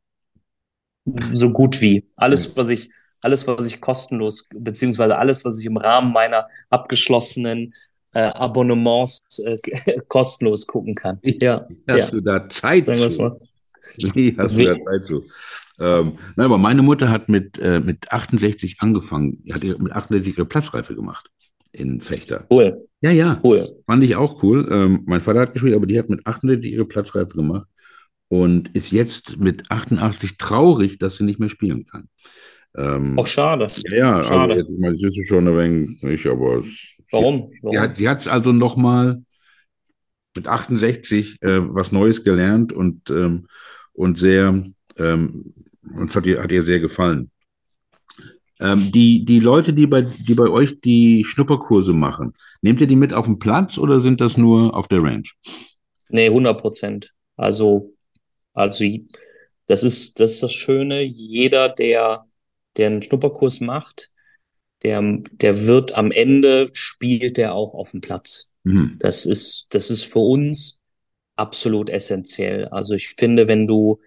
so 1.33 1.51
gut 1.51 1.81
wie. 1.81 2.05
Alles, 2.17 2.57
was 2.57 2.69
ich, 2.69 2.91
alles, 3.21 3.47
was 3.47 3.67
ich 3.67 3.81
kostenlos, 3.81 4.49
beziehungsweise 4.55 5.17
alles, 5.17 5.45
was 5.45 5.59
ich 5.59 5.67
im 5.67 5.77
Rahmen 5.77 6.13
meiner 6.13 6.47
abgeschlossenen 6.71 7.75
äh, 8.13 8.21
Abonnements 8.21 9.39
äh, 9.41 9.57
kostenlos 10.09 10.67
gucken 10.67 10.95
kann. 10.95 11.19
Ja. 11.23 11.67
Hast 11.89 11.99
ja. 11.99 12.11
du 12.11 12.21
da 12.21 12.49
Zeit 12.49 12.87
zu? 12.87 13.41
Wie 14.15 14.37
hast 14.37 14.57
du 14.57 14.65
da 14.65 14.79
Zeit 14.79 15.03
zu? 15.05 15.25
Ähm, 15.79 16.19
nein, 16.37 16.47
aber 16.47 16.59
meine 16.59 16.83
Mutter 16.83 17.09
hat 17.09 17.29
mit, 17.29 17.59
äh, 17.59 17.81
mit 17.81 18.13
68 18.13 18.77
angefangen, 18.81 19.43
hat 19.51 19.63
mit 19.63 19.93
68 19.93 20.37
ihre 20.37 20.45
Platzreife 20.45 20.95
gemacht 20.95 21.31
in 21.73 22.01
Fechter. 22.01 22.47
Cool. 22.51 22.87
Ja, 23.01 23.11
ja. 23.11 23.41
Cool. 23.43 23.77
Fand 23.87 24.03
ich 24.05 24.17
auch 24.17 24.43
cool. 24.43 24.69
Ähm, 24.71 25.03
mein 25.07 25.21
Vater 25.21 25.41
hat 25.41 25.53
gespielt, 25.55 25.75
aber 25.75 25.87
die 25.87 25.99
hat 25.99 26.09
mit 26.11 26.27
68 26.27 26.73
ihre 26.73 26.85
Platzreife 26.85 27.35
gemacht 27.35 27.67
und 28.31 28.69
ist 28.77 28.93
jetzt 28.93 29.39
mit 29.39 29.71
88 29.73 30.39
traurig, 30.39 30.99
dass 30.99 31.17
sie 31.17 31.25
nicht 31.25 31.41
mehr 31.41 31.49
spielen 31.49 31.85
kann. 31.85 32.09
Ähm, 32.77 33.19
Auch 33.19 33.27
schade. 33.27 33.67
Ja, 33.91 34.17
also 34.17 34.29
schade. 34.29 34.55
also 34.55 34.61
jetzt, 34.61 34.71
ich 34.71 34.79
meine, 34.79 34.97
das 34.97 35.17
ist 35.17 35.29
schon 35.29 35.49
ein 35.49 35.57
wenig 35.57 36.03
nicht, 36.03 36.27
aber 36.27 36.63
Warum? 37.11 37.51
Sie, 37.51 37.59
Warum? 37.63 37.95
Sie 37.95 38.09
hat 38.09 38.21
es 38.21 38.29
also 38.29 38.53
nochmal 38.53 39.21
mit 40.37 40.47
68 40.47 41.43
äh, 41.43 41.75
was 41.75 41.91
Neues 41.91 42.23
gelernt 42.23 42.73
und, 42.73 43.11
ähm, 43.11 43.49
und 43.95 44.17
sehr, 44.21 44.65
ähm, 44.97 45.53
uns 45.93 46.15
hat 46.15 46.25
ihr, 46.25 46.41
hat 46.41 46.53
ihr 46.53 46.63
sehr 46.63 46.79
gefallen. 46.79 47.33
Ähm, 48.61 48.93
die, 48.93 49.25
die 49.25 49.41
Leute, 49.41 49.73
die 49.73 49.89
bei, 49.89 50.03
die 50.03 50.35
bei 50.35 50.49
euch 50.49 50.81
die 50.81 51.25
Schnupperkurse 51.25 51.95
machen, 51.95 52.35
nehmt 52.63 52.81
ihr 52.81 52.87
die 52.87 52.95
mit 52.95 53.13
auf 53.13 53.27
den 53.27 53.41
Platz 53.41 53.77
oder 53.77 54.01
sind 54.01 54.21
das 54.21 54.37
nur 54.37 54.77
auf 54.77 54.87
der 54.87 55.03
Range? 55.03 55.25
Nee, 56.11 56.27
100 56.27 56.61
Prozent. 56.61 57.13
Also 57.37 57.93
also 58.53 58.85
das 59.67 59.85
ist, 59.85 60.19
das 60.21 60.33
ist 60.33 60.43
das 60.43 60.53
Schöne. 60.53 61.03
Jeder, 61.03 61.69
der, 61.69 62.27
der 62.77 62.87
einen 62.89 63.03
Schnupperkurs 63.03 63.61
macht, 63.61 64.11
der, 64.83 65.03
der 65.33 65.67
wird 65.67 65.95
am 65.95 66.11
Ende 66.11 66.69
spielt 66.73 67.37
der 67.37 67.55
auch 67.55 67.75
auf 67.75 67.91
dem 67.91 68.01
Platz. 68.01 68.49
Mhm. 68.65 68.97
Das 68.99 69.27
ist, 69.27 69.67
das 69.71 69.91
ist 69.91 70.05
für 70.05 70.21
uns 70.21 70.81
absolut 71.37 71.89
essentiell. 71.89 72.67
Also 72.69 72.95
ich 72.95 73.09
finde, 73.09 73.49
wenn 73.49 73.67
du, 73.67 74.01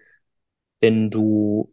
wenn 0.80 1.10
du 1.10 1.72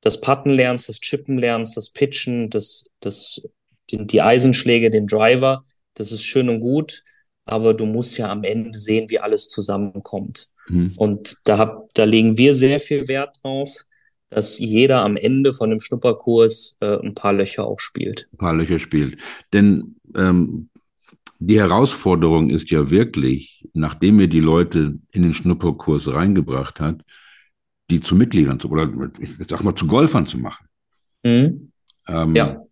das 0.00 0.20
Putten 0.20 0.50
lernst, 0.50 0.88
das 0.88 1.00
Chippen 1.00 1.38
lernst, 1.38 1.76
das 1.76 1.90
Pitchen, 1.90 2.50
das, 2.50 2.88
das, 3.00 3.42
die, 3.90 4.06
die 4.06 4.22
Eisenschläge, 4.22 4.90
den 4.90 5.06
Driver, 5.06 5.62
das 5.94 6.12
ist 6.12 6.24
schön 6.24 6.48
und 6.48 6.60
gut, 6.60 7.02
aber 7.44 7.74
du 7.74 7.86
musst 7.86 8.18
ja 8.18 8.30
am 8.30 8.44
Ende 8.44 8.78
sehen, 8.78 9.10
wie 9.10 9.18
alles 9.18 9.48
zusammenkommt. 9.48 10.48
Mhm. 10.68 10.92
Und 10.96 11.36
da, 11.44 11.58
hab, 11.58 11.88
da 11.94 12.04
legen 12.04 12.36
wir 12.36 12.54
sehr 12.54 12.80
viel 12.80 13.08
Wert 13.08 13.36
drauf, 13.42 13.84
dass 14.30 14.58
jeder 14.58 15.02
am 15.02 15.16
Ende 15.16 15.52
von 15.54 15.70
dem 15.70 15.80
Schnupperkurs 15.80 16.76
äh, 16.80 16.98
ein 16.98 17.14
paar 17.14 17.32
Löcher 17.32 17.66
auch 17.66 17.80
spielt. 17.80 18.28
Ein 18.32 18.38
paar 18.38 18.54
Löcher 18.54 18.78
spielt. 18.78 19.18
Denn 19.52 19.96
ähm, 20.14 20.68
die 21.38 21.60
Herausforderung 21.60 22.50
ist 22.50 22.70
ja 22.70 22.90
wirklich, 22.90 23.66
nachdem 23.72 24.20
ihr 24.20 24.28
die 24.28 24.40
Leute 24.40 24.98
in 25.12 25.22
den 25.22 25.34
Schnupperkurs 25.34 26.12
reingebracht 26.12 26.80
hat, 26.80 27.02
die 27.90 28.00
zu 28.00 28.16
Mitgliedern 28.16 28.60
zu, 28.60 28.70
oder 28.70 28.90
ich 29.18 29.30
sag 29.46 29.62
mal 29.62 29.74
zu 29.74 29.86
Golfern 29.86 30.26
zu 30.26 30.36
machen. 30.38 30.66
Mhm. 31.22 31.72
Ähm, 32.06 32.34
ja. 32.34 32.62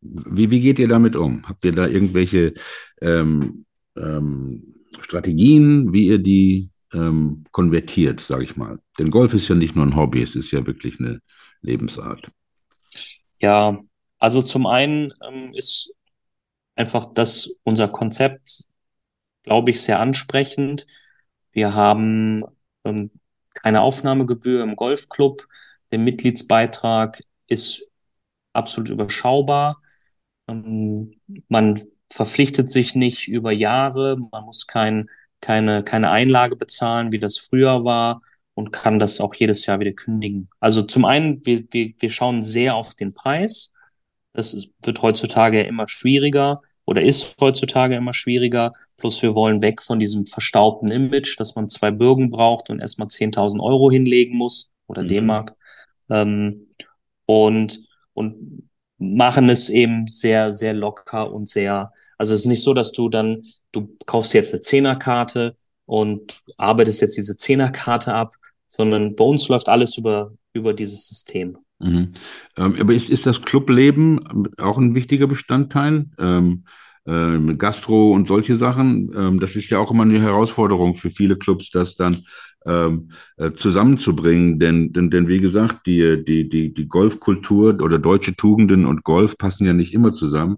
Wie, 0.00 0.50
wie 0.50 0.60
geht 0.60 0.78
ihr 0.78 0.88
damit 0.88 1.16
um? 1.16 1.46
Habt 1.46 1.64
ihr 1.64 1.72
da 1.72 1.86
irgendwelche 1.86 2.54
ähm, 3.00 3.64
ähm, 3.96 4.74
Strategien, 5.00 5.92
wie 5.92 6.06
ihr 6.06 6.18
die 6.18 6.70
ähm, 6.94 7.44
konvertiert, 7.50 8.20
sage 8.20 8.44
ich 8.44 8.56
mal? 8.56 8.78
Denn 8.98 9.10
Golf 9.10 9.34
ist 9.34 9.48
ja 9.48 9.54
nicht 9.54 9.76
nur 9.76 9.84
ein 9.84 9.96
Hobby, 9.96 10.22
es 10.22 10.34
ist 10.34 10.50
ja 10.50 10.66
wirklich 10.66 11.00
eine 11.00 11.20
Lebensart. 11.60 12.30
Ja, 13.40 13.78
also 14.18 14.42
zum 14.42 14.66
einen 14.66 15.12
ähm, 15.26 15.52
ist 15.54 15.92
einfach 16.76 17.06
das 17.12 17.56
unser 17.64 17.88
Konzept, 17.88 18.64
glaube 19.42 19.70
ich, 19.70 19.82
sehr 19.82 20.00
ansprechend. 20.00 20.86
Wir 21.52 21.74
haben 21.74 22.44
ähm, 22.84 23.10
keine 23.54 23.82
Aufnahmegebühr 23.82 24.62
im 24.62 24.76
Golfclub. 24.76 25.46
Der 25.92 25.98
Mitgliedsbeitrag 25.98 27.22
ist 27.46 27.86
absolut 28.52 28.90
überschaubar. 28.90 29.82
Ähm, 30.48 31.20
man 31.48 31.80
verpflichtet 32.10 32.70
sich 32.70 32.94
nicht 32.94 33.28
über 33.28 33.52
Jahre, 33.52 34.16
man 34.30 34.44
muss 34.44 34.66
kein, 34.66 35.10
keine, 35.44 35.84
keine 35.84 36.10
Einlage 36.10 36.56
bezahlen, 36.56 37.12
wie 37.12 37.18
das 37.18 37.36
früher 37.36 37.84
war 37.84 38.22
und 38.54 38.72
kann 38.72 38.98
das 38.98 39.20
auch 39.20 39.34
jedes 39.34 39.66
Jahr 39.66 39.78
wieder 39.78 39.92
kündigen. 39.92 40.48
Also 40.58 40.82
zum 40.82 41.04
einen, 41.04 41.44
wir, 41.44 41.64
wir, 41.70 41.92
wir 41.98 42.10
schauen 42.10 42.40
sehr 42.40 42.76
auf 42.76 42.94
den 42.94 43.12
Preis. 43.12 43.70
Das 44.32 44.54
ist, 44.54 44.70
wird 44.82 45.02
heutzutage 45.02 45.62
immer 45.62 45.86
schwieriger 45.86 46.62
oder 46.86 47.02
ist 47.02 47.36
heutzutage 47.40 47.94
immer 47.94 48.14
schwieriger. 48.14 48.72
Plus 48.96 49.20
wir 49.22 49.34
wollen 49.34 49.60
weg 49.60 49.82
von 49.82 49.98
diesem 49.98 50.24
verstaubten 50.24 50.90
Image, 50.90 51.38
dass 51.38 51.56
man 51.56 51.68
zwei 51.68 51.90
Bürgen 51.90 52.30
braucht 52.30 52.70
und 52.70 52.80
erstmal 52.80 53.08
10.000 53.08 53.60
Euro 53.62 53.90
hinlegen 53.90 54.38
muss 54.38 54.72
oder 54.86 55.02
mhm. 55.02 55.08
D-Mark. 55.08 55.56
Ähm, 56.08 56.68
und, 57.26 57.80
und 58.14 58.70
machen 58.96 59.50
es 59.50 59.68
eben 59.68 60.06
sehr, 60.06 60.52
sehr 60.52 60.72
locker 60.72 61.30
und 61.30 61.50
sehr, 61.50 61.92
also 62.16 62.32
es 62.32 62.40
ist 62.40 62.46
nicht 62.46 62.62
so, 62.62 62.72
dass 62.72 62.92
du 62.92 63.10
dann, 63.10 63.42
du 63.74 63.96
kaufst 64.06 64.34
jetzt 64.34 64.54
eine 64.54 64.62
Zehnerkarte 64.62 65.56
und 65.86 66.40
arbeitest 66.56 67.02
jetzt 67.02 67.16
diese 67.16 67.36
Zehnerkarte 67.36 68.14
ab, 68.14 68.34
sondern 68.68 69.14
bei 69.14 69.24
uns 69.24 69.48
läuft 69.48 69.68
alles 69.68 69.98
über, 69.98 70.32
über 70.52 70.72
dieses 70.72 71.06
System. 71.06 71.58
Mhm. 71.78 72.14
Ähm, 72.56 72.76
aber 72.80 72.94
ist, 72.94 73.10
ist 73.10 73.26
das 73.26 73.42
Clubleben 73.42 74.48
auch 74.58 74.78
ein 74.78 74.94
wichtiger 74.94 75.26
Bestandteil? 75.26 76.06
Ähm, 76.18 76.64
äh, 77.06 77.54
Gastro 77.56 78.12
und 78.12 78.28
solche 78.28 78.56
Sachen. 78.56 79.12
Ähm, 79.14 79.40
das 79.40 79.56
ist 79.56 79.70
ja 79.70 79.78
auch 79.78 79.90
immer 79.90 80.04
eine 80.04 80.20
Herausforderung 80.20 80.94
für 80.94 81.10
viele 81.10 81.36
Clubs, 81.36 81.70
das 81.70 81.96
dann 81.96 82.24
ähm, 82.64 83.10
äh, 83.36 83.52
zusammenzubringen. 83.52 84.58
Denn, 84.58 84.92
denn, 84.92 85.10
denn 85.10 85.28
wie 85.28 85.40
gesagt, 85.40 85.86
die, 85.86 86.24
die, 86.24 86.48
die, 86.48 86.72
die 86.72 86.88
Golfkultur 86.88 87.78
oder 87.82 87.98
deutsche 87.98 88.34
Tugenden 88.34 88.86
und 88.86 89.04
Golf 89.04 89.36
passen 89.36 89.66
ja 89.66 89.74
nicht 89.74 89.92
immer 89.92 90.14
zusammen. 90.14 90.56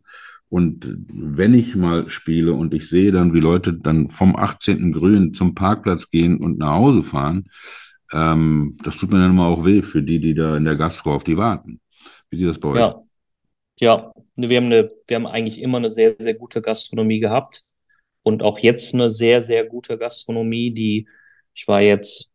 Und 0.48 0.96
wenn 1.08 1.54
ich 1.54 1.74
mal 1.74 2.08
spiele 2.08 2.52
und 2.52 2.72
ich 2.72 2.88
sehe 2.88 3.10
dann, 3.10 3.34
wie 3.34 3.40
Leute 3.40 3.72
dann 3.72 4.08
vom 4.08 4.36
18. 4.36 4.92
Grün 4.92 5.34
zum 5.34 5.54
Parkplatz 5.54 6.08
gehen 6.08 6.38
und 6.38 6.58
nach 6.58 6.74
Hause 6.74 7.02
fahren, 7.02 7.48
ähm, 8.12 8.78
das 8.84 8.96
tut 8.96 9.10
mir 9.10 9.18
dann 9.18 9.30
immer 9.30 9.46
auch 9.46 9.64
weh 9.64 9.82
für 9.82 10.02
die, 10.02 10.20
die 10.20 10.34
da 10.34 10.56
in 10.56 10.64
der 10.64 10.76
Gastro 10.76 11.14
auf 11.14 11.24
die 11.24 11.36
warten. 11.36 11.80
Wie 12.30 12.38
sieht 12.38 12.48
das 12.48 12.60
bei 12.60 12.68
euch? 12.68 12.78
Ja, 12.78 13.02
ja. 13.80 14.12
Wir 14.36 14.58
haben 14.58 14.66
eine, 14.66 14.92
wir 15.06 15.16
haben 15.16 15.26
eigentlich 15.26 15.60
immer 15.60 15.78
eine 15.78 15.88
sehr, 15.90 16.14
sehr 16.18 16.34
gute 16.34 16.60
Gastronomie 16.60 17.20
gehabt 17.20 17.64
und 18.22 18.42
auch 18.42 18.58
jetzt 18.58 18.94
eine 18.94 19.08
sehr, 19.08 19.40
sehr 19.40 19.64
gute 19.64 19.98
Gastronomie, 19.98 20.72
die, 20.72 21.08
ich 21.54 21.66
war 21.66 21.80
jetzt, 21.80 22.30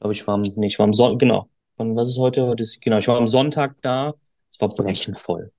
glaube 0.00 0.12
ich, 0.12 0.26
war 0.26 0.38
nee, 0.38 0.66
ich 0.66 0.78
war 0.78 0.84
am 0.84 0.92
Sonntag, 0.92 1.20
genau. 1.20 1.48
was 1.76 2.10
ist 2.10 2.18
heute? 2.18 2.54
Genau, 2.80 2.98
ich 2.98 3.08
war 3.08 3.16
am 3.16 3.26
Sonntag 3.26 3.76
da, 3.80 4.14
es 4.52 4.60
war 4.60 4.68
brechenvoll. 4.68 5.50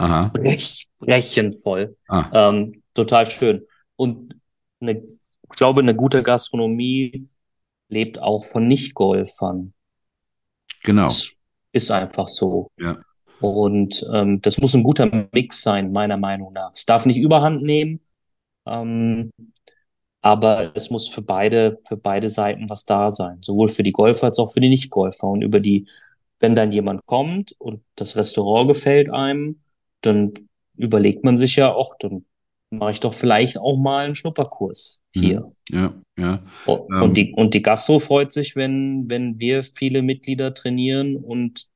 Aha. 0.00 0.28
Brech, 0.32 0.88
brechenvoll. 0.98 1.94
Ah. 2.08 2.30
Ähm, 2.32 2.82
total 2.94 3.28
schön. 3.28 3.66
Und 3.96 4.34
eine, 4.80 4.92
ich 5.02 5.56
glaube, 5.56 5.82
eine 5.82 5.94
gute 5.94 6.22
Gastronomie 6.22 7.28
lebt 7.88 8.18
auch 8.20 8.44
von 8.46 8.66
Nicht-Golfern. 8.66 9.74
Genau. 10.84 11.04
Das 11.04 11.32
ist 11.72 11.90
einfach 11.90 12.28
so. 12.28 12.70
Ja. 12.78 12.98
Und 13.40 14.06
ähm, 14.12 14.40
das 14.40 14.58
muss 14.58 14.74
ein 14.74 14.82
guter 14.82 15.28
Mix 15.32 15.62
sein, 15.62 15.92
meiner 15.92 16.16
Meinung 16.16 16.54
nach. 16.54 16.72
Es 16.74 16.86
darf 16.86 17.04
nicht 17.04 17.18
überhand 17.18 17.62
nehmen, 17.62 18.00
ähm, 18.64 19.30
aber 20.22 20.74
es 20.74 20.88
muss 20.88 21.10
für 21.10 21.22
beide, 21.22 21.78
für 21.86 21.98
beide 21.98 22.30
Seiten 22.30 22.70
was 22.70 22.86
da 22.86 23.10
sein. 23.10 23.38
Sowohl 23.42 23.68
für 23.68 23.82
die 23.82 23.92
Golfer 23.92 24.28
als 24.28 24.38
auch 24.38 24.50
für 24.50 24.60
die 24.60 24.68
Nicht-Golfer. 24.70 25.26
Und 25.26 25.42
über 25.42 25.60
die, 25.60 25.86
wenn 26.38 26.54
dann 26.54 26.72
jemand 26.72 27.04
kommt 27.04 27.54
und 27.58 27.82
das 27.96 28.16
Restaurant 28.16 28.68
gefällt 28.68 29.10
einem, 29.10 29.60
dann 30.02 30.32
überlegt 30.76 31.24
man 31.24 31.36
sich 31.36 31.56
ja, 31.56 31.72
auch, 31.72 31.94
dann 31.98 32.24
mache 32.70 32.92
ich 32.92 33.00
doch 33.00 33.14
vielleicht 33.14 33.58
auch 33.58 33.76
mal 33.76 34.04
einen 34.04 34.14
Schnupperkurs 34.14 35.00
hier. 35.14 35.52
Mhm. 35.68 35.76
Ja, 35.76 35.94
ja. 36.18 36.42
Und, 36.66 37.02
ähm, 37.02 37.14
die, 37.14 37.32
und 37.34 37.54
die 37.54 37.62
Gastro 37.62 37.98
freut 37.98 38.32
sich, 38.32 38.56
wenn, 38.56 39.08
wenn 39.08 39.38
wir 39.38 39.62
viele 39.62 40.02
Mitglieder 40.02 40.54
trainieren 40.54 41.16
und 41.16 41.66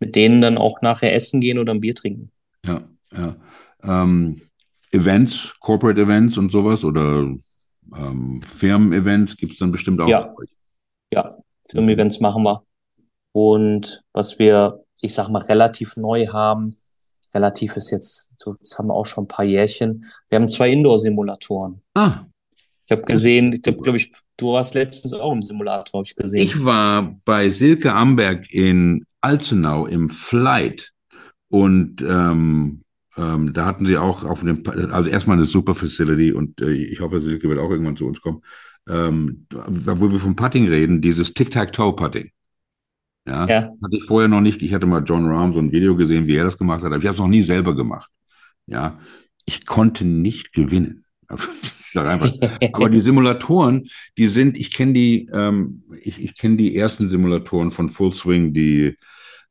mit 0.00 0.16
denen 0.16 0.40
dann 0.40 0.58
auch 0.58 0.80
nachher 0.80 1.14
essen 1.14 1.40
gehen 1.40 1.58
oder 1.58 1.74
ein 1.74 1.80
Bier 1.80 1.94
trinken. 1.94 2.30
Ja, 2.64 2.88
ja. 3.12 3.36
Ähm, 3.82 4.42
Events, 4.90 5.54
Corporate 5.60 6.00
Events 6.00 6.38
und 6.38 6.50
sowas 6.50 6.84
oder 6.84 7.26
ähm, 7.96 8.42
Firmen-Events 8.42 9.36
gibt 9.36 9.52
es 9.52 9.58
dann 9.58 9.72
bestimmt 9.72 10.00
auch. 10.00 10.08
Ja, 10.08 10.34
ja. 11.12 11.38
Firmen-Events 11.70 12.20
machen 12.20 12.42
wir. 12.42 12.62
Und 13.32 14.02
was 14.12 14.38
wir, 14.38 14.84
ich 15.00 15.14
sag 15.14 15.28
mal, 15.28 15.42
relativ 15.42 15.96
neu 15.96 16.28
haben, 16.28 16.74
relativ 17.34 17.76
ist 17.76 17.90
jetzt, 17.90 18.30
so, 18.36 18.54
das 18.60 18.78
haben 18.78 18.88
wir 18.88 18.94
auch 18.94 19.06
schon 19.06 19.24
ein 19.24 19.28
paar 19.28 19.44
Jährchen. 19.44 20.06
Wir 20.28 20.36
haben 20.36 20.48
zwei 20.48 20.70
Indoor-Simulatoren. 20.70 21.82
Ah. 21.94 22.24
Ich 22.86 22.92
habe 22.92 23.02
gesehen, 23.02 23.52
ich 23.52 23.62
glaube, 23.62 23.82
glaub 23.82 23.96
ich, 23.96 24.12
du 24.38 24.52
warst 24.52 24.74
letztens 24.74 25.12
auch 25.12 25.32
im 25.32 25.42
Simulator, 25.42 25.98
habe 25.98 26.06
ich 26.06 26.16
gesehen. 26.16 26.40
Ich 26.40 26.64
war 26.64 27.20
bei 27.26 27.50
Silke 27.50 27.92
Amberg 27.92 28.50
in 28.50 29.04
Alzenau 29.20 29.86
im 29.86 30.08
Flight 30.08 30.92
und 31.48 32.00
ähm, 32.00 32.82
ähm, 33.18 33.52
da 33.52 33.66
hatten 33.66 33.84
sie 33.84 33.98
auch 33.98 34.24
auf 34.24 34.40
dem, 34.40 34.62
also 34.90 35.10
erstmal 35.10 35.36
eine 35.36 35.46
super 35.46 35.74
Facility 35.74 36.32
und 36.32 36.60
äh, 36.62 36.70
ich 36.70 37.00
hoffe, 37.00 37.20
Silke 37.20 37.48
wird 37.48 37.58
auch 37.58 37.70
irgendwann 37.70 37.96
zu 37.96 38.06
uns 38.06 38.22
kommen, 38.22 38.42
ähm, 38.88 39.46
wo 39.50 40.10
wir 40.10 40.20
vom 40.20 40.36
Putting 40.36 40.68
reden, 40.68 41.02
dieses 41.02 41.34
Tic-Tac-Toe-Putting. 41.34 42.30
Ja, 43.28 43.46
ja, 43.46 43.72
hatte 43.82 43.96
ich 43.96 44.04
vorher 44.04 44.28
noch 44.28 44.40
nicht. 44.40 44.62
Ich 44.62 44.72
hatte 44.72 44.86
mal 44.86 45.02
John 45.04 45.26
Rahm 45.26 45.52
so 45.52 45.60
ein 45.60 45.70
Video 45.70 45.94
gesehen, 45.94 46.26
wie 46.26 46.36
er 46.36 46.44
das 46.44 46.56
gemacht 46.56 46.82
hat, 46.82 46.86
aber 46.86 46.98
ich 46.98 47.04
habe 47.04 47.14
es 47.14 47.20
noch 47.20 47.28
nie 47.28 47.42
selber 47.42 47.76
gemacht. 47.76 48.10
Ja, 48.66 48.98
ich 49.44 49.66
konnte 49.66 50.04
nicht 50.04 50.52
gewinnen. 50.52 51.04
aber 52.72 52.88
die 52.88 53.00
Simulatoren, 53.00 53.88
die 54.16 54.28
sind, 54.28 54.56
ich 54.56 54.72
kenne 54.72 54.94
die, 54.94 55.28
ähm, 55.32 55.82
ich, 56.00 56.22
ich 56.22 56.38
kenne 56.38 56.56
die 56.56 56.74
ersten 56.74 57.10
Simulatoren 57.10 57.70
von 57.70 57.90
Full 57.90 58.14
Swing, 58.14 58.54
die 58.54 58.96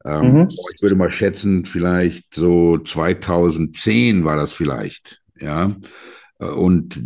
ähm, 0.05 0.33
mhm. 0.33 0.47
ich 0.49 0.81
würde 0.81 0.95
mal 0.95 1.11
schätzen, 1.11 1.65
vielleicht 1.65 2.33
so 2.33 2.79
2010 2.79 4.23
war 4.23 4.37
das 4.37 4.53
vielleicht, 4.53 5.21
ja. 5.39 5.75
Und 6.39 7.01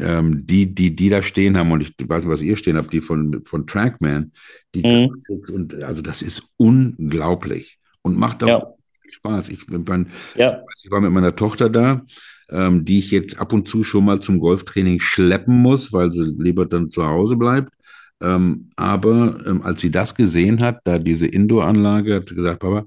ähm, 0.00 0.46
die, 0.46 0.72
die, 0.72 0.94
die 0.94 1.08
da 1.08 1.20
stehen 1.20 1.56
haben, 1.56 1.72
und 1.72 1.80
ich 1.80 1.94
weiß 1.98 2.20
nicht, 2.20 2.30
was 2.30 2.42
ihr 2.42 2.56
stehen 2.56 2.76
habt, 2.76 2.92
die 2.92 3.00
von, 3.00 3.42
von 3.44 3.66
Trackman, 3.66 4.32
die 4.74 4.82
mhm. 4.82 5.16
und 5.52 5.82
also 5.82 6.00
das 6.00 6.22
ist 6.22 6.44
unglaublich 6.56 7.78
und 8.02 8.16
macht 8.16 8.44
auch 8.44 8.48
ja. 8.48 8.74
Spaß. 9.10 9.48
Ich, 9.48 9.66
bin, 9.66 10.06
ja. 10.36 10.62
ich 10.82 10.90
war 10.92 11.00
mit 11.00 11.10
meiner 11.10 11.34
Tochter 11.34 11.68
da, 11.68 12.02
ähm, 12.50 12.84
die 12.84 13.00
ich 13.00 13.10
jetzt 13.10 13.38
ab 13.38 13.52
und 13.52 13.66
zu 13.66 13.82
schon 13.82 14.04
mal 14.04 14.20
zum 14.20 14.38
Golftraining 14.38 15.00
schleppen 15.00 15.56
muss, 15.60 15.92
weil 15.92 16.12
sie 16.12 16.32
lieber 16.38 16.64
dann 16.64 16.90
zu 16.90 17.04
Hause 17.04 17.34
bleibt. 17.36 17.72
Ähm, 18.20 18.70
aber 18.76 19.40
ähm, 19.46 19.62
als 19.62 19.80
sie 19.80 19.90
das 19.90 20.14
gesehen 20.14 20.60
hat, 20.60 20.80
da 20.84 20.98
diese 20.98 21.26
Indoor-Anlage, 21.26 22.16
hat 22.16 22.28
sie 22.28 22.34
gesagt, 22.36 22.60
Papa, 22.60 22.86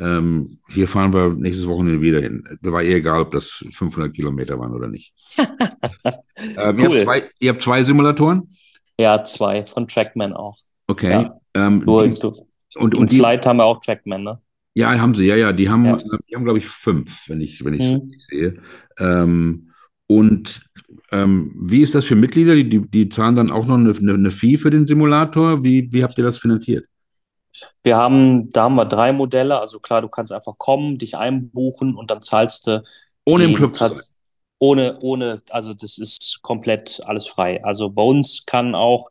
ähm, 0.00 0.58
hier 0.68 0.88
fahren 0.88 1.12
wir 1.12 1.34
nächstes 1.34 1.66
Wochenende 1.66 2.00
wieder 2.00 2.20
hin. 2.20 2.42
Da 2.62 2.72
war 2.72 2.82
ihr 2.82 2.96
egal, 2.96 3.20
ob 3.20 3.32
das 3.32 3.64
500 3.72 4.14
Kilometer 4.14 4.58
waren 4.58 4.72
oder 4.72 4.88
nicht. 4.88 5.12
ähm, 5.36 6.76
cool. 6.78 6.78
ihr, 6.78 6.88
habt 6.88 7.00
zwei, 7.00 7.22
ihr 7.40 7.50
habt 7.50 7.62
zwei 7.62 7.82
Simulatoren? 7.82 8.48
Ja, 8.98 9.22
zwei 9.24 9.66
von 9.66 9.86
Trackman 9.86 10.32
auch. 10.32 10.56
Okay. 10.86 11.10
Ja. 11.10 11.34
Ähm, 11.54 11.84
Du, 11.84 12.02
die, 12.02 12.18
du, 12.18 12.32
und, 12.76 12.94
und 12.94 13.10
die, 13.10 13.18
Flight 13.18 13.44
haben 13.46 13.58
wir 13.58 13.64
auch 13.64 13.80
Trackman, 13.80 14.22
ne? 14.22 14.38
ja, 14.74 14.98
haben 14.98 15.14
sie, 15.14 15.26
ja, 15.26 15.36
ja, 15.36 15.52
die 15.52 15.68
haben, 15.68 15.84
Ja. 15.84 15.96
die 15.96 16.34
haben, 16.36 16.44
glaube 16.44 16.58
ich, 16.60 16.68
fünf, 16.68 17.28
wenn 17.28 17.40
ich, 17.40 17.64
wenn 17.64 17.74
ich 17.74 17.82
es 17.82 17.90
Mhm. 17.90 17.96
richtig 17.96 18.24
sehe. 18.26 18.54
Ähm, 18.98 19.70
und 20.06 20.62
ähm, 21.12 21.54
wie 21.60 21.82
ist 21.82 21.94
das 21.94 22.04
für 22.06 22.14
Mitglieder? 22.14 22.54
Die, 22.54 22.68
die, 22.68 22.80
die 22.88 23.08
zahlen 23.08 23.36
dann 23.36 23.50
auch 23.50 23.66
noch 23.66 23.76
eine, 23.76 23.90
eine, 23.96 24.14
eine 24.14 24.30
Fee 24.30 24.56
für 24.56 24.70
den 24.70 24.86
Simulator? 24.86 25.62
Wie, 25.62 25.92
wie 25.92 26.02
habt 26.02 26.16
ihr 26.18 26.24
das 26.24 26.38
finanziert? 26.38 26.86
Wir 27.82 27.96
haben, 27.96 28.50
da 28.52 28.64
haben 28.64 28.74
wir 28.76 28.84
drei 28.86 29.12
Modelle. 29.12 29.58
Also 29.60 29.80
klar, 29.80 30.02
du 30.02 30.08
kannst 30.08 30.32
einfach 30.32 30.56
kommen, 30.58 30.98
dich 30.98 31.16
einbuchen 31.16 31.94
und 31.96 32.10
dann 32.10 32.22
zahlst 32.22 32.66
du 32.66 32.82
Ohne 33.24 33.44
im 33.44 33.54
Club 33.54 33.74
zu 33.74 33.80
sein. 33.80 33.92
zahlst, 33.92 34.14
ohne, 34.58 34.98
ohne, 35.00 35.42
also 35.50 35.72
das 35.74 35.98
ist 35.98 36.40
komplett 36.42 37.00
alles 37.06 37.26
frei. 37.26 37.64
Also 37.64 37.90
bei 37.90 38.02
uns 38.02 38.44
kann 38.46 38.74
auch, 38.74 39.08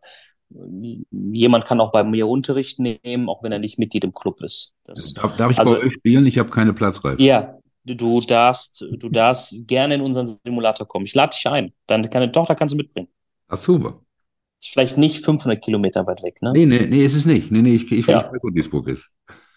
jemand 1.12 1.66
kann 1.66 1.80
auch 1.80 1.92
bei 1.92 2.04
mir 2.04 2.28
Unterricht 2.28 2.80
nehmen, 2.80 3.30
auch 3.30 3.44
wenn 3.44 3.52
er 3.52 3.60
nicht 3.60 3.80
Mitglied 3.80 4.04
im 4.04 4.14
Club 4.14 4.42
ist. 4.42 4.74
Das, 4.86 5.14
Darf, 5.14 5.38
darf 5.38 5.52
ich 5.52 5.60
also- 5.60 5.74
bei 5.74 5.80
euch 5.82 5.94
spielen? 5.94 6.26
Ich 6.26 6.38
habe 6.38 6.50
keine 6.50 6.74
Platzreife. 6.74 7.22
ja, 7.22 7.56
du 7.86 8.20
darfst, 8.22 8.82
du 8.82 9.10
darfst 9.10 9.56
gerne 9.68 9.96
in 9.96 10.02
unseren 10.02 10.28
Simulator 10.28 10.88
kommen. 10.88 11.06
Ich 11.06 11.16
lade 11.16 11.36
dich 11.36 11.48
ein. 11.48 11.74
Deine, 11.88 12.08
deine 12.10 12.32
Tochter 12.32 12.56
kannst 12.56 12.74
du 12.74 12.78
mitbringen. 12.78 13.08
Ach, 13.48 13.58
super. 13.58 14.00
Ist 14.62 14.70
vielleicht 14.72 14.98
nicht 14.98 15.24
500 15.24 15.64
Kilometer 15.64 16.06
weit 16.06 16.22
weg, 16.24 16.42
ne? 16.42 16.52
Nee, 16.54 16.66
nee, 16.66 16.86
nee, 16.86 17.04
ist 17.06 17.16
es 17.16 17.26
nicht. 17.26 17.52
Nee, 17.52 17.62
nee, 17.62 17.76
ich, 17.76 17.92
ich, 17.92 18.08
Ja. 18.08 18.20
ich 18.20 18.26
weiß, 18.34 18.44
wo 18.44 18.50
Duisburg 18.50 18.88
ist. 18.88 19.10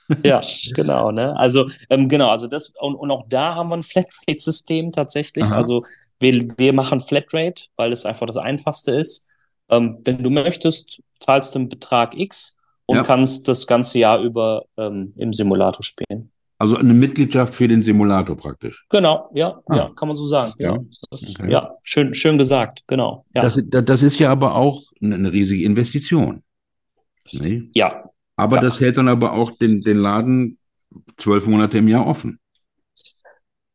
Ja, 0.24 0.40
genau, 0.74 1.10
ne? 1.10 1.34
Also, 1.36 1.68
ähm, 1.88 2.08
genau, 2.08 2.30
also 2.30 2.46
das, 2.46 2.72
und, 2.80 2.96
und 2.96 3.10
auch 3.10 3.24
da 3.28 3.54
haben 3.54 3.68
wir 3.70 3.76
ein 3.76 3.82
Flatrate-System 3.82 4.92
tatsächlich. 4.92 5.44
Aha. 5.44 5.56
Also 5.56 5.84
wir, 6.20 6.48
wir 6.58 6.72
machen 6.72 7.00
Flatrate, 7.00 7.64
weil 7.76 7.92
es 7.92 8.04
einfach 8.04 8.26
das 8.26 8.36
Einfachste 8.36 8.92
ist. 8.94 9.26
Ähm, 9.70 9.98
wenn 10.04 10.22
du 10.22 10.30
möchtest, 10.30 11.00
zahlst 11.20 11.54
du 11.54 11.60
einen 11.60 11.68
Betrag 11.68 12.16
X 12.18 12.56
und 12.86 12.96
Ja. 12.96 13.02
kannst 13.04 13.48
das 13.48 13.66
ganze 13.66 13.98
Jahr 14.00 14.20
über 14.20 14.64
ähm, 14.76 15.14
im 15.16 15.32
Simulator 15.32 15.82
spielen. 15.82 16.30
Also 16.62 16.76
eine 16.76 16.94
Mitgliedschaft 16.94 17.54
für 17.54 17.66
den 17.66 17.82
Simulator 17.82 18.36
praktisch. 18.36 18.84
Genau, 18.88 19.28
ja, 19.34 19.60
Ah. 19.66 19.76
ja, 19.76 19.90
kann 19.96 20.06
man 20.06 20.16
so 20.16 20.26
sagen. 20.26 20.52
Ja, 20.58 20.78
das, 21.10 21.34
Okay. 21.36 21.50
ja 21.50 21.74
schön, 21.82 22.14
schön 22.14 22.38
gesagt, 22.38 22.84
genau. 22.86 23.26
Ja, 23.34 23.42
Das, 23.42 23.60
das 23.66 24.02
ist 24.04 24.20
ja 24.20 24.30
aber 24.30 24.54
auch 24.54 24.80
eine, 25.02 25.16
eine 25.16 25.32
riesige 25.32 25.64
Investition. 25.64 26.44
Nee? 27.32 27.68
ja, 27.74 28.04
Aber 28.36 28.56
Ja. 28.56 28.62
das 28.62 28.80
hält 28.80 28.96
dann 28.96 29.08
aber 29.08 29.32
auch 29.32 29.50
den, 29.58 29.80
den 29.80 29.96
Laden 29.96 30.56
zwölf 31.16 31.48
Monate 31.48 31.78
im 31.78 31.88
Jahr 31.88 32.06
offen. 32.06 32.38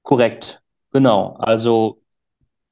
korrekt, 0.04 0.62
genau. 0.94 1.34
Also 1.40 2.02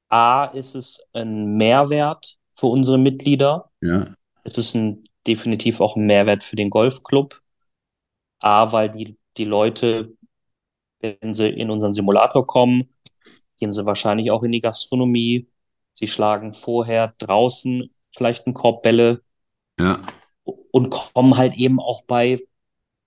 A 0.08 0.46
ist 0.46 0.74
es 0.74 1.06
ein 1.12 1.58
Mehrwert 1.58 2.36
für 2.54 2.68
unsere 2.68 2.96
Mitglieder. 2.96 3.70
Ja, 3.82 4.14
Es 4.44 4.56
ist 4.56 4.74
ein, 4.76 5.04
definitiv 5.26 5.82
auch 5.82 5.94
ein 5.96 6.06
Mehrwert 6.06 6.42
für 6.42 6.56
den 6.56 6.70
Golfclub. 6.70 7.42
A, 8.38 8.72
weil 8.72 8.90
die, 8.90 9.16
die 9.36 9.44
Leute, 9.44 10.12
wenn 11.00 11.34
sie 11.34 11.48
in 11.48 11.70
unseren 11.70 11.92
Simulator 11.94 12.46
kommen, 12.46 12.94
gehen 13.58 13.72
sie 13.72 13.86
wahrscheinlich 13.86 14.30
auch 14.30 14.42
in 14.42 14.52
die 14.52 14.60
Gastronomie. 14.60 15.48
Sie 15.92 16.06
schlagen 16.08 16.52
vorher 16.52 17.14
draußen 17.18 17.90
vielleicht 18.14 18.46
einen 18.46 18.54
Korb 18.54 18.82
Bälle 18.82 19.22
ja, 19.78 20.00
und 20.70 20.90
kommen 20.90 21.36
halt 21.36 21.54
eben 21.54 21.80
auch 21.80 22.04
bei 22.06 22.38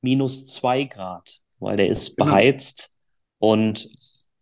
minus 0.01 0.47
zwei 0.47 0.83
Grad, 0.85 1.41
weil 1.59 1.77
der 1.77 1.89
ist 1.89 2.17
Genau. 2.17 2.31
beheizt. 2.31 2.91
Und 3.39 3.89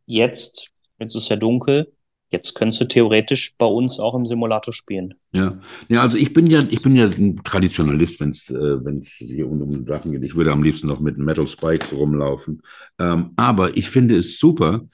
jetzt, 0.06 0.72
jetzt 1.00 1.16
ist 1.16 1.30
ja 1.30 1.36
dunkel, 1.36 1.94
jetzt 2.30 2.56
könntest 2.56 2.82
du 2.82 2.86
theoretisch 2.86 3.56
bei 3.58 3.66
uns 3.66 4.00
auch 4.00 4.16
im 4.16 4.26
Simulator 4.26 4.74
spielen. 4.74 5.14
ja. 5.32 5.60
Ja, 5.88 6.02
also 6.02 6.18
ich 6.18 6.34
bin 6.34 6.48
ja, 6.48 6.62
ich 6.70 6.82
bin 6.82 6.96
ja 6.96 7.06
ein 7.06 7.42
Traditionalist, 7.44 8.20
wenn 8.20 8.32
es 8.32 8.50
äh, 8.50 9.26
hier 9.26 9.50
um, 9.50 9.62
um 9.62 9.86
Sachen 9.86 10.12
geht. 10.12 10.24
Ich 10.24 10.36
würde 10.36 10.52
am 10.52 10.64
liebsten 10.64 10.88
noch 10.88 11.00
mit 11.00 11.18
Metal 11.18 11.48
Spikes 11.48 11.94
rumlaufen. 11.94 12.62
Ähm, 13.00 13.32
aber 13.36 13.76
ich 13.78 13.90
finde 13.90 14.18
es 14.18 14.40
super, 14.40 14.88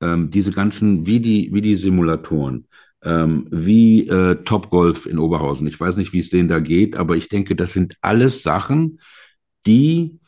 ähm, 0.00 0.30
diese 0.30 0.52
ganzen, 0.52 1.06
wie 1.06 1.20
die, 1.20 1.50
wie 1.52 1.62
die 1.62 1.76
Simulatoren, 1.76 2.66
ähm, 3.02 3.48
wie 3.50 4.08
äh, 4.08 4.36
Topgolf 4.44 5.06
in 5.06 5.18
Oberhausen. 5.18 5.66
Ich 5.66 5.78
weiß 5.78 5.96
nicht, 5.96 6.12
wie 6.12 6.20
es 6.20 6.30
denen 6.30 6.48
da 6.48 6.60
geht, 6.60 6.96
aber 6.96 7.16
ich 7.16 7.28
denke, 7.28 7.56
das 7.56 7.72
sind 7.72 7.96
alles 8.00 8.42
Sachen, 8.42 9.00
die 9.66 10.18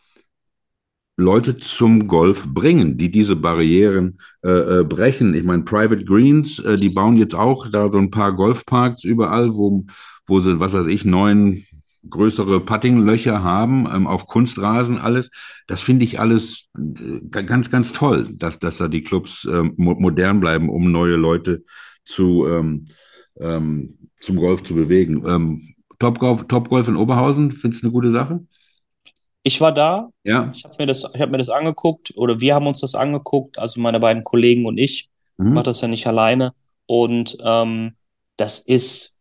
Leute 1.18 1.56
zum 1.56 2.06
Golf 2.06 2.46
bringen, 2.54 2.96
die 2.96 3.10
diese 3.10 3.34
Barrieren 3.34 4.20
äh, 4.44 4.80
äh, 4.80 4.84
brechen. 4.84 5.34
Ich 5.34 5.42
meine, 5.42 5.64
Private 5.64 6.04
Greens, 6.04 6.60
äh, 6.60 6.76
die 6.76 6.90
bauen 6.90 7.16
jetzt 7.16 7.34
auch 7.34 7.68
da 7.72 7.90
so 7.90 7.98
ein 7.98 8.12
paar 8.12 8.32
Golfparks 8.32 9.02
überall, 9.02 9.52
wo, 9.56 9.84
wo 10.28 10.38
sie, 10.38 10.60
was 10.60 10.74
weiß 10.74 10.86
ich, 10.86 11.04
neun 11.04 11.64
größere 12.08 12.60
Puttinglöcher 12.60 13.42
haben, 13.42 13.88
ähm, 13.92 14.06
auf 14.06 14.28
Kunstrasen 14.28 14.98
alles. 14.98 15.30
Das 15.66 15.80
finde 15.80 16.04
ich 16.04 16.20
alles 16.20 16.68
äh, 16.78 17.20
ganz, 17.30 17.68
ganz 17.68 17.92
toll, 17.92 18.32
dass, 18.34 18.60
dass 18.60 18.76
da 18.76 18.86
die 18.86 19.02
Clubs 19.02 19.44
ähm, 19.50 19.74
mo 19.76 19.96
modern 19.98 20.38
bleiben, 20.38 20.68
um 20.68 20.92
neue 20.92 21.16
Leute 21.16 21.64
zu, 22.04 22.46
ähm, 22.46 22.86
ähm, 23.40 23.98
zum 24.20 24.36
Golf 24.36 24.62
zu 24.62 24.76
bewegen. 24.76 25.24
Ähm, 25.26 25.74
Topgolf, 25.98 26.46
Topgolf 26.46 26.86
in 26.86 26.94
Oberhausen, 26.94 27.50
findest 27.50 27.82
du 27.82 27.88
eine 27.88 27.92
gute 27.92 28.12
Sache? 28.12 28.40
Ich 29.48 29.62
war 29.62 29.72
da, 29.72 30.10
Ja. 30.24 30.52
Ich 30.54 30.62
habe 30.64 30.74
mir 30.78 30.84
das, 30.86 31.10
ich 31.14 31.20
hab 31.22 31.30
mir 31.30 31.38
das 31.38 31.48
angeguckt 31.48 32.12
oder 32.16 32.38
wir 32.38 32.54
haben 32.54 32.66
uns 32.66 32.80
das 32.82 32.94
angeguckt, 32.94 33.58
also 33.58 33.80
meine 33.80 33.98
beiden 33.98 34.22
Kollegen 34.22 34.66
und 34.66 34.76
ich. 34.76 35.08
Ich 35.38 35.44
Mhm. 35.44 35.54
mache 35.54 35.64
das 35.64 35.80
ja 35.80 35.88
nicht 35.88 36.06
alleine. 36.06 36.52
Und 36.84 37.38
ähm, 37.42 37.96
das 38.36 38.58
ist 38.58 39.16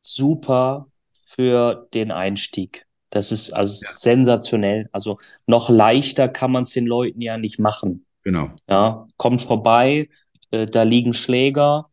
super 0.00 0.88
für 1.12 1.86
den 1.94 2.10
Einstieg. 2.10 2.84
Das 3.10 3.30
ist 3.30 3.52
also 3.52 3.74
sensationell. 3.80 4.88
Also 4.90 5.18
noch 5.46 5.70
leichter 5.70 6.28
kann 6.28 6.50
man 6.50 6.64
es 6.64 6.70
den 6.70 6.86
Leuten 6.86 7.20
ja 7.20 7.38
nicht 7.38 7.60
machen. 7.60 8.04
Genau. 8.24 8.50
Ja, 8.68 9.06
kommt 9.16 9.40
vorbei, 9.40 10.08
äh, 10.50 10.66
da 10.66 10.82
liegen 10.82 11.14
Schläger, 11.14 11.84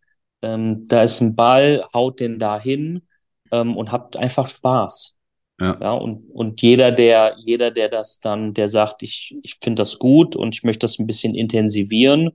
ähm, 0.41 0.87
da 0.87 1.03
ist 1.03 1.21
ein 1.21 1.35
Ball, 1.35 1.85
haut 1.93 2.19
den 2.21 2.39
da 2.39 2.59
hin 2.59 3.03
ähm, 3.51 3.77
und 3.77 3.91
habt 3.91 4.17
einfach 4.17 4.47
Spaß. 4.47 5.15
Ja. 5.61 5.77
Ja, 5.79 5.93
und, 5.93 6.27
und 6.31 6.61
jeder, 6.61 6.91
der, 6.91 7.35
jeder, 7.37 7.69
der 7.71 7.87
das 7.87 8.19
dann, 8.19 8.53
der 8.55 8.67
sagt, 8.67 9.03
ich, 9.03 9.35
ich 9.43 9.57
finde 9.61 9.81
das 9.83 9.99
gut 9.99 10.35
und 10.35 10.55
ich 10.55 10.63
möchte 10.63 10.79
das 10.79 10.97
ein 10.97 11.05
bisschen 11.05 11.35
intensivieren, 11.35 12.31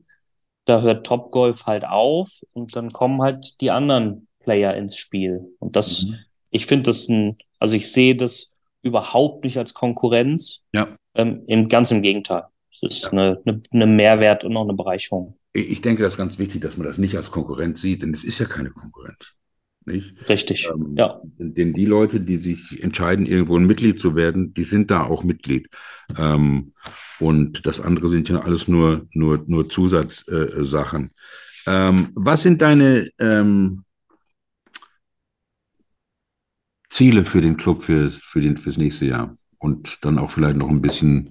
da 0.64 0.81
hört 0.81 1.05
Topgolf 1.05 1.66
halt 1.66 1.85
auf 1.85 2.41
und 2.53 2.77
dann 2.77 2.91
kommen 2.91 3.20
halt 3.20 3.61
die 3.61 3.72
anderen 3.72 4.29
Player 4.41 4.77
ins 4.77 4.97
Spiel. 4.97 5.41
Und 5.59 5.74
das, 5.74 6.05
Mhm. 6.07 6.18
ich 6.51 6.66
finde 6.66 6.85
das 6.85 7.09
ein, 7.09 7.37
also 7.59 7.74
ich 7.74 7.91
sehe 7.91 8.14
das 8.16 8.53
überhaupt 8.83 9.45
nicht 9.45 9.59
als 9.59 9.74
Konkurrenz. 9.74 10.62
Ja. 10.72 10.97
Ähm, 11.16 11.43
im, 11.49 11.68
ganz 11.68 11.91
im 11.91 12.03
Gegenteil. 12.03 12.45
Es 12.70 12.83
ist 12.83 13.12
eine, 13.12 13.43
eine, 13.45 13.61
eine 13.72 13.87
Mehrwert 13.87 14.45
und 14.45 14.57
auch 14.57 14.62
eine 14.64 14.74
Bereicherung. 14.74 15.37
Ich 15.53 15.81
denke, 15.81 16.03
das 16.05 16.12
ist 16.12 16.18
ganz 16.18 16.39
wichtig, 16.39 16.61
dass 16.61 16.77
man 16.77 16.87
das 16.87 16.99
nicht 16.99 17.16
als 17.16 17.31
Konkurrenz 17.31 17.81
sieht, 17.81 18.03
denn 18.03 18.14
es 18.14 18.22
ist 18.22 18.39
ja 18.39 18.47
keine 18.47 18.70
Konkurrenz. 18.70 19.35
Nicht? 19.87 20.28
Richtig. 20.28 20.68
Ähm, 20.72 20.95
Ja. 20.97 21.20
Denn 21.39 21.72
die 21.72 21.87
Leute, 21.87 22.20
die 22.20 22.39
sich 22.39 22.82
entscheiden, 22.82 23.24
irgendwo 23.24 23.57
ein 23.57 23.66
Mitglied 23.66 23.99
zu 23.99 24.16
werden, 24.16 24.53
die 24.53 24.64
sind 24.64 24.91
da 24.91 25.05
auch 25.05 25.22
Mitglied. 25.22 25.68
Ähm, 26.18 26.72
und 27.20 27.66
das 27.66 27.80
andere 27.80 28.09
sind 28.11 28.28
ja 28.28 28.41
alles 28.41 28.68
nur, 28.68 29.07
nur, 29.12 29.45
nur 29.47 29.68
Zusatzsachen. 29.68 31.11
Äh, 31.66 31.89
ähm, 31.89 32.09
was 32.14 32.43
sind 32.43 32.61
deine 32.61 33.09
ähm, 33.18 33.84
Ziele 36.91 37.24
für 37.24 37.41
den 37.41 37.57
Club 37.57 37.82
für, 37.82 38.11
für 38.11 38.41
den, 38.41 38.57
fürs 38.57 38.76
nächste 38.76 39.07
Jahr? 39.07 39.37
Und 39.59 40.05
dann 40.05 40.18
auch 40.18 40.30
vielleicht 40.30 40.57
noch 40.57 40.68
ein 40.68 40.82
bisschen 40.82 41.30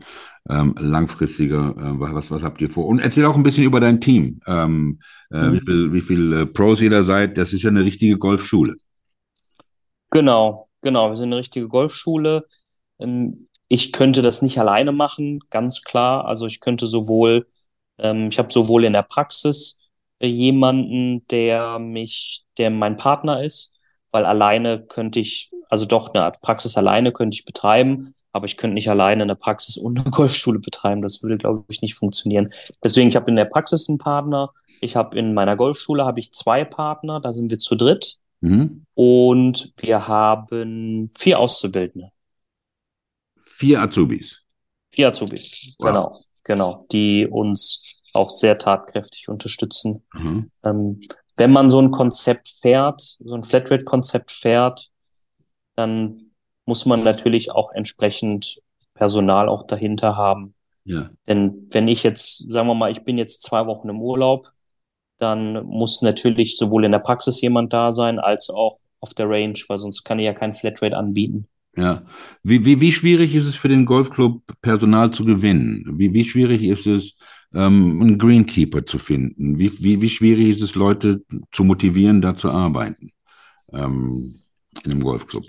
ähm, 0.49 0.75
langfristiger, 0.79 1.71
äh, 1.77 1.99
was, 1.99 2.31
was 2.31 2.43
habt 2.43 2.61
ihr 2.61 2.69
vor? 2.69 2.85
Und 2.87 3.01
erzähl 3.01 3.25
auch 3.25 3.35
ein 3.35 3.43
bisschen 3.43 3.63
über 3.63 3.79
dein 3.79 4.01
Team. 4.01 4.39
Ähm, 4.47 4.99
äh, 5.31 5.35
Mhm. 5.39 5.53
Wie 5.53 5.61
viel, 5.61 5.93
wie 5.93 6.01
viel 6.01 6.33
äh, 6.33 6.45
Pros 6.45 6.81
ihr 6.81 6.89
da 6.89 7.03
seid? 7.03 7.37
Das 7.37 7.53
ist 7.53 7.63
ja 7.63 7.69
eine 7.69 7.83
richtige 7.83 8.17
Golfschule. 8.17 8.75
Genau, 10.11 10.69
genau. 10.81 11.09
Wir 11.09 11.15
sind 11.15 11.29
eine 11.29 11.37
richtige 11.37 11.67
Golfschule. 11.67 12.45
Ähm, 12.99 13.47
Ich 13.67 13.91
könnte 13.91 14.21
das 14.21 14.41
nicht 14.43 14.59
alleine 14.59 14.91
machen, 14.91 15.39
ganz 15.49 15.81
klar. 15.83 16.25
Also 16.25 16.45
ich 16.47 16.59
könnte 16.59 16.85
sowohl, 16.87 17.47
ähm, 17.97 18.29
ich 18.29 18.37
habe 18.39 18.53
sowohl 18.53 18.85
in 18.85 18.93
der 18.93 19.01
Praxis 19.03 19.79
äh, 20.19 20.27
jemanden, 20.27 21.25
der 21.29 21.79
mich, 21.79 22.45
der 22.59 22.69
mein 22.69 22.97
Partner 22.97 23.43
ist, 23.43 23.73
weil 24.11 24.25
alleine 24.25 24.85
könnte 24.85 25.19
ich, 25.19 25.51
also 25.69 25.85
doch 25.85 26.13
eine 26.13 26.31
Praxis 26.41 26.77
alleine 26.77 27.11
könnte 27.11 27.35
ich 27.35 27.45
betreiben, 27.45 28.13
aber 28.35 28.47
ich 28.47 28.57
könnte 28.57 28.73
nicht 28.73 28.89
alleine 28.89 29.23
eine 29.23 29.37
Praxis 29.37 29.77
und 29.77 29.97
eine 29.97 30.11
Golfschule 30.11 30.59
betreiben. 30.59 31.01
Das 31.01 31.23
würde, 31.23 31.37
glaube 31.37 31.63
ich, 31.69 31.81
nicht 31.81 31.95
funktionieren. 31.95 32.49
Deswegen, 32.83 33.07
ich 33.07 33.15
habe 33.15 33.29
in 33.31 33.37
der 33.37 33.45
Praxis 33.45 33.87
einen 33.87 33.97
Partner. 33.97 34.51
Ich 34.81 34.97
habe 34.97 35.17
in 35.17 35.33
meiner 35.33 35.55
Golfschule 35.55 36.03
habe 36.03 36.19
ich 36.19 36.33
zwei 36.33 36.65
Partner, 36.65 37.21
da 37.21 37.31
sind 37.31 37.49
wir 37.49 37.59
zu 37.59 37.75
dritt. 37.75 38.17
Mhm. 38.41 38.85
Und 38.93 39.71
wir 39.77 40.07
haben 40.09 41.09
vier 41.17 41.39
Auszubildende, 41.39 42.11
Vier 43.39 43.79
Azubis. 43.81 44.41
vier 44.91 45.07
Azubis, 45.07 45.73
Wow. 45.79 45.87
genau, 45.87 46.19
genau, 46.43 46.85
die 46.91 47.25
uns 47.25 48.01
auch 48.13 48.31
sehr 48.35 48.57
tatkräftig 48.57 49.29
unterstützen. 49.29 50.03
Mhm. 50.13 50.51
Ähm, 50.63 50.99
wenn 51.37 51.53
man 51.53 51.69
so 51.69 51.79
ein 51.81 51.91
Konzept 51.91 52.49
fährt, 52.49 53.01
so 53.19 53.33
ein 53.33 53.43
Flatrate-Konzept 53.43 54.31
fährt, 54.31 54.89
dann 55.77 56.24
muss 56.65 56.85
man 56.85 57.03
natürlich 57.03 57.51
auch 57.51 57.71
entsprechend 57.71 58.61
Personal 58.93 59.49
auch 59.49 59.67
dahinter 59.67 60.15
haben. 60.15 60.53
Ja. 60.85 61.09
Denn 61.27 61.67
wenn 61.71 61.87
ich 61.87 62.03
jetzt, 62.03 62.51
sagen 62.51 62.67
wir 62.67 62.75
mal, 62.75 62.91
ich 62.91 63.03
bin 63.03 63.17
jetzt 63.17 63.41
zwei 63.41 63.65
Wochen 63.65 63.89
im 63.89 64.01
Urlaub, 64.01 64.51
dann 65.17 65.65
muss 65.65 66.01
natürlich 66.01 66.57
sowohl 66.57 66.85
in 66.85 66.91
der 66.91 66.99
Praxis 66.99 67.41
jemand 67.41 67.73
da 67.73 67.91
sein, 67.91 68.19
als 68.19 68.49
auch 68.49 68.77
auf 68.99 69.13
der 69.13 69.29
Range, 69.29 69.57
weil 69.67 69.77
sonst 69.77 70.03
kann 70.03 70.19
ich 70.19 70.25
ja 70.25 70.33
kein 70.33 70.53
Flatrate 70.53 70.97
anbieten. 70.97 71.47
Ja. 71.77 72.03
Wie, 72.43 72.65
wie, 72.65 72.79
wie 72.79 72.91
schwierig 72.91 73.35
ist 73.35 73.45
es 73.45 73.55
für 73.55 73.67
den 73.67 73.85
Golfclub, 73.85 74.41
Personal 74.61 75.11
zu 75.11 75.25
gewinnen? 75.25 75.83
Wie, 75.97 76.13
wie 76.13 76.23
schwierig 76.23 76.63
ist 76.63 76.87
es, 76.87 77.15
ähm, 77.53 78.01
einen 78.01 78.17
Greenkeeper 78.17 78.85
zu 78.85 78.97
finden? 78.97 79.57
Wie, 79.57 79.71
wie, 79.83 80.01
wie 80.01 80.09
schwierig 80.09 80.57
ist 80.57 80.61
es, 80.61 80.75
Leute 80.75 81.23
zu 81.51 81.63
motivieren, 81.63 82.21
da 82.21 82.35
zu 82.35 82.49
arbeiten 82.49 83.11
ähm, 83.73 84.41
in 84.83 84.91
einem 84.91 85.03
Golfclub? 85.03 85.45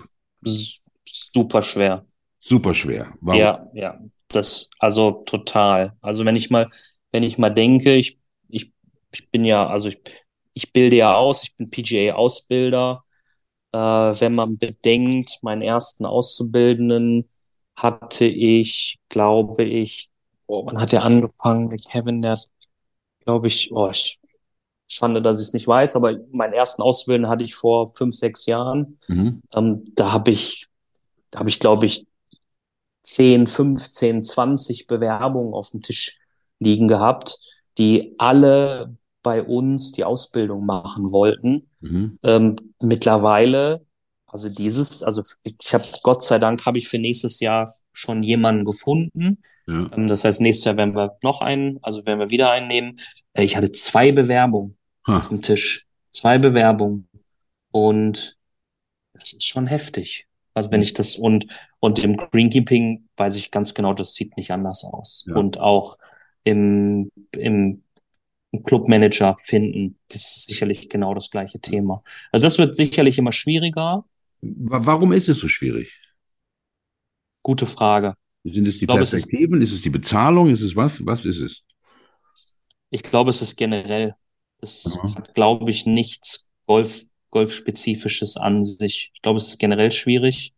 Super 1.33 1.63
schwer. 1.63 2.05
Super 2.39 2.73
schwer. 2.73 3.13
Warum? 3.21 3.39
Ja, 3.39 3.67
ja. 3.73 3.99
Das, 4.29 4.69
also 4.79 5.23
total. 5.25 5.93
Also 6.01 6.25
wenn 6.25 6.35
ich 6.35 6.49
mal, 6.49 6.69
wenn 7.11 7.23
ich 7.23 7.37
mal 7.37 7.49
denke, 7.49 7.95
ich, 7.95 8.19
ich, 8.49 8.71
ich 9.11 9.29
bin 9.29 9.45
ja, 9.45 9.67
also 9.67 9.89
ich, 9.89 9.99
ich 10.53 10.73
bilde 10.73 10.97
ja 10.97 11.15
aus, 11.15 11.43
ich 11.43 11.55
bin 11.55 11.69
PGA-Ausbilder. 11.69 13.03
Äh, 13.71 13.77
wenn 13.77 14.35
man 14.35 14.57
bedenkt, 14.57 15.39
meinen 15.41 15.61
ersten 15.61 16.05
Auszubildenden 16.05 17.29
hatte 17.75 18.25
ich, 18.25 18.99
glaube 19.09 19.63
ich, 19.63 20.09
oh, 20.47 20.65
wann 20.65 20.81
hat 20.81 20.93
er 20.93 21.03
angefangen? 21.03 21.75
Kevin, 21.77 22.21
der, 22.21 22.39
glaube 23.23 23.47
ich, 23.47 23.71
oh, 23.71 23.89
ich, 23.89 24.19
Schande, 24.87 25.21
dass 25.21 25.39
ich 25.41 25.47
es 25.47 25.53
nicht 25.53 25.67
weiß, 25.67 25.95
aber 25.95 26.15
meinen 26.31 26.53
ersten 26.53 26.81
Auszubildenden 26.81 27.29
hatte 27.29 27.43
ich 27.43 27.55
vor 27.55 27.91
fünf, 27.91 28.15
sechs 28.15 28.45
Jahren. 28.45 28.99
Mhm. 29.07 29.41
Ähm, 29.53 29.91
da 29.95 30.13
habe 30.13 30.31
ich, 30.31 30.67
da 31.31 31.39
habe 31.39 31.49
ich, 31.49 31.59
glaube 31.59 31.85
ich, 31.85 32.05
10, 33.03 33.47
15, 33.47 34.23
20 34.23 34.87
Bewerbungen 34.87 35.53
auf 35.53 35.69
dem 35.71 35.81
Tisch 35.81 36.19
liegen 36.59 36.87
gehabt, 36.87 37.39
die 37.77 38.15
alle 38.17 38.95
bei 39.23 39.43
uns 39.43 39.91
die 39.91 40.03
Ausbildung 40.03 40.65
machen 40.65 41.11
wollten. 41.11 41.69
Mhm. 41.79 42.19
Ähm, 42.23 42.55
mittlerweile, 42.81 43.85
also 44.25 44.49
dieses, 44.49 45.03
also 45.03 45.23
ich 45.43 45.73
habe 45.73 45.85
Gott 46.03 46.23
sei 46.23 46.39
Dank 46.39 46.65
habe 46.65 46.77
ich 46.77 46.87
für 46.87 46.99
nächstes 46.99 47.39
Jahr 47.39 47.71
schon 47.91 48.23
jemanden 48.23 48.65
gefunden. 48.65 49.41
Ja. 49.67 49.89
Ähm, 49.93 50.07
das 50.07 50.23
heißt, 50.23 50.41
nächstes 50.41 50.65
Jahr 50.65 50.77
werden 50.77 50.95
wir 50.95 51.17
noch 51.23 51.41
einen, 51.41 51.79
also 51.81 52.05
werden 52.05 52.19
wir 52.19 52.29
wieder 52.29 52.51
einen 52.51 52.67
nehmen. 52.67 52.99
Äh, 53.33 53.43
ich 53.43 53.55
hatte 53.55 53.71
zwei 53.71 54.11
Bewerbungen 54.11 54.77
Ha. 55.07 55.17
auf 55.17 55.29
dem 55.29 55.41
Tisch, 55.41 55.85
zwei 56.11 56.37
Bewerbungen 56.37 57.07
und 57.71 58.37
das 59.13 59.33
ist 59.33 59.45
schon 59.45 59.67
heftig. 59.67 60.26
Also 60.57 60.71
wenn 60.71 60.81
ich 60.81 60.93
das 60.93 61.15
und 61.15 61.45
und 61.79 62.03
im 62.03 62.17
Greenkeeping 62.17 63.07
weiß 63.15 63.35
ich 63.35 63.51
ganz 63.51 63.73
genau, 63.73 63.93
das 63.93 64.13
sieht 64.15 64.35
nicht 64.37 64.51
anders 64.51 64.83
aus. 64.83 65.25
Ja. 65.27 65.35
Und 65.35 65.59
auch 65.59 65.97
im 66.43 67.11
im 67.35 67.83
Clubmanager 68.63 69.35
finden 69.39 69.99
ist 70.11 70.45
sicherlich 70.47 70.89
genau 70.89 71.13
das 71.13 71.29
gleiche 71.29 71.59
Thema. 71.59 72.01
Also 72.31 72.45
das 72.45 72.57
wird 72.57 72.75
sicherlich 72.75 73.17
immer 73.19 73.31
schwieriger. 73.33 74.05
Wa- 74.41 74.79
Warum 74.85 75.11
ist 75.13 75.29
es 75.29 75.37
so 75.39 75.47
schwierig? 75.47 75.95
Gute 77.43 77.65
Frage. 77.65 78.15
Sind 78.43 78.67
es 78.67 78.79
die 78.79 78.85
glaube, 78.87 79.03
es 79.03 79.13
ist- 79.13 79.23
Perspektiven? 79.27 79.61
Ist 79.61 79.73
es 79.73 79.81
die 79.81 79.89
Bezahlung? 79.89 80.49
Ist 80.49 80.61
es 80.61 80.75
was? 80.75 81.05
Was 81.05 81.25
ist 81.25 81.39
es? 81.39 81.63
Ich 82.89 83.03
glaube, 83.03 83.29
es 83.29 83.41
ist 83.41 83.55
generell. 83.57 84.15
Es 84.61 84.97
Mhm. 85.03 85.15
hat, 85.15 85.35
glaube 85.35 85.69
ich, 85.69 85.85
nichts 85.85 86.47
Golf, 86.65 87.03
Golfspezifisches 87.37 88.37
an 88.37 88.61
sich. 88.61 89.11
Ich 89.13 89.21
glaube, 89.21 89.37
es 89.39 89.47
ist 89.49 89.59
generell 89.59 89.91
schwierig. 89.91 90.53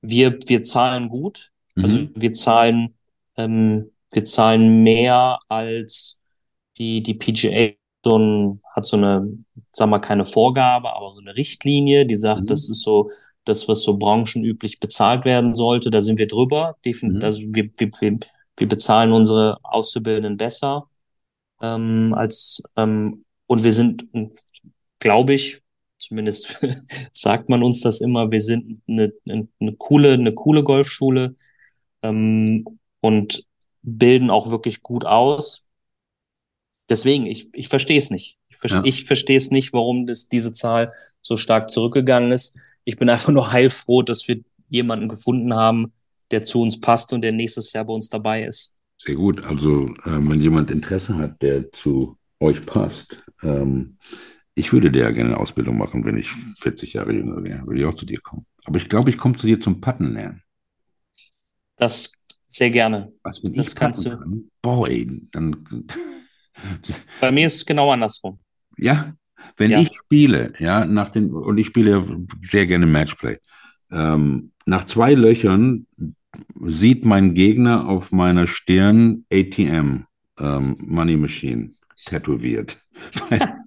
Wir, 0.00 0.38
wir 0.46 0.62
zahlen 0.62 1.08
gut. 1.08 1.50
Also 1.76 1.96
Mhm. 1.96 2.10
wir 2.14 2.32
zahlen, 2.32 2.94
ähm, 3.36 3.90
wir 4.12 4.24
zahlen 4.24 4.82
mehr 4.82 5.38
als 5.48 6.18
die, 6.78 7.02
die 7.02 7.14
PGA 7.14 7.72
so 8.04 8.18
ein, 8.18 8.60
hat 8.74 8.86
so 8.86 8.96
eine, 8.96 9.28
sagen 9.72 9.90
wir 9.90 10.00
keine 10.00 10.24
Vorgabe, 10.24 10.94
aber 10.94 11.12
so 11.12 11.20
eine 11.20 11.34
Richtlinie, 11.36 12.06
die 12.06 12.16
sagt, 12.16 12.42
Mhm. 12.42 12.46
das 12.46 12.68
ist 12.68 12.82
so 12.82 13.10
das, 13.44 13.68
was 13.68 13.82
so 13.82 13.96
branchenüblich 13.98 14.80
bezahlt 14.80 15.24
werden 15.24 15.54
sollte. 15.54 15.90
Da 15.90 16.00
sind 16.00 16.18
wir 16.18 16.26
drüber. 16.28 16.76
Defin 16.84 17.14
Mhm. 17.14 17.22
also 17.22 17.42
wir, 17.48 17.70
wir, 17.78 17.90
wir, 18.00 18.18
wir 18.58 18.68
bezahlen 18.68 19.12
unsere 19.12 19.58
Auszubildenden 19.64 20.36
besser 20.36 20.88
ähm, 21.62 22.14
als 22.16 22.62
ähm, 22.76 23.24
und 23.48 23.64
wir 23.64 23.72
sind, 23.72 24.06
glaube 25.00 25.34
ich, 25.34 25.60
zumindest 25.98 26.58
sagt 27.12 27.48
man 27.48 27.62
uns 27.62 27.80
das 27.80 28.00
immer, 28.00 28.30
wir 28.30 28.40
sind 28.40 28.80
eine, 28.88 29.12
eine, 29.28 29.76
coole, 29.76 30.12
eine 30.12 30.34
coole 30.34 30.62
Golfschule 30.62 31.34
ähm, 32.02 32.64
und 33.00 33.44
bilden 33.82 34.30
auch 34.30 34.50
wirklich 34.50 34.82
gut 34.82 35.04
aus. 35.04 35.64
Deswegen, 36.88 37.26
ich, 37.26 37.48
ich 37.52 37.68
verstehe 37.68 37.98
es 37.98 38.10
nicht. 38.10 38.38
Ich, 38.48 38.56
ver 38.56 38.70
Ja. 38.70 38.82
ich 38.84 39.04
verstehe 39.04 39.36
es 39.36 39.50
nicht, 39.50 39.72
warum 39.72 40.06
das, 40.06 40.28
diese 40.28 40.52
Zahl 40.52 40.92
so 41.20 41.36
stark 41.36 41.70
zurückgegangen 41.70 42.32
ist. 42.32 42.58
Ich 42.84 42.96
bin 42.96 43.08
einfach 43.08 43.32
nur 43.32 43.52
heilfroh, 43.52 44.02
dass 44.02 44.28
wir 44.28 44.40
jemanden 44.68 45.08
gefunden 45.08 45.54
haben, 45.54 45.92
der 46.30 46.42
zu 46.42 46.60
uns 46.60 46.80
passt 46.80 47.12
und 47.12 47.22
der 47.22 47.32
nächstes 47.32 47.72
Jahr 47.72 47.84
bei 47.84 47.92
uns 47.92 48.08
dabei 48.08 48.44
ist. 48.44 48.74
Sehr 48.98 49.14
gut. 49.14 49.44
Also, 49.44 49.94
ähm, 50.04 50.30
wenn 50.30 50.40
jemand 50.40 50.70
Interesse 50.70 51.16
hat, 51.16 51.40
der 51.42 51.70
zu 51.70 52.16
euch 52.40 52.64
passt, 52.66 53.22
ähm, 53.42 53.98
ich 54.56 54.72
würde 54.72 54.90
dir 54.90 55.02
ja 55.04 55.10
gerne 55.12 55.30
eine 55.30 55.38
Ausbildung 55.40 55.78
machen, 55.78 56.04
wenn 56.04 56.18
ich 56.18 56.30
40 56.60 56.94
Jahre 56.94 57.12
jünger 57.12 57.44
wäre, 57.44 57.64
würde 57.66 57.80
ich 57.80 57.86
auch 57.86 57.94
zu 57.94 58.06
dir 58.06 58.20
kommen. 58.20 58.46
Aber 58.64 58.78
ich 58.78 58.88
glaube, 58.88 59.10
ich 59.10 59.18
komme 59.18 59.36
zu 59.36 59.46
dir 59.46 59.60
zum 59.60 59.80
Patten 59.80 60.12
lernen. 60.14 60.42
Das 61.76 62.10
sehr 62.48 62.70
gerne. 62.70 63.12
Was, 63.22 63.42
wenn 63.44 63.54
Das 63.54 63.68
ich 63.68 63.74
kannst 63.74 64.06
du. 64.06 64.10
kann? 64.18 64.50
Boah, 64.62 64.88
ey, 64.88 65.06
dann, 65.32 65.64
Bei 67.20 67.30
mir 67.30 67.46
ist 67.46 67.56
es 67.56 67.66
genau 67.66 67.90
andersrum. 67.92 68.38
ja, 68.78 69.14
wenn 69.56 69.70
Ja. 69.70 69.80
ich 69.80 69.90
spiele, 69.96 70.52
ja, 70.58 70.84
nach 70.84 71.10
den, 71.10 71.30
und 71.32 71.58
ich 71.58 71.66
spiele 71.66 71.90
ja 71.92 72.04
sehr 72.42 72.66
gerne 72.66 72.86
Matchplay, 72.86 73.38
ähm, 73.90 74.52
nach 74.66 74.84
zwei 74.86 75.14
Löchern 75.14 75.86
sieht 76.64 77.04
mein 77.04 77.34
Gegner 77.34 77.88
auf 77.88 78.12
meiner 78.12 78.46
Stirn 78.46 79.24
ATM, 79.32 80.04
ähm, 80.38 80.76
Money 80.80 81.16
Machine, 81.16 81.70
tätowiert. 82.04 82.82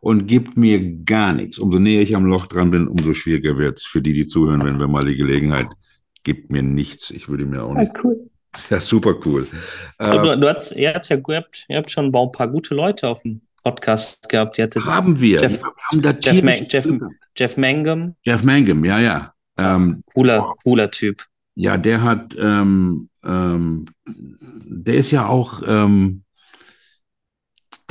und 0.00 0.26
gibt 0.26 0.56
mir 0.56 0.80
gar 1.04 1.32
nichts. 1.32 1.58
Umso 1.58 1.78
näher 1.78 2.02
ich 2.02 2.14
am 2.16 2.24
Loch 2.26 2.46
dran 2.46 2.70
bin, 2.70 2.86
umso 2.88 3.14
schwieriger 3.14 3.58
wird 3.58 3.78
es 3.78 3.84
für 3.84 4.00
die, 4.02 4.12
die 4.12 4.26
zuhören, 4.26 4.64
wenn 4.64 4.78
wir 4.80 4.88
mal 4.88 5.04
die 5.04 5.14
Gelegenheit, 5.16 5.68
gibt 6.24 6.50
mir 6.52 6.62
nichts. 6.62 7.10
Ich 7.10 7.28
würde 7.28 7.44
mir 7.46 7.62
auch 7.64 7.74
nicht. 7.74 7.92
cool. 8.04 8.28
Ja, 8.70 8.80
super 8.80 9.14
cool. 9.24 9.46
Äh, 9.98 10.10
Du, 10.10 10.38
du 10.40 10.48
hast, 10.48 10.72
ihr, 10.76 10.92
habt 10.94 11.08
ja, 11.08 11.16
ihr, 11.16 11.36
habt, 11.36 11.64
ihr 11.68 11.76
habt 11.78 11.90
schon 11.90 12.14
ein 12.14 12.32
paar 12.32 12.48
gute 12.48 12.74
Leute 12.74 13.08
auf 13.08 13.22
dem 13.22 13.40
Podcast 13.64 14.28
gehabt. 14.28 14.58
Haben 14.58 15.20
wir. 15.20 15.40
Jeff- 15.40 15.62
wir 15.62 15.70
haben 15.90 16.02
da 16.02 16.10
Jeff 16.10 16.40
tierisches 16.40 16.44
Ma- 16.44 16.66
Jeff-. 16.98 17.12
Jeff 17.34 17.56
Mangum, 17.56 18.14
Jeff 18.24 18.42
Mangum, 18.44 18.84
ja, 18.84 18.98
ja. 19.00 19.32
Ähm, 19.58 20.02
cooler, 20.12 20.54
cooler 20.62 20.90
Typ. 20.90 21.24
ja, 21.54 21.78
der 21.78 22.02
hat, 22.02 22.36
ähm, 22.38 23.08
ähm, 23.24 23.86
der 24.06 24.94
ist 24.94 25.10
ja 25.12 25.26
auch, 25.28 25.62
ähm, 25.66 26.22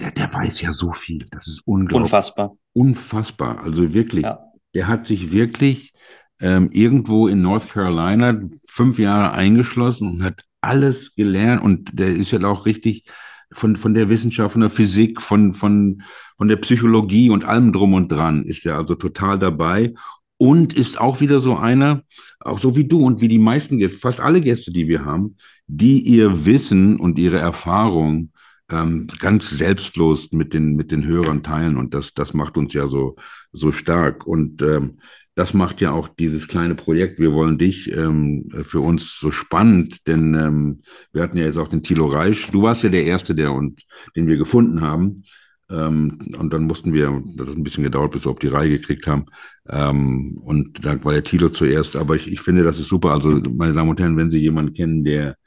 der, 0.01 0.11
der 0.11 0.33
weiß 0.33 0.61
ja 0.61 0.73
so 0.73 0.91
viel. 0.93 1.27
Das 1.31 1.47
ist 1.47 1.61
unglaublich. 1.65 2.07
Unfassbar. 2.07 2.55
Unfassbar. 2.73 3.63
Also 3.63 3.93
wirklich, 3.93 4.23
Ja. 4.23 4.39
der 4.73 4.87
hat 4.87 5.07
sich 5.07 5.31
wirklich 5.31 5.93
ähm, 6.39 6.69
irgendwo 6.71 7.27
in 7.27 7.41
North 7.41 7.69
Carolina 7.69 8.41
fünf 8.67 8.97
Jahre 8.99 9.33
eingeschlossen 9.33 10.09
und 10.09 10.23
hat 10.23 10.43
alles 10.61 11.13
gelernt. 11.15 11.61
Und 11.61 11.91
der 11.99 12.15
ist 12.15 12.31
ja 12.31 12.43
auch 12.43 12.65
richtig 12.65 13.05
von, 13.53 13.75
von 13.75 13.93
der 13.93 14.09
Wissenschaft, 14.09 14.53
von 14.53 14.61
der 14.61 14.69
Physik, 14.69 15.21
von, 15.21 15.53
von, 15.53 16.01
von 16.37 16.47
der 16.47 16.55
Psychologie 16.57 17.29
und 17.29 17.45
allem 17.45 17.71
drum 17.73 17.93
und 17.93 18.11
dran 18.11 18.43
ist 18.43 18.65
er 18.65 18.77
also 18.77 18.95
total 18.95 19.37
dabei. 19.39 19.93
Und 20.37 20.73
ist 20.73 20.99
auch 20.99 21.21
wieder 21.21 21.39
so 21.39 21.55
einer, 21.57 22.01
auch 22.39 22.57
so 22.57 22.75
wie 22.75 22.87
du 22.87 23.05
und 23.05 23.21
wie 23.21 23.27
die 23.27 23.37
meisten 23.37 23.77
Gäste, 23.77 23.97
fast 23.99 24.19
alle 24.19 24.41
Gäste, 24.41 24.71
die 24.71 24.87
wir 24.87 25.05
haben, 25.05 25.37
die 25.67 25.99
ihr 26.01 26.45
Wissen 26.47 26.97
und 26.99 27.19
ihre 27.19 27.37
Erfahrung 27.37 28.31
ähm, 28.71 29.07
ganz 29.19 29.49
selbstlos 29.49 30.31
mit 30.31 30.53
den, 30.53 30.75
mit 30.75 30.91
den 30.91 31.05
Hörern 31.05 31.43
teilen. 31.43 31.77
Und 31.77 31.93
das, 31.93 32.13
das 32.13 32.33
macht 32.33 32.57
uns 32.57 32.73
ja 32.73 32.87
so, 32.87 33.15
so 33.51 33.71
stark. 33.71 34.25
Und 34.25 34.61
ähm, 34.61 34.99
das 35.35 35.53
macht 35.53 35.81
ja 35.81 35.91
auch 35.91 36.07
dieses 36.07 36.47
kleine 36.47 36.75
Projekt. 36.75 37.19
Wir 37.19 37.33
wollen 37.33 37.57
dich 37.57 37.91
ähm, 37.95 38.49
für 38.63 38.81
uns 38.81 39.17
so 39.17 39.31
spannend, 39.31 40.07
denn 40.07 40.35
ähm, 40.35 40.81
wir 41.13 41.23
hatten 41.23 41.37
ja 41.37 41.45
jetzt 41.45 41.57
auch 41.57 41.69
den 41.69 41.83
Thilo 41.83 42.07
Reisch. 42.07 42.51
Du 42.51 42.63
warst 42.63 42.83
ja 42.83 42.89
der 42.89 43.05
Erste, 43.05 43.33
der 43.33 43.53
und 43.53 43.83
den 44.15 44.27
wir 44.27 44.37
gefunden 44.37 44.81
haben. 44.81 45.23
Ähm, 45.69 46.17
und 46.37 46.51
dann 46.51 46.63
mussten 46.63 46.93
wir, 46.93 47.23
das 47.37 47.49
hat 47.49 47.55
ein 47.55 47.63
bisschen 47.63 47.83
gedauert, 47.83 48.11
bis 48.11 48.25
wir 48.25 48.31
auf 48.31 48.39
die 48.39 48.47
Reihe 48.47 48.69
gekriegt 48.69 49.07
haben. 49.07 49.25
Ähm, 49.69 50.37
und 50.43 50.83
da 50.85 51.01
war 51.03 51.13
der 51.13 51.23
Thilo 51.23 51.49
zuerst. 51.49 51.95
Aber 51.95 52.15
ich, 52.15 52.29
ich 52.29 52.41
finde, 52.41 52.63
das 52.63 52.79
ist 52.79 52.87
super. 52.87 53.11
Also, 53.11 53.29
meine 53.29 53.73
Damen 53.73 53.89
und 53.89 53.99
Herren, 53.99 54.17
wenn 54.17 54.31
Sie 54.31 54.39
jemanden 54.39 54.73
kennen, 54.73 55.03
der 55.03 55.37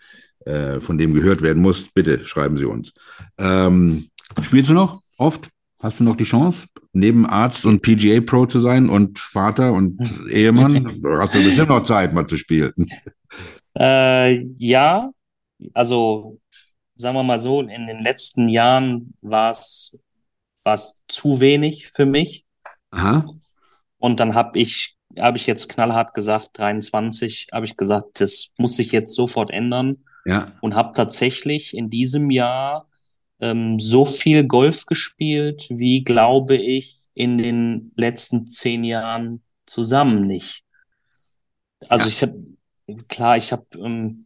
äh, 0.44 0.80
von 0.80 0.98
dem 0.98 1.14
gehört 1.14 1.42
werden 1.42 1.62
muss, 1.62 1.88
bitte 1.88 2.24
schreiben 2.26 2.56
Sie 2.56 2.64
uns. 2.64 2.92
Ähm, 3.38 4.08
spielst 4.42 4.70
du 4.70 4.74
noch 4.74 5.02
oft? 5.16 5.48
Hast 5.80 6.00
du 6.00 6.04
noch 6.04 6.16
die 6.16 6.24
Chance, 6.24 6.66
neben 6.92 7.26
Arzt 7.26 7.66
und 7.66 7.82
PGA 7.82 8.20
Pro 8.20 8.46
zu 8.46 8.60
sein 8.60 8.88
und 8.88 9.18
Vater 9.18 9.72
und 9.72 9.98
Ehemann? 10.30 11.02
Hast 11.18 11.34
du 11.34 11.44
bestimmt 11.44 11.68
noch 11.68 11.84
Zeit, 11.84 12.12
mal 12.12 12.26
zu 12.26 12.38
spielen? 12.38 12.72
Äh, 13.76 14.46
ja, 14.56 15.10
also 15.74 16.40
sagen 16.94 17.16
wir 17.16 17.22
mal 17.22 17.38
so, 17.38 17.60
in 17.60 17.86
den 17.86 18.02
letzten 18.02 18.48
Jahren 18.48 19.14
war 19.20 19.50
es 19.50 19.96
zu 21.08 21.40
wenig 21.40 21.88
für 21.88 22.06
mich. 22.06 22.44
Aha. 22.90 23.26
Und 23.98 24.20
dann 24.20 24.34
habe 24.34 24.58
ich 24.58 24.96
habe 25.18 25.36
ich 25.36 25.46
jetzt 25.46 25.68
knallhart 25.68 26.14
gesagt, 26.14 26.50
23, 26.58 27.48
habe 27.52 27.66
ich 27.66 27.76
gesagt, 27.76 28.20
das 28.20 28.52
muss 28.56 28.76
sich 28.76 28.90
jetzt 28.90 29.14
sofort 29.14 29.50
ändern 29.50 29.98
Ja, 30.26 30.52
und 30.60 30.74
habe 30.74 30.92
tatsächlich 30.94 31.76
in 31.76 31.90
diesem 31.90 32.30
Jahr 32.30 32.88
ähm, 33.40 33.78
so 33.78 34.04
viel 34.04 34.44
Golf 34.44 34.86
gespielt, 34.86 35.66
wie 35.70 36.02
glaube 36.04 36.56
ich 36.56 37.08
in 37.14 37.38
den 37.38 37.92
letzten 37.96 38.46
zehn 38.46 38.84
Jahren 38.84 39.42
zusammen 39.66 40.26
nicht. 40.26 40.64
Also 41.88 42.04
Ja. 42.04 42.08
ich 42.08 42.22
habe, 42.22 42.34
klar, 43.08 43.36
ich 43.36 43.52
habe, 43.52 43.66
ähm, 43.78 44.24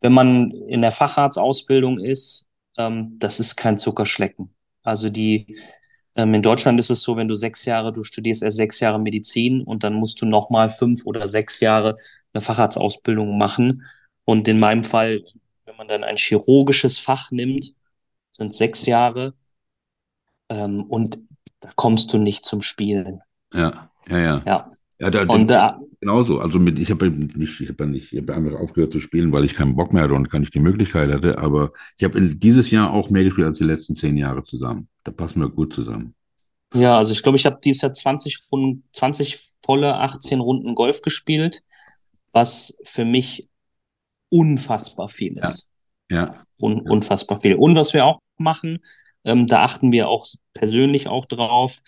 wenn 0.00 0.12
man 0.12 0.50
in 0.50 0.82
der 0.82 0.92
Facharztausbildung 0.92 1.98
ist, 2.00 2.46
ähm, 2.76 3.16
das 3.18 3.40
ist 3.40 3.56
kein 3.56 3.78
Zuckerschlecken. 3.78 4.54
Also 4.82 5.08
die, 5.10 5.58
ähm, 6.16 6.34
in 6.34 6.42
Deutschland 6.42 6.78
ist 6.80 6.90
es 6.90 7.02
so, 7.02 7.16
wenn 7.16 7.28
du 7.28 7.34
sechs 7.36 7.64
Jahre, 7.64 7.92
du 7.92 8.02
studierst 8.02 8.42
erst 8.42 8.56
sechs 8.56 8.80
Jahre 8.80 8.98
Medizin 9.00 9.62
und 9.62 9.84
dann 9.84 9.94
musst 9.94 10.20
du 10.22 10.26
nochmal 10.26 10.68
fünf 10.70 11.04
oder 11.06 11.28
sechs 11.28 11.60
Jahre 11.60 11.96
eine 12.32 12.40
Facharztausbildung 12.40 13.38
machen. 13.38 13.84
Und 14.24 14.48
in 14.48 14.58
meinem 14.58 14.84
Fall, 14.84 15.24
wenn 15.64 15.76
man 15.76 15.88
dann 15.88 16.04
ein 16.04 16.16
chirurgisches 16.16 16.98
Fach 16.98 17.30
nimmt, 17.30 17.74
sind 18.30 18.54
sechs 18.54 18.86
Jahre, 18.86 19.34
ähm, 20.48 20.84
und 20.84 21.18
da 21.60 21.70
kommst 21.76 22.12
du 22.12 22.18
nicht 22.18 22.44
zum 22.44 22.62
Spielen. 22.62 23.20
ja, 23.52 23.90
ja, 24.08 24.18
ja. 24.18 24.42
Ja. 24.46 24.68
Ja, 24.98 25.10
da, 25.10 25.22
Und 25.24 25.48
da, 25.48 25.80
genauso. 26.00 26.38
Also 26.38 26.60
mit, 26.60 26.78
ich 26.78 26.88
habe 26.92 27.10
nicht, 27.10 27.60
ich 27.60 27.68
habe 27.68 27.86
nicht, 27.88 28.12
ich 28.12 28.20
habe 28.20 28.34
einfach 28.34 28.60
aufgehört 28.60 28.92
zu 28.92 29.00
spielen, 29.00 29.32
weil 29.32 29.44
ich 29.44 29.54
keinen 29.54 29.74
Bock 29.74 29.92
mehr 29.92 30.04
hatte 30.04 30.14
und 30.14 30.30
gar 30.30 30.38
nicht 30.38 30.54
die 30.54 30.60
Möglichkeit 30.60 31.10
hatte. 31.10 31.38
Aber 31.38 31.72
ich 31.98 32.04
habe 32.04 32.20
dieses 32.36 32.70
Jahr 32.70 32.92
auch 32.92 33.10
mehr 33.10 33.24
gespielt 33.24 33.48
als 33.48 33.58
die 33.58 33.64
letzten 33.64 33.96
zehn 33.96 34.16
Jahre 34.16 34.44
zusammen. 34.44 34.86
Da 35.02 35.10
passen 35.10 35.40
wir 35.40 35.48
gut 35.48 35.74
zusammen. 35.74 36.14
Ja, 36.72 36.98
also 36.98 37.12
ich 37.12 37.22
glaube, 37.24 37.36
ich 37.36 37.46
habe 37.46 37.58
dieses 37.64 37.82
Jahr 37.82 37.92
20 37.92 38.46
Runden, 38.52 38.84
20 38.92 39.56
volle 39.64 39.96
18 39.96 40.38
Runden 40.38 40.76
Golf 40.76 41.02
gespielt, 41.02 41.64
was 42.30 42.78
für 42.84 43.04
mich 43.04 43.48
unfassbar 44.32 45.08
viel 45.08 45.38
ist. 45.38 45.68
Ja, 46.10 46.44
Un 46.58 46.80
unfassbar 46.80 47.38
viel. 47.40 47.54
Und 47.56 47.74
was 47.76 47.92
wir 47.92 48.04
auch 48.06 48.18
machen, 48.38 48.78
ähm, 49.24 49.46
da 49.46 49.62
achten 49.64 49.92
wir 49.92 50.08
auch 50.08 50.26
persönlich 50.54 51.06
auch 51.08 51.26
drauf, 51.26 51.78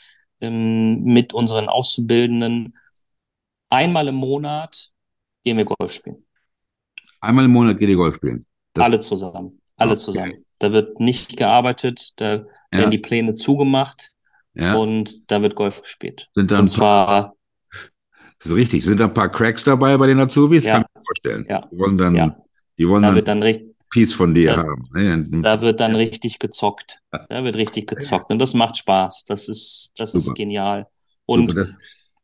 ähm, 0.40 1.03
mit 1.05 1.32
unseren 1.32 1.68
Auszubildenden. 1.68 2.74
Einmal 3.70 4.09
im 4.09 4.16
Monat 4.16 4.90
gehen 5.45 5.57
wir 5.57 5.64
Golf 5.64 5.92
spielen. 5.92 6.24
einmal 7.20 7.47
im 7.47 7.53
Monat 7.53 7.78
geht 7.78 7.88
ihr 7.88 7.97
Golf 7.97 8.16
spielen. 8.16 8.45
Das- 8.74 8.84
Alle 8.84 9.01
zusammen. 9.01 9.61
Alle 9.76 9.92
Okay. 9.92 10.01
zusammen. 10.01 10.45
Da 10.59 10.72
wird 10.72 11.01
nicht 11.01 11.36
gearbeitet, 11.36 12.12
da 12.20 12.34
Ja, 12.34 12.45
werden 12.72 12.90
die 12.90 12.99
Pläne 12.99 13.34
zugemacht 13.34 14.12
ja. 14.55 14.74
und 14.74 15.30
da 15.30 15.40
wird 15.42 15.55
Golf 15.57 15.82
gespielt. 15.82 16.28
Sind 16.34 16.51
da 16.51 16.59
Und 16.59 16.68
zwar, 16.68 17.34
das 18.38 18.51
ist 18.51 18.55
richtig, 18.57 18.84
sind 18.84 19.01
da 19.01 19.05
ein 19.05 19.14
paar 19.14 19.30
Cracks 19.30 19.64
dabei 19.64 19.97
bei 19.97 20.07
den 20.07 20.20
Azubis? 20.20 20.64
Ja. 20.64 20.82
Kann 20.82 20.93
vorstellen. 21.07 21.46
Ja. 21.48 21.68
Die 21.70 21.78
wollen 21.78 21.98
dann, 21.98 22.14
Ja. 22.16 22.36
die 22.78 22.88
wollen 22.88 23.02
da 23.02 23.09
dann 23.09 23.14
wird 23.16 23.28
dann 23.28 23.42
richtig, 23.42 23.74
Piece 23.90 24.12
von 24.14 24.34
dir 24.34 24.50
Ja. 24.50 24.57
haben. 24.59 24.84
ne? 24.92 25.42
da 25.42 25.61
wird 25.61 25.78
dann 25.80 25.94
richtig 25.94 26.38
gezockt. 26.38 27.00
Da 27.11 27.44
wird 27.44 27.57
richtig 27.57 27.86
gezockt. 27.86 28.30
Und 28.32 28.38
das 28.40 28.55
macht 28.55 28.76
Spaß. 28.76 29.24
Das 29.26 29.48
ist, 29.48 29.92
das 29.96 30.14
ist 30.14 30.24
Super. 30.24 30.34
genial. 30.34 30.78
Super, 30.80 30.90
Und 31.26 31.57
das, 31.57 31.72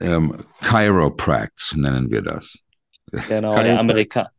Ähm, 0.00 0.46
Chiroprax 0.60 1.74
nennen 1.76 2.10
wir 2.10 2.22
das. 2.22 2.58
Genau, 3.10 3.52
Chiroprax. 3.52 3.64
der 3.64 3.78
Amerika 3.78 4.30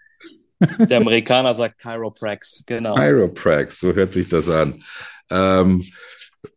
der 0.79 0.97
Amerikaner 0.97 1.53
sagt 1.53 1.81
Chiroprax, 1.81 2.63
genau. 2.65 2.95
Chiroprax, 2.95 3.79
so 3.79 3.93
hört 3.93 4.13
sich 4.13 4.29
das 4.29 4.49
an. 4.49 4.84
Ähm, 5.29 5.84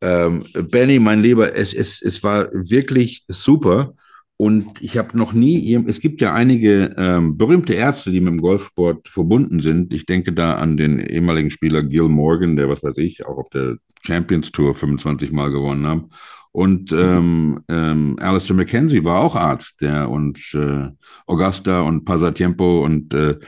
ähm, 0.00 0.44
Benny, 0.70 0.98
mein 0.98 1.22
Lieber, 1.22 1.54
es, 1.54 1.72
es, 1.74 2.02
es 2.02 2.22
war 2.22 2.48
wirklich 2.52 3.24
super. 3.28 3.94
Und 4.38 4.82
ich 4.82 4.98
habe 4.98 5.16
noch 5.16 5.32
nie, 5.32 5.74
es 5.86 6.00
gibt 6.00 6.20
ja 6.20 6.34
einige 6.34 6.94
ähm, 6.98 7.38
berühmte 7.38 7.72
Ärzte, 7.72 8.10
die 8.10 8.20
mit 8.20 8.28
dem 8.28 8.42
Golfsport 8.42 9.08
verbunden 9.08 9.60
sind. 9.60 9.94
Ich 9.94 10.04
denke 10.04 10.34
da 10.34 10.56
an 10.56 10.76
den 10.76 10.98
ehemaligen 11.00 11.50
Spieler 11.50 11.82
Gil 11.82 12.08
Morgan, 12.08 12.54
der, 12.54 12.68
was 12.68 12.82
weiß 12.82 12.98
ich, 12.98 13.24
auch 13.24 13.38
auf 13.38 13.48
der 13.48 13.78
Champions 14.02 14.52
Tour 14.52 14.74
25 14.74 15.32
Mal 15.32 15.50
gewonnen 15.50 15.86
hat. 15.86 16.04
Und 16.52 16.92
ähm, 16.92 17.64
ähm, 17.68 18.16
Alistair 18.20 18.56
McKenzie 18.56 19.04
war 19.04 19.20
auch 19.20 19.36
Arzt, 19.36 19.80
der 19.80 20.10
uns 20.10 20.52
äh, 20.54 20.88
Augusta 21.26 21.80
und 21.82 22.04
Pasatiempo 22.04 22.84
und 22.84 23.14
äh, 23.14 23.38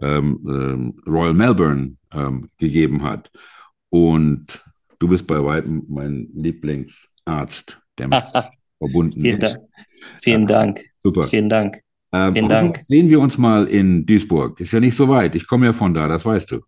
ähm, 0.00 0.38
ähm, 0.46 0.94
Royal 1.06 1.34
Melbourne 1.34 1.96
ähm, 2.12 2.48
gegeben 2.58 3.02
hat. 3.02 3.30
Und 3.90 4.64
du 4.98 5.08
bist 5.08 5.26
bei 5.26 5.42
weitem 5.42 5.84
mein 5.88 6.28
Lieblingsarzt, 6.34 7.80
der 7.98 8.08
mit 8.08 8.22
verbunden 8.78 9.20
Vielen 9.20 9.40
ist. 9.40 9.56
Dank. 9.56 9.68
Vielen 10.22 10.46
Dank. 10.46 10.84
Super. 11.02 11.22
Vielen 11.24 11.48
Dank. 11.48 11.80
Ähm, 12.12 12.32
vielen 12.34 12.48
Dank. 12.48 12.76
Sehen 12.78 13.08
wir 13.08 13.20
uns 13.20 13.36
mal 13.38 13.66
in 13.66 14.06
Duisburg. 14.06 14.58
Ist 14.60 14.72
ja 14.72 14.80
nicht 14.80 14.96
so 14.96 15.08
weit. 15.08 15.34
Ich 15.36 15.46
komme 15.46 15.66
ja 15.66 15.72
von 15.72 15.92
da, 15.92 16.08
das 16.08 16.24
weißt 16.24 16.50
du. 16.50 16.60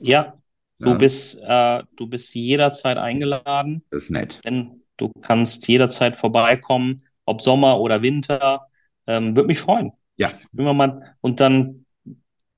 Ja, 0.00 0.34
du 0.78 0.90
Ja, 0.90 0.94
bist, 0.96 1.40
äh, 1.46 1.82
du 1.96 2.06
bist 2.08 2.34
jederzeit 2.34 2.98
eingeladen, 2.98 3.84
das 3.90 4.04
ist 4.04 4.10
nett. 4.10 4.40
denn 4.44 4.82
du 4.96 5.10
kannst 5.20 5.66
jederzeit 5.68 6.16
vorbeikommen, 6.16 7.02
ob 7.24 7.40
Sommer 7.40 7.78
oder 7.80 8.02
Winter. 8.02 8.66
Ähm, 9.06 9.34
würde 9.34 9.46
mich 9.48 9.60
freuen. 9.60 9.92
Ja. 10.16 10.30
Mal, 10.52 11.14
und 11.20 11.40
dann 11.40 11.81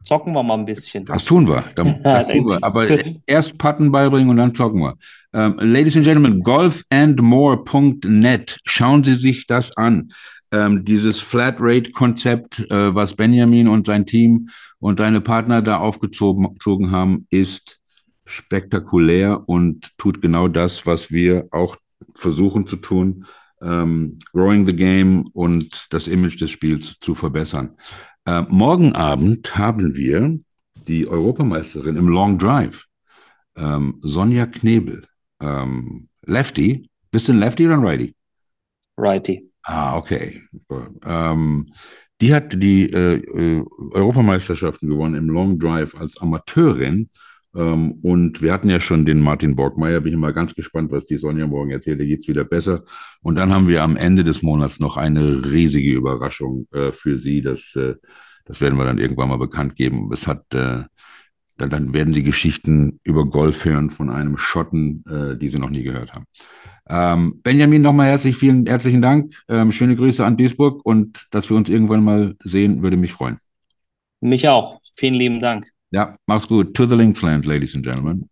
zocken 0.04 0.32
wir 0.34 0.42
mal 0.42 0.54
ein 0.58 0.64
bisschen. 0.64 1.04
Das 1.06 1.24
tun 1.24 1.48
wir. 1.48 1.62
Da- 1.74 1.84
Das 2.02 2.26
tun 2.28 2.46
wir. 2.46 2.58
Aber 2.62 2.86
erst 3.26 3.58
Putten 3.58 3.90
beibringen 3.90 4.30
und 4.30 4.36
dann 4.36 4.54
zocken 4.54 4.80
wir. 4.80 4.94
Ähm, 5.32 5.56
Ladies 5.58 5.96
and 5.96 6.04
Gentlemen, 6.04 6.42
golfandmore.net. 6.42 8.58
Schauen 8.64 9.02
Sie 9.04 9.14
sich 9.14 9.46
das 9.46 9.76
an. 9.76 10.12
Ähm, 10.52 10.84
dieses 10.84 11.20
Flatrate-Konzept, 11.20 12.70
äh, 12.70 12.94
was 12.94 13.14
Benjamin 13.14 13.66
und 13.68 13.86
sein 13.86 14.06
Team 14.06 14.48
und 14.78 14.98
seine 15.00 15.20
Partner 15.20 15.62
da 15.62 15.78
aufgezogen 15.78 16.52
gezogen 16.54 16.90
haben, 16.92 17.26
ist 17.30 17.80
spektakulär 18.26 19.42
und 19.46 19.90
tut 19.98 20.22
genau 20.22 20.48
das, 20.48 20.86
was 20.86 21.10
wir 21.10 21.48
auch 21.50 21.76
versuchen 22.14 22.66
zu 22.66 22.76
tun, 22.76 23.24
ähm, 23.60 24.18
growing 24.32 24.66
the 24.66 24.74
game 24.76 25.26
und 25.32 25.86
das 25.90 26.06
Image 26.06 26.40
des 26.40 26.50
Spiels 26.50 26.96
zu 27.00 27.14
verbessern. 27.14 27.70
Äh, 28.26 28.42
morgen 28.48 28.94
Abend 28.94 29.56
haben 29.56 29.96
wir 29.96 30.38
die 30.88 31.06
Europameisterin 31.06 31.96
im 31.96 32.08
Long 32.08 32.38
Drive, 32.38 32.86
ähm, 33.56 33.98
Sonja 34.00 34.46
Knebel. 34.46 35.06
Ähm, 35.40 36.08
Lefty. 36.24 36.88
Bist 37.10 37.28
du 37.28 37.32
ein 37.32 37.38
Lefty 37.38 37.66
oder 37.66 37.74
ein 37.74 37.86
Righty? 37.86 38.14
Righty. 38.96 39.50
Ah, 39.62 39.96
okay. 39.96 40.42
Ähm, 41.04 41.72
die 42.20 42.34
hat 42.34 42.54
die 42.62 42.90
äh, 42.90 43.16
äh, 43.16 43.64
Europameisterschaften 43.92 44.88
gewonnen 44.88 45.14
im 45.16 45.28
Long 45.28 45.58
Drive 45.58 45.94
als 45.94 46.16
Amateurin. 46.18 47.10
Ähm, 47.54 47.92
und 48.02 48.42
wir 48.42 48.52
hatten 48.52 48.70
ja 48.70 48.80
schon 48.80 49.04
den 49.04 49.20
Martin 49.20 49.56
Borgmeier. 49.56 50.00
Bin 50.00 50.12
ich 50.12 50.18
mal 50.18 50.32
ganz 50.32 50.54
gespannt, 50.54 50.90
was 50.90 51.06
die 51.06 51.16
Sonja 51.16 51.46
morgen 51.46 51.70
erzählt. 51.70 52.00
Da 52.00 52.04
geht's 52.04 52.28
wieder 52.28 52.44
besser. 52.44 52.82
Und 53.22 53.38
dann 53.38 53.52
haben 53.52 53.68
wir 53.68 53.82
am 53.82 53.96
Ende 53.96 54.24
des 54.24 54.42
Monats 54.42 54.80
noch 54.80 54.96
eine 54.96 55.44
riesige 55.44 55.92
Überraschung 55.92 56.66
äh, 56.72 56.92
für 56.92 57.18
sie. 57.18 57.42
Das, 57.42 57.74
äh, 57.76 57.94
das 58.44 58.60
werden 58.60 58.78
wir 58.78 58.84
dann 58.84 58.98
irgendwann 58.98 59.28
mal 59.28 59.38
bekannt 59.38 59.76
geben. 59.76 60.10
Es 60.12 60.26
hat 60.26 60.52
äh, 60.54 60.82
dann, 61.56 61.70
dann 61.70 61.94
werden 61.94 62.14
sie 62.14 62.22
Geschichten 62.22 63.00
über 63.04 63.26
Golf 63.26 63.64
hören 63.64 63.90
von 63.90 64.10
einem 64.10 64.36
Schotten, 64.36 65.04
äh, 65.08 65.36
die 65.36 65.48
sie 65.48 65.58
noch 65.58 65.70
nie 65.70 65.82
gehört 65.82 66.12
haben. 66.12 66.26
Ähm, 66.88 67.40
Benjamin, 67.42 67.82
nochmal 67.82 68.08
herzlich, 68.08 68.36
vielen 68.36 68.66
herzlichen 68.66 69.00
Dank. 69.00 69.32
Ähm, 69.48 69.72
schöne 69.72 69.96
Grüße 69.96 70.24
an 70.24 70.36
Duisburg 70.36 70.84
und 70.84 71.26
dass 71.30 71.48
wir 71.48 71.56
uns 71.56 71.68
irgendwann 71.68 72.04
mal 72.04 72.34
sehen, 72.42 72.82
würde 72.82 72.96
mich 72.96 73.12
freuen. 73.12 73.38
Mich 74.20 74.48
auch. 74.48 74.80
Vielen 74.96 75.14
lieben 75.14 75.40
Dank. 75.40 75.73
Ja, 75.94 76.16
mach's 76.26 76.48
gut. 76.48 76.74
To 76.74 76.86
the 76.86 76.96
Linksland, 76.96 77.46
ladies 77.46 77.76
and 77.76 77.84
gentlemen. 77.84 78.28